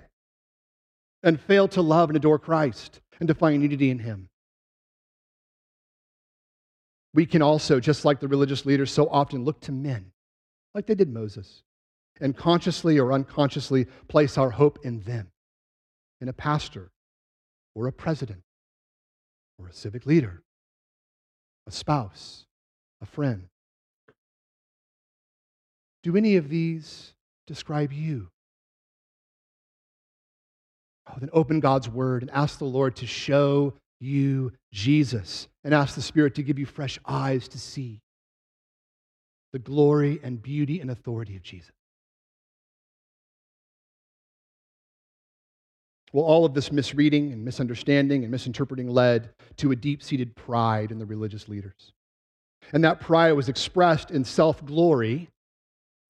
and 1.24 1.40
fail 1.40 1.66
to 1.66 1.82
love 1.82 2.10
and 2.10 2.16
adore 2.16 2.38
Christ 2.38 3.00
and 3.18 3.26
to 3.26 3.34
find 3.34 3.60
unity 3.60 3.90
in 3.90 3.98
him. 3.98 4.28
We 7.12 7.26
can 7.26 7.42
also, 7.42 7.80
just 7.80 8.04
like 8.04 8.20
the 8.20 8.28
religious 8.28 8.64
leaders 8.64 8.92
so 8.92 9.08
often, 9.08 9.44
look 9.44 9.60
to 9.62 9.72
men, 9.72 10.12
like 10.76 10.86
they 10.86 10.94
did 10.94 11.12
Moses, 11.12 11.64
and 12.20 12.36
consciously 12.36 13.00
or 13.00 13.12
unconsciously 13.12 13.88
place 14.06 14.38
our 14.38 14.50
hope 14.50 14.78
in 14.84 15.00
them, 15.00 15.32
in 16.20 16.28
a 16.28 16.32
pastor, 16.32 16.92
or 17.74 17.88
a 17.88 17.92
president, 17.92 18.42
or 19.58 19.66
a 19.66 19.72
civic 19.72 20.06
leader, 20.06 20.44
a 21.68 21.70
spouse, 21.70 22.46
a 23.02 23.06
friend. 23.06 23.48
Do 26.02 26.16
any 26.16 26.36
of 26.36 26.48
these 26.48 27.12
describe 27.46 27.92
you? 27.92 28.28
Oh, 31.08 31.14
then 31.18 31.30
open 31.32 31.60
God's 31.60 31.88
word 31.88 32.22
and 32.22 32.30
ask 32.30 32.58
the 32.58 32.64
Lord 32.64 32.96
to 32.96 33.06
show 33.06 33.74
you 34.00 34.52
Jesus 34.72 35.48
and 35.62 35.74
ask 35.74 35.94
the 35.94 36.02
Spirit 36.02 36.34
to 36.36 36.42
give 36.42 36.58
you 36.58 36.66
fresh 36.66 36.98
eyes 37.04 37.48
to 37.48 37.58
see 37.58 38.00
the 39.52 39.58
glory 39.58 40.20
and 40.22 40.42
beauty 40.42 40.80
and 40.80 40.90
authority 40.90 41.36
of 41.36 41.42
Jesus. 41.42 41.72
Well, 46.12 46.24
all 46.24 46.44
of 46.44 46.54
this 46.54 46.72
misreading 46.72 47.32
and 47.32 47.44
misunderstanding 47.44 48.22
and 48.22 48.30
misinterpreting 48.30 48.88
led 48.88 49.30
to 49.56 49.72
a 49.72 49.76
deep 49.76 50.02
seated 50.02 50.34
pride 50.34 50.90
in 50.90 50.98
the 50.98 51.06
religious 51.06 51.48
leaders. 51.48 51.92
And 52.72 52.84
that 52.84 53.00
pride 53.00 53.32
was 53.32 53.48
expressed 53.48 54.10
in 54.10 54.24
self 54.24 54.64
glory 54.64 55.28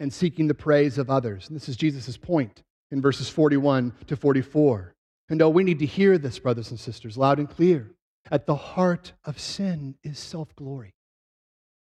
and 0.01 0.13
seeking 0.13 0.47
the 0.47 0.55
praise 0.55 0.99
of 0.99 1.11
others. 1.11 1.49
And 1.49 1.57
this 1.57 1.69
is 1.69 1.77
Jesus' 1.77 2.17
point 2.17 2.63
in 2.91 3.01
verses 3.01 3.29
41 3.29 3.93
to 4.07 4.17
44. 4.17 4.95
And 5.31 5.43
oh, 5.43 5.51
we 5.51 5.65
need 5.65 5.81
to 5.81 5.87
hear 5.87 6.17
this, 6.17 6.39
brothers 6.39 6.71
and 6.71 6.81
sisters, 6.81 7.19
loud 7.19 7.39
and 7.39 7.51
clear. 7.51 7.91
At 8.31 8.47
the 8.47 8.55
heart 8.55 9.13
of 9.25 9.39
sin 9.39 9.97
is 10.03 10.19
self 10.19 10.55
glory 10.55 10.95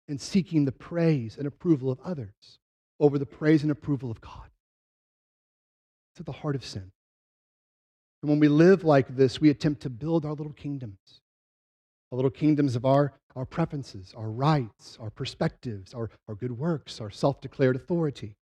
and 0.08 0.20
seeking 0.20 0.64
the 0.64 0.72
praise 0.72 1.36
and 1.38 1.46
approval 1.46 1.90
of 1.90 1.98
others 2.04 2.58
over 3.00 3.18
the 3.18 3.26
praise 3.26 3.62
and 3.62 3.72
approval 3.72 4.10
of 4.10 4.20
God. 4.20 4.50
It's 6.12 6.20
at 6.20 6.26
the 6.26 6.32
heart 6.32 6.54
of 6.54 6.64
sin. 6.64 6.92
And 8.24 8.30
when 8.30 8.40
we 8.40 8.48
live 8.48 8.84
like 8.84 9.16
this, 9.16 9.38
we 9.38 9.50
attempt 9.50 9.82
to 9.82 9.90
build 9.90 10.24
our 10.24 10.32
little 10.32 10.54
kingdoms, 10.54 11.20
our 12.10 12.16
little 12.16 12.30
kingdoms 12.30 12.74
of 12.74 12.86
our, 12.86 13.12
our 13.36 13.44
preferences, 13.44 14.14
our 14.16 14.30
rights, 14.30 14.96
our 14.98 15.10
perspectives, 15.10 15.92
our, 15.92 16.08
our 16.26 16.34
good 16.34 16.52
works, 16.52 17.02
our 17.02 17.10
self 17.10 17.42
declared 17.42 17.76
authority, 17.76 18.34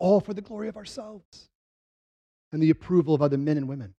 all 0.00 0.18
for 0.18 0.34
the 0.34 0.40
glory 0.40 0.66
of 0.66 0.76
ourselves 0.76 1.48
and 2.50 2.60
the 2.60 2.70
approval 2.70 3.14
of 3.14 3.22
other 3.22 3.38
men 3.38 3.56
and 3.56 3.68
women 3.68 3.94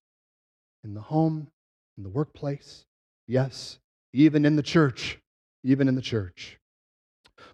in 0.83 0.93
the 0.95 0.99
home, 0.99 1.47
in 1.95 2.03
the 2.03 2.09
workplace, 2.09 2.83
yes, 3.25 3.79
even 4.11 4.43
in 4.43 4.57
the 4.57 4.61
church, 4.61 5.17
even 5.63 5.87
in 5.87 5.95
the 5.95 6.01
church. 6.01 6.59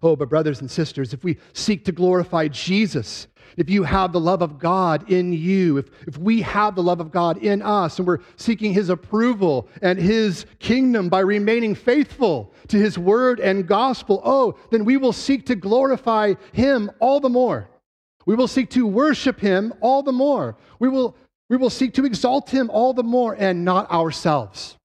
Oh, 0.02 0.16
but 0.16 0.28
brothers 0.28 0.60
and 0.60 0.70
sisters, 0.70 1.12
if 1.12 1.24
we 1.24 1.38
seek 1.52 1.84
to 1.84 1.92
glorify 1.92 2.48
Jesus, 2.48 3.26
if 3.56 3.68
you 3.68 3.82
have 3.82 4.12
the 4.12 4.20
love 4.20 4.42
of 4.42 4.58
God 4.58 5.10
in 5.10 5.32
you, 5.32 5.78
if, 5.78 5.90
if 6.06 6.16
we 6.16 6.40
have 6.42 6.74
the 6.74 6.82
love 6.82 7.00
of 7.00 7.10
God 7.10 7.38
in 7.38 7.60
us, 7.60 7.98
and 7.98 8.06
we're 8.06 8.20
seeking 8.36 8.72
His 8.72 8.88
approval 8.88 9.68
and 9.82 9.98
His 9.98 10.46
kingdom 10.58 11.08
by 11.08 11.20
remaining 11.20 11.74
faithful 11.74 12.54
to 12.68 12.78
His 12.78 12.96
word 12.96 13.40
and 13.40 13.66
gospel, 13.66 14.22
oh, 14.24 14.58
then 14.70 14.84
we 14.84 14.96
will 14.96 15.12
seek 15.12 15.46
to 15.46 15.54
glorify 15.54 16.34
Him 16.52 16.90
all 17.00 17.20
the 17.20 17.28
more. 17.28 17.68
We 18.26 18.34
will 18.34 18.48
seek 18.48 18.70
to 18.70 18.86
worship 18.86 19.40
him 19.40 19.72
all 19.80 20.02
the 20.02 20.12
more. 20.12 20.56
We 20.78 20.88
will, 20.88 21.16
we 21.48 21.56
will 21.56 21.70
seek 21.70 21.94
to 21.94 22.04
exalt 22.04 22.50
him 22.50 22.70
all 22.70 22.92
the 22.92 23.02
more 23.02 23.34
and 23.34 23.64
not 23.64 23.90
ourselves. 23.90 24.76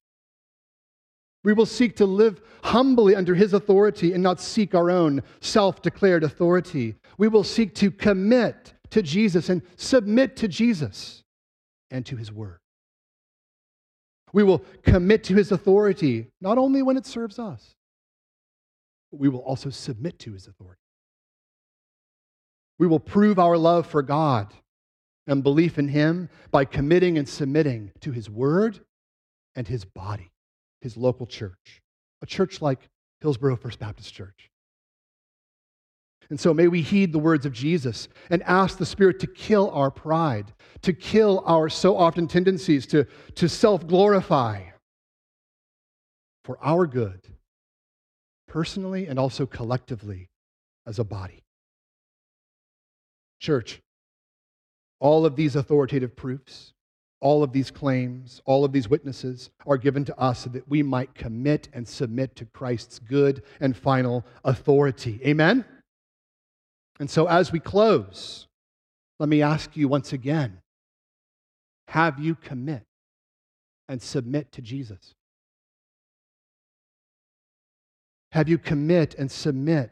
We 1.45 1.53
will 1.53 1.65
seek 1.65 1.95
to 1.97 2.05
live 2.05 2.41
humbly 2.63 3.15
under 3.15 3.35
his 3.35 3.53
authority 3.53 4.11
and 4.11 4.21
not 4.21 4.41
seek 4.41 4.75
our 4.75 4.91
own 4.91 5.23
self 5.39 5.81
declared 5.81 6.23
authority. 6.23 6.95
We 7.17 7.29
will 7.29 7.45
seek 7.45 7.73
to 7.75 7.91
commit 7.91 8.73
to 8.89 9.01
Jesus 9.01 9.47
and 9.47 9.61
submit 9.77 10.35
to 10.37 10.49
Jesus 10.49 11.23
and 11.89 12.05
to 12.07 12.17
his 12.17 12.33
word. 12.33 12.59
We 14.33 14.43
will 14.43 14.65
commit 14.83 15.23
to 15.25 15.35
his 15.35 15.53
authority 15.53 16.27
not 16.41 16.57
only 16.57 16.81
when 16.81 16.97
it 16.97 17.05
serves 17.05 17.39
us, 17.39 17.75
but 19.11 19.21
we 19.21 19.29
will 19.29 19.39
also 19.39 19.69
submit 19.69 20.19
to 20.19 20.33
his 20.33 20.47
authority. 20.47 20.81
We 22.77 22.87
will 22.87 22.99
prove 22.99 23.39
our 23.39 23.57
love 23.57 23.87
for 23.87 24.01
God 24.01 24.53
and 25.27 25.43
belief 25.43 25.77
in 25.77 25.87
Him 25.87 26.29
by 26.51 26.65
committing 26.65 27.17
and 27.17 27.27
submitting 27.27 27.91
to 28.01 28.11
His 28.11 28.29
Word 28.29 28.79
and 29.55 29.67
His 29.67 29.85
body, 29.85 30.31
His 30.81 30.97
local 30.97 31.25
church, 31.25 31.81
a 32.21 32.25
church 32.25 32.61
like 32.61 32.89
Hillsboro 33.21 33.55
First 33.55 33.79
Baptist 33.79 34.13
Church. 34.13 34.51
And 36.29 36.39
so 36.39 36.53
may 36.53 36.67
we 36.67 36.81
heed 36.81 37.11
the 37.11 37.19
words 37.19 37.45
of 37.45 37.53
Jesus 37.53 38.07
and 38.29 38.41
ask 38.43 38.77
the 38.77 38.85
Spirit 38.85 39.19
to 39.19 39.27
kill 39.27 39.69
our 39.71 39.91
pride, 39.91 40.53
to 40.81 40.93
kill 40.93 41.43
our 41.45 41.69
so 41.69 41.95
often 41.95 42.27
tendencies 42.27 42.87
to, 42.87 43.05
to 43.35 43.47
self 43.47 43.85
glorify 43.85 44.63
for 46.43 46.57
our 46.61 46.87
good, 46.87 47.27
personally 48.47 49.07
and 49.07 49.19
also 49.19 49.45
collectively 49.45 50.29
as 50.87 50.99
a 50.99 51.03
body. 51.03 51.43
Church, 53.39 53.81
all 54.99 55.25
of 55.25 55.35
these 55.35 55.55
authoritative 55.55 56.15
proofs, 56.15 56.73
all 57.21 57.43
of 57.43 57.51
these 57.51 57.71
claims, 57.71 58.41
all 58.45 58.65
of 58.65 58.71
these 58.71 58.89
witnesses 58.89 59.49
are 59.65 59.77
given 59.77 60.05
to 60.05 60.19
us 60.19 60.43
so 60.43 60.49
that 60.51 60.67
we 60.69 60.83
might 60.83 61.15
commit 61.15 61.69
and 61.73 61.87
submit 61.87 62.35
to 62.35 62.45
Christ's 62.45 62.99
good 62.99 63.41
and 63.59 63.75
final 63.75 64.25
authority. 64.43 65.19
Amen? 65.25 65.65
And 66.99 67.09
so, 67.09 67.27
as 67.27 67.51
we 67.51 67.59
close, 67.59 68.47
let 69.19 69.29
me 69.29 69.41
ask 69.41 69.75
you 69.75 69.87
once 69.87 70.13
again 70.13 70.61
have 71.89 72.19
you 72.19 72.35
commit 72.35 72.83
and 73.87 74.01
submit 74.01 74.51
to 74.53 74.61
Jesus? 74.61 75.13
Have 78.31 78.49
you 78.49 78.57
commit 78.57 79.15
and 79.15 79.31
submit 79.31 79.91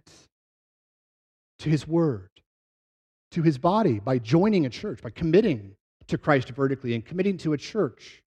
to 1.59 1.69
his 1.69 1.88
word, 1.88 2.30
to 3.32 3.41
his 3.41 3.57
body 3.57 3.99
by 3.99 4.17
joining 4.19 4.65
a 4.65 4.69
church, 4.69 5.01
by 5.01 5.11
committing 5.11 5.76
to 6.08 6.18
Christ 6.18 6.49
vertically 6.49 6.93
and 6.93 7.06
committing 7.06 7.38
to 7.39 7.54
a 7.54 7.58
church 7.58 8.24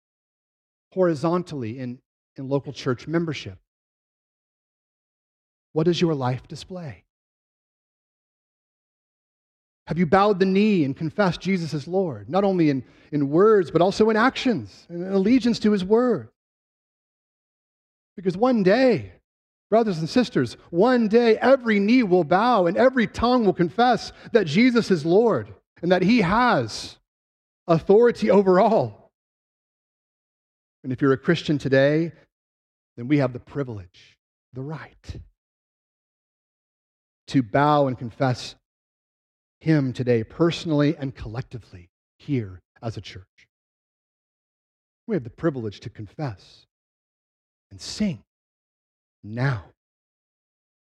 horizontally 0.92 1.78
in, 1.78 1.98
in 2.36 2.48
local 2.48 2.72
church 2.72 3.06
membership? 3.06 3.58
What 5.72 5.84
does 5.84 6.00
your 6.00 6.14
life 6.14 6.48
display? 6.48 7.04
Have 9.86 9.98
you 9.98 10.06
bowed 10.06 10.40
the 10.40 10.46
knee 10.46 10.84
and 10.84 10.96
confessed 10.96 11.40
Jesus 11.40 11.72
as 11.72 11.86
Lord, 11.86 12.28
not 12.28 12.44
only 12.44 12.70
in, 12.70 12.82
in 13.12 13.30
words, 13.30 13.70
but 13.70 13.82
also 13.82 14.10
in 14.10 14.16
actions, 14.16 14.86
in 14.90 15.06
allegiance 15.06 15.58
to 15.60 15.70
his 15.70 15.84
word? 15.84 16.30
Because 18.16 18.36
one 18.36 18.62
day, 18.62 19.12
brothers 19.70 19.98
and 19.98 20.08
sisters, 20.08 20.56
one 20.70 21.06
day 21.06 21.36
every 21.38 21.78
knee 21.78 22.02
will 22.02 22.24
bow 22.24 22.66
and 22.66 22.76
every 22.76 23.06
tongue 23.06 23.44
will 23.44 23.52
confess 23.52 24.12
that 24.32 24.46
Jesus 24.46 24.90
is 24.90 25.04
Lord 25.04 25.54
and 25.82 25.92
that 25.92 26.02
he 26.02 26.22
has 26.22 26.96
authority 27.66 28.30
over 28.30 28.60
all. 28.60 29.10
And 30.84 30.92
if 30.92 31.02
you're 31.02 31.12
a 31.12 31.18
Christian 31.18 31.58
today, 31.58 32.12
then 32.96 33.08
we 33.08 33.18
have 33.18 33.32
the 33.32 33.40
privilege, 33.40 34.16
the 34.52 34.62
right 34.62 35.20
to 37.28 37.42
bow 37.42 37.88
and 37.88 37.98
confess 37.98 38.54
him 39.60 39.92
today, 39.92 40.22
personally 40.22 40.96
and 40.96 41.14
collectively, 41.14 41.90
here 42.18 42.60
as 42.82 42.96
a 42.96 43.00
church. 43.00 43.24
We 45.06 45.16
have 45.16 45.24
the 45.24 45.30
privilege 45.30 45.80
to 45.80 45.90
confess 45.90 46.66
and 47.70 47.80
sing 47.80 48.22
now. 49.24 49.64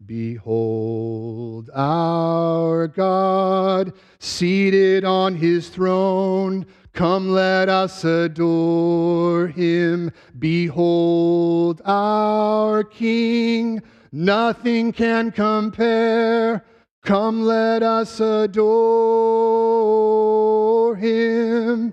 Behold 0.04 1.68
our 1.74 2.88
God 2.88 3.92
seated 4.18 5.04
on 5.04 5.36
his 5.36 5.68
throne. 5.68 6.66
Come, 6.92 7.30
let 7.30 7.68
us 7.68 8.02
adore 8.04 9.48
him. 9.48 10.10
Behold 10.38 11.82
our 11.84 12.82
King. 12.82 13.82
Nothing 14.10 14.92
can 14.92 15.30
compare. 15.32 16.64
Come, 17.02 17.42
let 17.42 17.82
us 17.82 18.20
adore 18.20 18.56
him. 20.96 21.92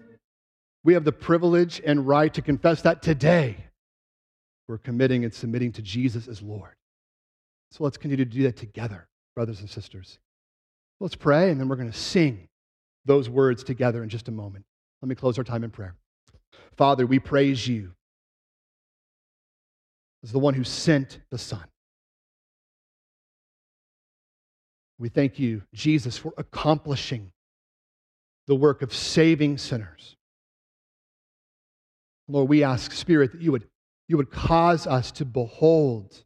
We 0.84 0.93
have 0.93 1.03
the 1.03 1.12
privilege 1.12 1.82
and 1.86 2.08
right 2.08 2.34
to 2.34 2.41
confess 2.41 2.82
that 2.84 3.01
today 3.01 3.58
we're 4.68 4.78
committing 4.78 5.26
and 5.26 5.34
submitting 5.34 5.74
to 5.74 5.82
Jesus 5.82 6.30
as 6.30 6.41
Lord. 6.41 6.76
So 7.72 7.84
let's 7.84 7.97
continue 7.97 8.26
to 8.26 8.32
do 8.32 8.43
that 8.43 8.57
together, 8.57 9.07
brothers 9.36 9.59
and 9.59 9.70
sisters. 9.70 10.20
Let's 10.99 11.15
pray, 11.15 11.51
and 11.51 11.59
then 11.59 11.68
we're 11.68 11.76
going 11.76 11.91
to 11.91 11.97
sing 11.97 12.47
those 13.05 13.30
words 13.30 13.63
together 13.63 14.03
in 14.03 14.09
just 14.09 14.28
a 14.28 14.32
moment. 14.32 14.65
Let 15.01 15.09
me 15.09 15.15
close 15.15 15.38
our 15.38 15.43
time 15.43 15.63
in 15.63 15.70
prayer. 15.70 15.95
Father, 16.76 17.05
we 17.05 17.20
praise 17.20 17.68
you 17.68 17.93
as 20.24 20.32
the 20.32 20.39
one 20.39 20.53
who 20.53 20.63
sent 20.63 21.20
the 21.30 21.38
Son. 21.38 21.63
We 24.99 25.09
thank 25.09 25.38
you, 25.38 25.61
Jesus, 25.74 26.18
for 26.18 26.34
accomplishing 26.38 27.32
the 28.47 28.55
work 28.55 28.82
of 28.82 28.93
saving 28.93 29.59
sinners. 29.59 30.15
Lord, 32.28 32.49
we 32.49 32.63
ask, 32.63 32.91
Spirit, 32.91 33.34
that 33.34 33.41
you 33.41 33.51
would, 33.51 33.68
you 34.07 34.18
would 34.18 34.32
cause 34.32 34.88
us 34.88 35.11
to 35.13 35.26
behold 35.26 36.24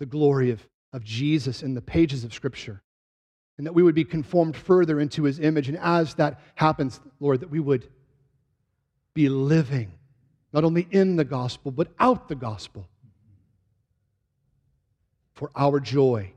the 0.00 0.06
glory 0.06 0.50
of, 0.50 0.66
of 0.92 1.04
Jesus 1.04 1.62
in 1.62 1.74
the 1.74 1.80
pages 1.80 2.24
of 2.24 2.34
Scripture, 2.34 2.82
and 3.58 3.66
that 3.66 3.72
we 3.72 3.82
would 3.84 3.94
be 3.94 4.04
conformed 4.04 4.56
further 4.56 4.98
into 4.98 5.22
his 5.22 5.38
image. 5.38 5.68
And 5.68 5.78
as 5.78 6.14
that 6.14 6.40
happens, 6.56 6.98
Lord, 7.20 7.40
that 7.40 7.50
we 7.50 7.60
would 7.60 7.86
be 9.14 9.28
living 9.28 9.92
not 10.52 10.64
only 10.64 10.88
in 10.90 11.16
the 11.16 11.24
gospel, 11.24 11.70
but 11.70 11.88
out 12.00 12.28
the 12.28 12.34
gospel 12.34 12.88
for 15.34 15.50
our 15.54 15.78
joy 15.78 16.32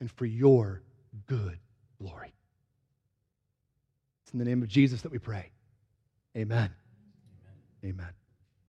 and 0.00 0.10
for 0.12 0.24
your 0.24 0.80
good 1.26 1.58
glory. 2.00 2.32
It's 4.22 4.32
in 4.32 4.38
the 4.38 4.44
name 4.44 4.62
of 4.62 4.68
Jesus 4.68 5.02
that 5.02 5.12
we 5.12 5.18
pray. 5.18 5.50
Amen. 6.36 6.70
Amen. 7.84 7.94
Amen. 7.94 8.17